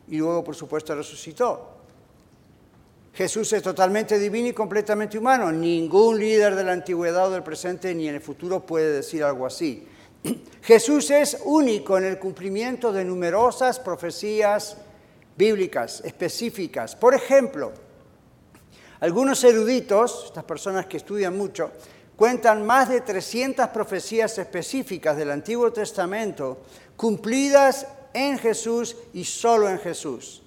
y 0.08 0.16
luego, 0.16 0.42
por 0.42 0.54
supuesto, 0.54 0.94
resucitó. 0.94 1.68
Jesús 3.12 3.52
es 3.52 3.62
totalmente 3.62 4.18
divino 4.18 4.48
y 4.48 4.52
completamente 4.54 5.18
humano. 5.18 5.52
Ningún 5.52 6.18
líder 6.18 6.54
de 6.54 6.64
la 6.64 6.72
antigüedad 6.72 7.28
o 7.28 7.30
del 7.30 7.42
presente 7.42 7.94
ni 7.94 8.08
en 8.08 8.14
el 8.14 8.20
futuro 8.22 8.64
puede 8.64 8.90
decir 8.90 9.22
algo 9.22 9.44
así. 9.44 9.86
Jesús 10.62 11.10
es 11.10 11.38
único 11.44 11.98
en 11.98 12.04
el 12.04 12.18
cumplimiento 12.18 12.90
de 12.90 13.04
numerosas 13.04 13.78
profecías 13.78 14.78
bíblicas 15.36 16.00
específicas. 16.04 16.94
Por 16.96 17.14
ejemplo, 17.14 17.72
algunos 19.00 19.42
eruditos, 19.44 20.24
estas 20.26 20.44
personas 20.44 20.86
que 20.86 20.96
estudian 20.96 21.36
mucho, 21.36 21.72
cuentan 22.16 22.64
más 22.64 22.88
de 22.88 23.00
300 23.00 23.68
profecías 23.68 24.38
específicas 24.38 25.16
del 25.16 25.30
Antiguo 25.30 25.72
Testamento 25.72 26.62
cumplidas 26.96 27.86
en 28.12 28.38
Jesús 28.38 28.96
y 29.12 29.24
solo 29.24 29.68
en 29.68 29.78
Jesús. 29.78 30.42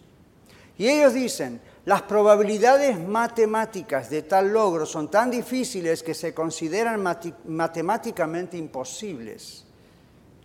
Y 0.77 0.87
ellos 0.87 1.13
dicen, 1.13 1.59
las 1.85 2.01
probabilidades 2.03 2.99
matemáticas 2.99 4.09
de 4.09 4.23
tal 4.23 4.51
logro 4.51 4.85
son 4.85 5.09
tan 5.09 5.31
difíciles 5.31 6.03
que 6.03 6.13
se 6.13 6.33
consideran 6.33 7.01
matemáticamente 7.45 8.57
imposibles. 8.57 9.63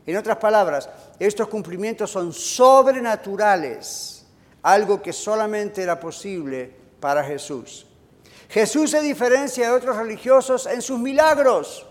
En 0.04 0.16
otras 0.16 0.36
palabras, 0.38 0.88
estos 1.18 1.48
cumplimientos 1.48 2.10
son 2.10 2.32
sobrenaturales, 2.32 4.11
algo 4.62 5.02
que 5.02 5.12
solamente 5.12 5.82
era 5.82 5.98
posible 5.98 6.70
para 7.00 7.24
Jesús. 7.24 7.86
Jesús 8.48 8.90
se 8.90 9.02
diferencia 9.02 9.68
de 9.68 9.74
otros 9.74 9.96
religiosos 9.96 10.66
en 10.66 10.82
sus 10.82 10.98
milagros. 10.98 11.86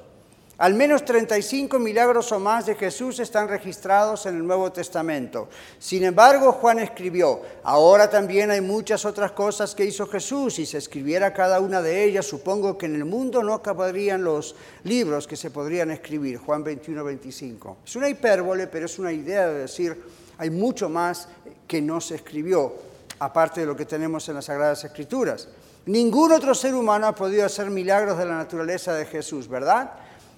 Al 0.62 0.76
menos 0.76 1.04
35 1.04 1.80
milagros 1.80 2.32
o 2.32 2.40
más 2.40 2.68
de 2.68 2.76
Jesús 2.76 3.20
están 3.20 3.48
registrados 3.48 4.28
en 4.28 4.36
el 4.36 4.46
Nuevo 4.46 4.72
Testamento. 4.72 5.50
Sin 5.80 6.04
embargo, 6.04 6.52
Juan 6.52 6.78
escribió, 6.78 7.42
ahora 7.64 8.08
también 8.12 8.52
hay 8.52 8.62
muchas 8.62 9.04
otras 9.04 9.32
cosas 9.32 9.74
que 9.74 9.86
hizo 9.86 10.06
Jesús 10.06 10.60
y 10.60 10.68
si 10.68 10.74
se 10.74 10.78
escribiera 10.78 11.34
cada 11.34 11.60
una 11.60 11.82
de 11.82 12.04
ellas, 12.04 12.28
supongo 12.28 12.78
que 12.78 12.86
en 12.86 12.94
el 12.94 13.06
mundo 13.06 13.42
no 13.42 13.56
acabarían 13.56 14.24
los 14.24 14.54
libros 14.84 15.26
que 15.26 15.36
se 15.36 15.50
podrían 15.50 15.90
escribir. 15.90 16.38
Juan 16.38 16.64
21, 16.64 17.04
25. 17.06 17.78
Es 17.84 17.96
una 17.96 18.08
hipérbole, 18.08 18.68
pero 18.68 18.86
es 18.86 19.00
una 19.00 19.12
idea 19.12 19.48
de 19.48 19.62
decir, 19.62 20.00
hay 20.42 20.50
mucho 20.50 20.89
más 20.89 21.30
que 21.68 21.82
no 21.82 22.02
se 22.02 22.16
escribió, 22.16 22.74
aparte 23.20 23.62
de 23.62 23.68
lo 23.68 23.76
que 23.76 23.86
tenemos 23.86 24.28
en 24.28 24.36
las 24.36 24.46
Sagradas 24.46 24.84
Escrituras. 24.84 25.48
Ningún 25.86 26.32
otro 26.32 26.54
ser 26.54 26.74
humano 26.74 27.08
ha 27.08 27.16
podido 27.16 27.46
hacer 27.46 27.70
milagros 27.70 28.18
de 28.18 28.26
la 28.26 28.36
naturaleza 28.36 28.94
de 28.94 29.06
Jesús, 29.06 29.48
¿verdad? 29.48 29.92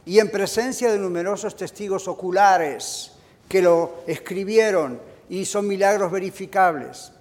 y 0.06 0.20
en 0.20 0.30
presencia 0.30 0.92
de 0.92 1.00
numerosos 1.00 1.56
testigos 1.56 2.08
oculares 2.08 3.12
que 3.48 3.62
lo 3.62 4.04
escribieron 4.08 5.00
y 5.30 5.46
son 5.46 5.68
milagros 5.68 6.12
verificables, 6.12 7.12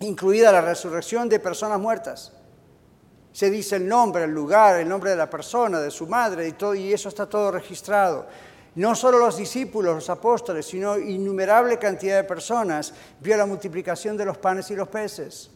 incluida 0.00 0.52
la 0.52 0.60
resurrección 0.60 1.28
de 1.28 1.40
personas 1.40 1.80
muertas. 1.80 2.32
Se 3.32 3.48
dice 3.48 3.76
el 3.76 3.88
nombre, 3.88 4.24
el 4.24 4.32
lugar, 4.32 4.80
el 4.80 4.88
nombre 4.88 5.10
de 5.10 5.16
la 5.16 5.30
persona, 5.30 5.80
de 5.80 5.90
su 5.90 6.06
madre 6.06 6.48
y 6.48 6.52
todo, 6.52 6.74
y 6.74 6.92
eso 6.92 7.08
está 7.08 7.26
todo 7.26 7.52
registrado. 7.52 8.26
No 8.76 8.94
solo 8.94 9.18
los 9.18 9.36
discípulos, 9.36 9.94
los 9.94 10.10
apóstoles, 10.10 10.66
sino 10.66 10.98
innumerable 10.98 11.78
cantidad 11.78 12.16
de 12.16 12.24
personas 12.24 12.94
vio 13.20 13.36
la 13.36 13.46
multiplicación 13.46 14.16
de 14.16 14.24
los 14.24 14.38
panes 14.38 14.70
y 14.70 14.76
los 14.76 14.88
peces. 14.88 15.50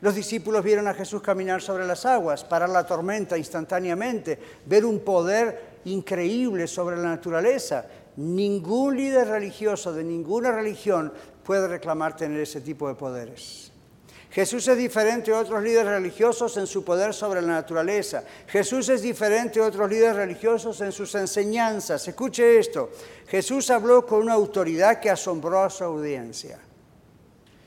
Los 0.00 0.14
discípulos 0.14 0.64
vieron 0.64 0.88
a 0.88 0.94
Jesús 0.94 1.22
caminar 1.22 1.62
sobre 1.62 1.86
las 1.86 2.04
aguas, 2.04 2.44
parar 2.44 2.68
la 2.68 2.86
tormenta 2.86 3.38
instantáneamente, 3.38 4.38
ver 4.66 4.84
un 4.84 5.00
poder 5.00 5.80
increíble 5.84 6.66
sobre 6.66 6.96
la 6.96 7.04
naturaleza. 7.04 7.86
Ningún 8.16 8.96
líder 8.96 9.28
religioso 9.28 9.92
de 9.92 10.04
ninguna 10.04 10.52
religión 10.52 11.12
puede 11.42 11.68
reclamar 11.68 12.16
tener 12.16 12.40
ese 12.40 12.60
tipo 12.60 12.88
de 12.88 12.94
poderes. 12.94 13.72
Jesús 14.34 14.66
es 14.66 14.76
diferente 14.76 15.30
de 15.30 15.36
otros 15.36 15.62
líderes 15.62 15.92
religiosos 15.92 16.56
en 16.56 16.66
su 16.66 16.84
poder 16.84 17.14
sobre 17.14 17.40
la 17.40 17.52
naturaleza. 17.52 18.24
Jesús 18.48 18.88
es 18.88 19.00
diferente 19.00 19.60
de 19.60 19.66
otros 19.66 19.88
líderes 19.88 20.16
religiosos 20.16 20.80
en 20.80 20.90
sus 20.90 21.14
enseñanzas. 21.14 22.08
Escuche 22.08 22.58
esto. 22.58 22.90
Jesús 23.28 23.70
habló 23.70 24.04
con 24.04 24.22
una 24.22 24.32
autoridad 24.32 24.98
que 24.98 25.08
asombró 25.08 25.62
a 25.62 25.70
su 25.70 25.84
audiencia. 25.84 26.58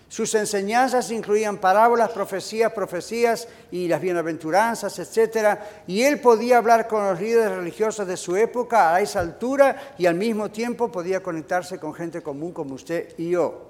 Sus 0.09 0.36
enseñanzas 0.36 1.09
incluían 1.09 1.57
parábolas, 1.57 2.09
profecías, 2.09 2.74
profecías 2.74 3.47
y 3.72 3.88
las 3.88 4.01
bienaventuranzas, 4.01 4.99
etc. 4.99 5.57
Y 5.88 6.01
él 6.01 6.20
podía 6.20 6.57
hablar 6.57 6.89
con 6.89 7.01
los 7.05 7.18
líderes 7.18 7.55
religiosos 7.55 8.05
de 8.05 8.18
su 8.18 8.36
época 8.36 8.93
a 8.93 8.99
esa 8.99 9.22
altura 9.22 9.93
y 9.97 10.05
al 10.05 10.15
mismo 10.15 10.51
tiempo 10.51 10.91
podía 10.91 11.24
conectarse 11.24 11.80
con 11.80 11.93
gente 11.93 12.22
común 12.22 12.51
como 12.51 12.76
usted 12.76 13.13
y 13.18 13.30
yo. 13.30 13.66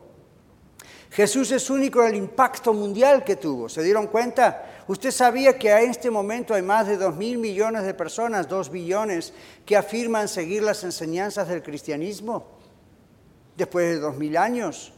Jesús 1.12 1.52
es 1.52 1.70
único 1.70 2.02
en 2.02 2.10
el 2.10 2.16
impacto 2.16 2.74
mundial 2.74 3.24
que 3.24 3.36
tuvo. 3.36 3.70
¿Se 3.70 3.82
dieron 3.82 4.08
cuenta? 4.08 4.84
¿Usted 4.88 5.12
sabía 5.12 5.58
que 5.58 5.72
a 5.72 5.82
este 5.82 6.12
momento 6.12 6.54
hay 6.54 6.62
más 6.62 6.88
de 6.88 6.98
dos 6.98 7.16
mil 7.16 7.38
millones 7.38 7.84
de 7.84 7.94
personas, 7.94 8.48
dos 8.48 8.70
billones, 8.70 9.34
que 9.66 9.78
afirman 9.78 10.28
seguir 10.28 10.64
las 10.64 10.84
enseñanzas 10.84 11.48
del 11.48 11.64
cristianismo? 11.64 12.46
Después 13.56 13.96
de 13.96 14.00
dos 14.00 14.16
mil 14.16 14.38
años. 14.38 14.94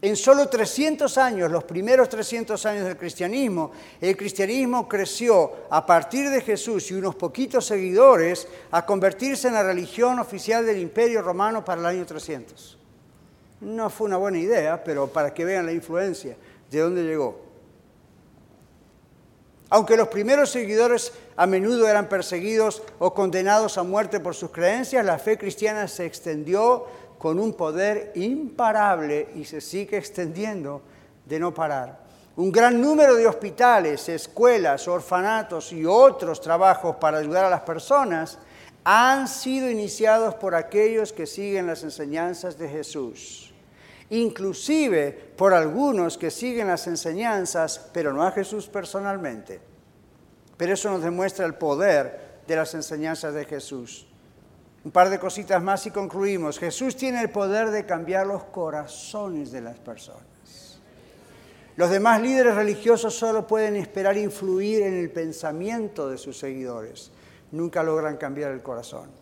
En 0.00 0.16
solo 0.16 0.48
300 0.48 1.16
años, 1.16 1.48
los 1.48 1.62
primeros 1.62 2.08
300 2.08 2.66
años 2.66 2.84
del 2.86 2.96
cristianismo, 2.96 3.70
el 4.00 4.16
cristianismo 4.16 4.88
creció 4.88 5.52
a 5.70 5.86
partir 5.86 6.28
de 6.28 6.40
Jesús 6.40 6.90
y 6.90 6.94
unos 6.94 7.14
poquitos 7.14 7.66
seguidores 7.66 8.48
a 8.72 8.84
convertirse 8.84 9.46
en 9.46 9.54
la 9.54 9.62
religión 9.62 10.18
oficial 10.18 10.66
del 10.66 10.80
imperio 10.80 11.22
romano 11.22 11.64
para 11.64 11.80
el 11.80 11.86
año 11.86 12.04
300. 12.04 12.81
No 13.62 13.88
fue 13.90 14.08
una 14.08 14.16
buena 14.16 14.38
idea, 14.38 14.82
pero 14.82 15.06
para 15.06 15.32
que 15.32 15.44
vean 15.44 15.66
la 15.66 15.72
influencia 15.72 16.36
de 16.70 16.80
dónde 16.80 17.04
llegó. 17.04 17.40
Aunque 19.70 19.96
los 19.96 20.08
primeros 20.08 20.50
seguidores 20.50 21.12
a 21.36 21.46
menudo 21.46 21.88
eran 21.88 22.08
perseguidos 22.08 22.82
o 22.98 23.14
condenados 23.14 23.78
a 23.78 23.82
muerte 23.82 24.20
por 24.20 24.34
sus 24.34 24.50
creencias, 24.50 25.04
la 25.04 25.18
fe 25.18 25.38
cristiana 25.38 25.88
se 25.88 26.04
extendió 26.04 26.86
con 27.18 27.38
un 27.38 27.54
poder 27.54 28.12
imparable 28.16 29.28
y 29.36 29.44
se 29.44 29.60
sigue 29.60 29.96
extendiendo 29.96 30.82
de 31.24 31.38
no 31.38 31.54
parar. 31.54 32.00
Un 32.34 32.50
gran 32.50 32.80
número 32.80 33.14
de 33.14 33.26
hospitales, 33.26 34.08
escuelas, 34.08 34.88
orfanatos 34.88 35.72
y 35.72 35.86
otros 35.86 36.40
trabajos 36.40 36.96
para 36.96 37.18
ayudar 37.18 37.44
a 37.44 37.50
las 37.50 37.60
personas 37.60 38.38
han 38.84 39.28
sido 39.28 39.70
iniciados 39.70 40.34
por 40.34 40.54
aquellos 40.54 41.12
que 41.12 41.26
siguen 41.26 41.68
las 41.68 41.84
enseñanzas 41.84 42.58
de 42.58 42.68
Jesús, 42.68 43.51
inclusive 44.12 45.10
por 45.36 45.54
algunos 45.54 46.18
que 46.18 46.30
siguen 46.30 46.68
las 46.68 46.86
enseñanzas, 46.86 47.90
pero 47.94 48.12
no 48.12 48.22
a 48.22 48.30
Jesús 48.30 48.68
personalmente. 48.68 49.60
Pero 50.56 50.74
eso 50.74 50.90
nos 50.90 51.02
demuestra 51.02 51.46
el 51.46 51.54
poder 51.54 52.42
de 52.46 52.56
las 52.56 52.74
enseñanzas 52.74 53.32
de 53.32 53.46
Jesús. 53.46 54.06
Un 54.84 54.90
par 54.90 55.08
de 55.08 55.18
cositas 55.18 55.62
más 55.62 55.86
y 55.86 55.90
concluimos. 55.90 56.58
Jesús 56.58 56.94
tiene 56.94 57.22
el 57.22 57.30
poder 57.30 57.70
de 57.70 57.86
cambiar 57.86 58.26
los 58.26 58.44
corazones 58.44 59.50
de 59.50 59.62
las 59.62 59.78
personas. 59.78 60.80
Los 61.76 61.88
demás 61.88 62.20
líderes 62.20 62.54
religiosos 62.54 63.14
solo 63.14 63.46
pueden 63.46 63.76
esperar 63.76 64.18
influir 64.18 64.82
en 64.82 64.92
el 64.92 65.10
pensamiento 65.10 66.10
de 66.10 66.18
sus 66.18 66.38
seguidores. 66.38 67.10
Nunca 67.50 67.82
logran 67.82 68.18
cambiar 68.18 68.52
el 68.52 68.62
corazón. 68.62 69.21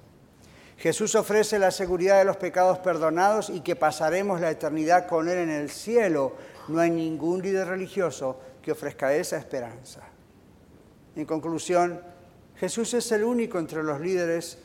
Jesús 0.81 1.15
ofrece 1.15 1.59
la 1.59 1.71
seguridad 1.71 2.19
de 2.19 2.25
los 2.25 2.39
pecados 2.39 2.79
perdonados 2.79 3.51
y 3.51 3.61
que 3.61 3.77
pasaremos 3.77 4.41
la 4.41 4.51
eternidad 4.51 5.07
con 5.07 5.29
Él 5.29 5.37
en 5.37 5.51
el 5.51 5.69
cielo. 5.69 6.33
No 6.69 6.81
hay 6.81 6.91
ningún 6.91 7.43
líder 7.43 7.69
religioso 7.69 8.41
que 8.63 8.73
ofrezca 8.73 9.13
esa 9.13 9.37
esperanza. 9.37 10.01
En 11.15 11.27
conclusión, 11.27 12.01
Jesús 12.57 12.95
es 12.95 13.13
el 13.13 13.25
único 13.25 13.59
entre 13.59 13.83
los 13.83 14.01
líderes 14.01 14.57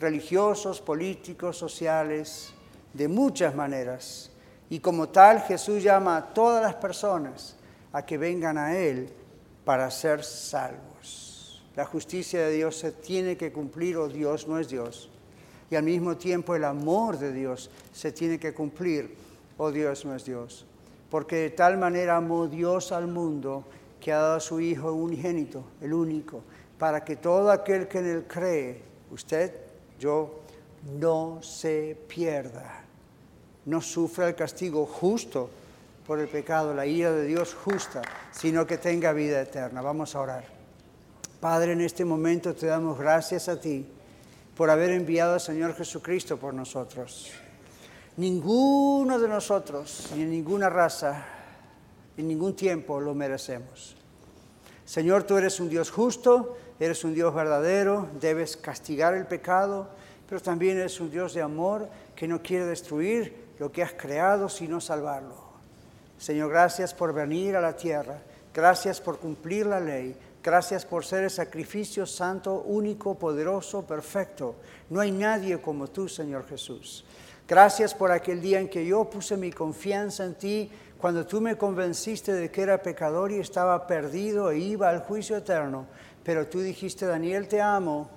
religiosos, 0.00 0.80
políticos, 0.80 1.56
sociales, 1.56 2.52
de 2.92 3.06
muchas 3.06 3.54
maneras. 3.54 4.32
Y 4.70 4.80
como 4.80 5.10
tal, 5.10 5.40
Jesús 5.42 5.84
llama 5.84 6.16
a 6.16 6.34
todas 6.34 6.64
las 6.64 6.74
personas 6.74 7.54
a 7.92 8.04
que 8.04 8.18
vengan 8.18 8.58
a 8.58 8.76
Él 8.76 9.08
para 9.64 9.88
ser 9.92 10.24
salvos. 10.24 11.62
La 11.76 11.84
justicia 11.84 12.40
de 12.40 12.54
Dios 12.54 12.76
se 12.76 12.90
tiene 12.90 13.36
que 13.36 13.52
cumplir 13.52 13.98
o 13.98 14.08
Dios 14.08 14.48
no 14.48 14.58
es 14.58 14.68
Dios. 14.68 15.10
Y 15.74 15.76
al 15.76 15.82
mismo 15.82 16.16
tiempo 16.16 16.54
el 16.54 16.62
amor 16.62 17.18
de 17.18 17.32
Dios 17.32 17.68
se 17.92 18.12
tiene 18.12 18.38
que 18.38 18.54
cumplir 18.54 19.12
o 19.58 19.72
Dios 19.72 20.04
no 20.04 20.16
Dios. 20.16 20.64
Porque 21.10 21.34
de 21.34 21.50
tal 21.50 21.78
manera 21.78 22.14
amó 22.14 22.46
Dios 22.46 22.92
al 22.92 23.08
mundo 23.08 23.64
que 23.98 24.12
ha 24.12 24.18
dado 24.18 24.36
a 24.36 24.40
su 24.40 24.60
Hijo 24.60 24.92
unigénito, 24.92 25.64
el 25.80 25.92
único, 25.92 26.42
para 26.78 27.04
que 27.04 27.16
todo 27.16 27.50
aquel 27.50 27.88
que 27.88 27.98
en 27.98 28.06
Él 28.06 28.24
cree, 28.28 28.82
usted 29.10 29.52
yo 29.98 30.42
no 30.96 31.42
se 31.42 31.98
pierda, 32.06 32.84
no 33.64 33.80
sufra 33.80 34.28
el 34.28 34.36
castigo 34.36 34.86
justo 34.86 35.50
por 36.06 36.20
el 36.20 36.28
pecado, 36.28 36.72
la 36.72 36.86
ira 36.86 37.10
de 37.10 37.24
Dios 37.24 37.52
justa, 37.52 38.00
sino 38.30 38.64
que 38.64 38.78
tenga 38.78 39.12
vida 39.12 39.40
eterna. 39.40 39.82
Vamos 39.82 40.14
a 40.14 40.20
orar. 40.20 40.44
Padre, 41.40 41.72
en 41.72 41.80
este 41.80 42.04
momento 42.04 42.54
te 42.54 42.66
damos 42.66 42.96
gracias 42.96 43.48
a 43.48 43.60
ti 43.60 43.84
por 44.56 44.70
haber 44.70 44.90
enviado 44.90 45.34
al 45.34 45.40
Señor 45.40 45.74
Jesucristo 45.74 46.36
por 46.36 46.54
nosotros. 46.54 47.32
Ninguno 48.16 49.18
de 49.18 49.28
nosotros, 49.28 50.10
ni 50.16 50.24
ninguna 50.24 50.70
raza, 50.70 51.26
en 52.16 52.28
ningún 52.28 52.54
tiempo 52.54 53.00
lo 53.00 53.14
merecemos. 53.14 53.96
Señor, 54.84 55.24
tú 55.24 55.36
eres 55.36 55.58
un 55.58 55.68
Dios 55.68 55.90
justo, 55.90 56.56
eres 56.78 57.02
un 57.04 57.14
Dios 57.14 57.34
verdadero, 57.34 58.08
debes 58.20 58.56
castigar 58.56 59.14
el 59.14 59.26
pecado, 59.26 59.88
pero 60.28 60.40
también 60.40 60.78
eres 60.78 61.00
un 61.00 61.10
Dios 61.10 61.34
de 61.34 61.42
amor 61.42 61.88
que 62.14 62.28
no 62.28 62.42
quiere 62.42 62.66
destruir 62.66 63.44
lo 63.58 63.72
que 63.72 63.82
has 63.82 63.94
creado, 63.94 64.48
sino 64.48 64.80
salvarlo. 64.80 65.42
Señor, 66.18 66.50
gracias 66.50 66.94
por 66.94 67.12
venir 67.12 67.56
a 67.56 67.60
la 67.60 67.76
tierra, 67.76 68.22
gracias 68.52 69.00
por 69.00 69.18
cumplir 69.18 69.66
la 69.66 69.80
ley, 69.80 70.16
gracias 70.44 70.84
por 70.84 71.06
ser 71.06 71.24
el 71.24 71.30
sacrificio 71.30 72.04
santo, 72.04 72.62
único, 72.66 73.18
poderoso, 73.18 73.86
perfecto. 73.86 74.56
No 74.90 75.00
hay 75.00 75.10
nadie 75.10 75.60
como 75.60 75.88
tú, 75.88 76.06
Señor 76.06 76.46
Jesús. 76.46 77.06
Gracias 77.48 77.94
por 77.94 78.12
aquel 78.12 78.42
día 78.42 78.60
en 78.60 78.68
que 78.68 78.84
yo 78.84 79.08
puse 79.08 79.38
mi 79.38 79.50
confianza 79.50 80.24
en 80.24 80.34
ti, 80.34 80.70
cuando 80.98 81.26
tú 81.26 81.40
me 81.40 81.56
convenciste 81.56 82.32
de 82.32 82.50
que 82.50 82.62
era 82.62 82.82
pecador 82.82 83.32
y 83.32 83.38
estaba 83.38 83.86
perdido 83.86 84.50
e 84.50 84.58
iba 84.58 84.90
al 84.90 85.00
juicio 85.00 85.36
eterno. 85.36 85.86
Pero 86.22 86.46
tú 86.46 86.60
dijiste, 86.60 87.06
Daniel, 87.06 87.48
te 87.48 87.60
amo, 87.60 88.10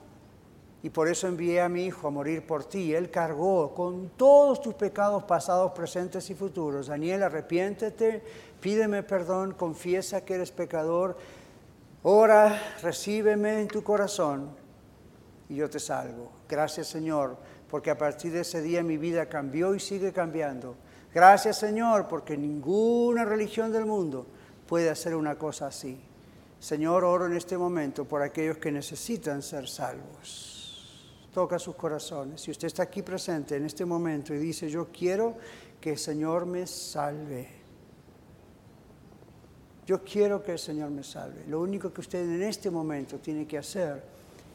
y 0.83 0.89
por 0.89 1.07
eso 1.07 1.27
envié 1.27 1.61
a 1.61 1.69
mi 1.69 1.85
Hijo 1.85 2.07
a 2.07 2.11
morir 2.11 2.45
por 2.45 2.63
ti. 2.63 2.93
Él 2.93 3.09
cargó 3.09 3.73
con 3.73 4.09
todos 4.09 4.61
tus 4.61 4.73
pecados 4.75 5.23
pasados, 5.23 5.71
presentes 5.71 6.29
y 6.29 6.35
futuros. 6.35 6.87
Daniel, 6.87 7.23
arrepiéntete, 7.23 8.23
pídeme 8.61 9.03
perdón, 9.03 9.53
confiesa 9.53 10.23
que 10.23 10.35
eres 10.35 10.51
pecador, 10.51 11.17
ora, 12.09 12.77
recíbeme 12.81 13.61
en 13.61 13.67
tu 13.67 13.83
corazón 13.83 14.49
y 15.49 15.55
yo 15.55 15.69
te 15.69 15.79
salvo. 15.79 16.31
Gracias 16.47 16.87
Señor, 16.87 17.37
porque 17.69 17.91
a 17.91 17.97
partir 17.97 18.31
de 18.31 18.41
ese 18.41 18.61
día 18.61 18.83
mi 18.83 18.97
vida 18.97 19.27
cambió 19.27 19.75
y 19.75 19.79
sigue 19.79 20.13
cambiando. 20.13 20.75
Gracias 21.13 21.57
Señor, 21.57 22.07
porque 22.07 22.37
ninguna 22.37 23.25
religión 23.25 23.71
del 23.71 23.85
mundo 23.85 24.25
puede 24.67 24.89
hacer 24.89 25.15
una 25.15 25.35
cosa 25.35 25.67
así. 25.67 25.99
Señor, 26.59 27.03
oro 27.03 27.25
en 27.25 27.33
este 27.33 27.57
momento 27.57 28.05
por 28.05 28.21
aquellos 28.21 28.57
que 28.57 28.71
necesitan 28.71 29.41
ser 29.41 29.67
salvos 29.67 30.57
toca 31.37 31.59
sus 31.59 31.75
corazones. 31.75 32.41
Si 32.41 32.49
usted 32.49 32.65
está 32.65 32.81
aquí 32.81 33.03
presente 33.03 33.57
en 33.57 33.65
este 33.65 33.85
momento 33.85 34.33
y 34.33 34.39
dice, 34.39 34.71
yo 34.71 34.87
quiero 34.91 35.37
que 35.79 35.91
el 35.91 35.99
Señor 35.99 36.47
me 36.47 36.65
salve. 36.65 37.56
Yo 39.87 40.03
quiero 40.03 40.43
que 40.43 40.51
el 40.51 40.59
Señor 40.59 40.89
me 40.91 41.01
salve. 41.01 41.45
Lo 41.47 41.61
único 41.61 41.93
que 41.93 42.01
usted 42.01 42.19
en 42.19 42.43
este 42.43 42.69
momento 42.69 43.19
tiene 43.19 43.47
que 43.47 43.57
hacer 43.57 44.03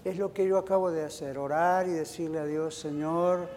es 0.05 0.19
lo 0.19 0.31
que 0.31 0.47
yo 0.47 0.59
acabo 0.59 0.91
de 0.91 1.07
hacer, 1.07 1.39
orar 1.39 1.89
y 1.89 1.93
decirle 1.93 2.39
a 2.39 2.45
Dios, 2.45 2.75
Señor, 2.75 3.49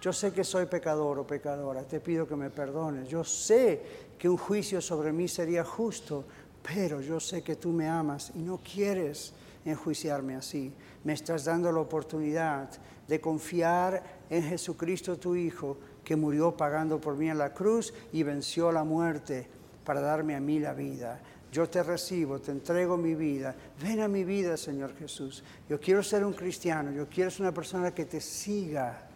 yo 0.00 0.12
sé 0.12 0.32
que 0.32 0.44
soy 0.44 0.66
pecador 0.66 1.18
o 1.18 1.26
pecadora, 1.26 1.82
te 1.82 1.98
pido 1.98 2.28
que 2.28 2.36
me 2.36 2.50
perdones. 2.50 3.08
Yo 3.08 3.24
sé 3.24 3.82
que 4.16 4.28
un 4.28 4.36
juicio 4.36 4.80
sobre 4.80 5.12
mí 5.12 5.26
sería 5.26 5.64
justo, 5.64 6.24
pero 6.62 7.00
yo 7.00 7.18
sé 7.18 7.42
que 7.42 7.56
tú 7.56 7.70
me 7.70 7.88
amas 7.88 8.30
y 8.36 8.38
no 8.38 8.58
quieres 8.58 9.32
enjuiciarme 9.64 10.36
así. 10.36 10.72
Me 11.02 11.14
estás 11.14 11.46
dando 11.46 11.72
la 11.72 11.80
oportunidad 11.80 12.70
de 13.08 13.20
confiar 13.20 14.20
en 14.30 14.44
Jesucristo 14.44 15.18
tu 15.18 15.34
Hijo, 15.34 15.78
que 16.04 16.14
murió 16.14 16.56
pagando 16.56 17.00
por 17.00 17.16
mí 17.16 17.28
en 17.28 17.38
la 17.38 17.52
cruz 17.52 17.92
y 18.12 18.22
venció 18.22 18.70
la 18.70 18.84
muerte 18.84 19.48
para 19.84 20.00
darme 20.00 20.34
a 20.34 20.40
mí 20.40 20.58
la 20.58 20.72
vida. 20.72 21.20
Yo 21.52 21.68
te 21.68 21.82
recibo, 21.82 22.40
te 22.40 22.50
entrego 22.50 22.96
mi 22.96 23.14
vida. 23.14 23.54
Ven 23.80 24.00
a 24.00 24.08
mi 24.08 24.24
vida, 24.24 24.56
Señor 24.56 24.96
Jesús. 24.96 25.44
Yo 25.68 25.78
quiero 25.78 26.02
ser 26.02 26.24
un 26.24 26.32
cristiano, 26.32 26.90
yo 26.90 27.08
quiero 27.08 27.30
ser 27.30 27.42
una 27.42 27.52
persona 27.54 27.94
que 27.94 28.06
te 28.06 28.20
siga 28.20 29.06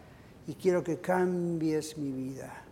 y 0.46 0.54
quiero 0.54 0.84
que 0.84 0.98
cambies 0.98 1.98
mi 1.98 2.12
vida. 2.12 2.64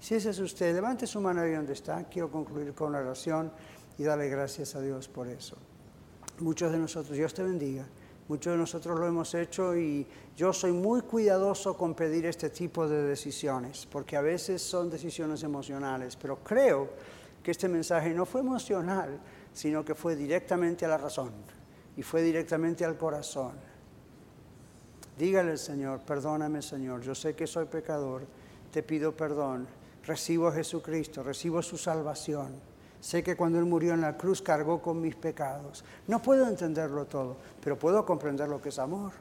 Si 0.00 0.14
ese 0.14 0.30
es 0.30 0.38
usted, 0.38 0.72
levante 0.74 1.06
su 1.06 1.20
mano 1.20 1.40
ahí 1.40 1.52
donde 1.52 1.72
está. 1.72 2.04
Quiero 2.04 2.30
concluir 2.30 2.72
con 2.74 2.92
la 2.92 3.00
oración 3.00 3.50
y 3.98 4.04
darle 4.04 4.28
gracias 4.28 4.76
a 4.76 4.80
Dios 4.80 5.08
por 5.08 5.26
eso. 5.26 5.56
Muchos 6.38 6.70
de 6.70 6.78
nosotros, 6.78 7.16
Dios 7.16 7.34
te 7.34 7.42
bendiga, 7.42 7.84
muchos 8.28 8.52
de 8.52 8.58
nosotros 8.58 8.98
lo 8.98 9.08
hemos 9.08 9.34
hecho 9.34 9.76
y 9.76 10.06
yo 10.36 10.52
soy 10.52 10.70
muy 10.70 11.00
cuidadoso 11.00 11.76
con 11.76 11.94
pedir 11.94 12.26
este 12.26 12.50
tipo 12.50 12.86
de 12.86 13.02
decisiones, 13.02 13.88
porque 13.90 14.16
a 14.16 14.20
veces 14.20 14.62
son 14.62 14.88
decisiones 14.88 15.42
emocionales, 15.42 16.14
pero 16.14 16.38
creo 16.44 16.90
que 17.48 17.52
este 17.52 17.66
mensaje 17.66 18.12
no 18.12 18.26
fue 18.26 18.42
emocional, 18.42 19.18
sino 19.54 19.82
que 19.82 19.94
fue 19.94 20.14
directamente 20.14 20.84
a 20.84 20.88
la 20.88 20.98
razón 20.98 21.32
y 21.96 22.02
fue 22.02 22.20
directamente 22.20 22.84
al 22.84 22.98
corazón. 22.98 23.52
Dígale 25.16 25.52
al 25.52 25.58
Señor, 25.58 26.00
perdóname 26.00 26.60
Señor, 26.60 27.00
yo 27.00 27.14
sé 27.14 27.34
que 27.34 27.46
soy 27.46 27.64
pecador, 27.64 28.26
te 28.70 28.82
pido 28.82 29.16
perdón, 29.16 29.66
recibo 30.04 30.48
a 30.48 30.52
Jesucristo, 30.52 31.22
recibo 31.22 31.62
su 31.62 31.78
salvación 31.78 32.60
Sé 33.00 33.22
que 33.22 33.34
cuando 33.34 33.58
Él 33.58 33.64
murió 33.64 33.94
en 33.94 34.02
la 34.02 34.14
cruz 34.14 34.42
cargó 34.42 34.82
con 34.82 35.00
mis 35.00 35.16
pecados. 35.16 35.82
No 36.06 36.20
puedo 36.20 36.46
entenderlo 36.46 37.06
todo, 37.06 37.38
pero 37.64 37.78
puedo 37.78 38.04
comprender 38.04 38.46
lo 38.50 38.60
que 38.60 38.68
es 38.68 38.78
amor. 38.78 39.12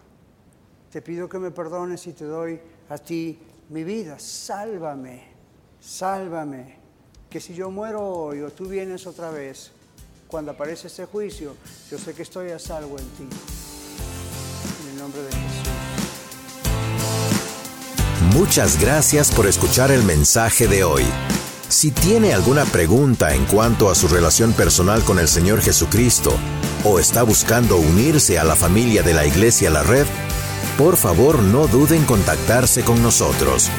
Te 0.92 1.02
pido 1.02 1.30
que 1.30 1.40
me 1.40 1.52
perdones 1.52 2.06
y 2.08 2.12
te 2.12 2.26
doy 2.26 2.60
a 2.90 2.98
ti 2.98 3.40
mi 3.70 3.86
vida. 3.86 4.20
Sálvame, 4.20 5.28
sálvame. 5.80 6.77
Que 7.38 7.42
si 7.42 7.54
yo 7.54 7.70
muero 7.70 8.02
hoy 8.04 8.42
o 8.42 8.50
tú 8.50 8.66
vienes 8.66 9.06
otra 9.06 9.30
vez, 9.30 9.70
cuando 10.28 10.50
aparece 10.50 10.88
ese 10.88 11.06
juicio, 11.06 11.56
yo 11.92 12.00
sé 12.00 12.16
que 12.16 12.24
estoy 12.24 12.50
a 12.50 12.58
salvo 12.58 12.98
en 12.98 13.06
ti. 13.10 13.28
En 14.82 14.90
el 14.90 14.98
nombre 14.98 15.22
de 15.22 15.28
Jesús. 15.28 15.68
Muchas 18.34 18.82
gracias 18.82 19.32
por 19.32 19.46
escuchar 19.46 19.92
el 19.92 20.02
mensaje 20.02 20.68
de 20.68 20.84
hoy. 20.84 21.04
Si 21.70 21.92
tiene 21.92 22.34
alguna 22.34 22.66
pregunta 22.66 23.36
en 23.36 23.46
cuanto 23.46 23.92
a 23.92 23.94
su 23.94 24.08
relación 24.08 24.54
personal 24.54 25.04
con 25.04 25.20
el 25.20 25.28
Señor 25.28 25.62
Jesucristo 25.62 26.34
o 26.86 26.98
está 26.98 27.22
buscando 27.22 27.78
unirse 27.78 28.40
a 28.40 28.46
la 28.46 28.56
familia 28.56 29.04
de 29.04 29.14
la 29.14 29.28
Iglesia 29.28 29.70
La 29.70 29.84
Red, 29.84 30.08
por 30.76 30.98
favor 30.98 31.44
no 31.44 31.68
duden 31.68 32.00
en 32.00 32.06
contactarse 32.06 32.82
con 32.82 33.04
nosotros. 33.04 33.70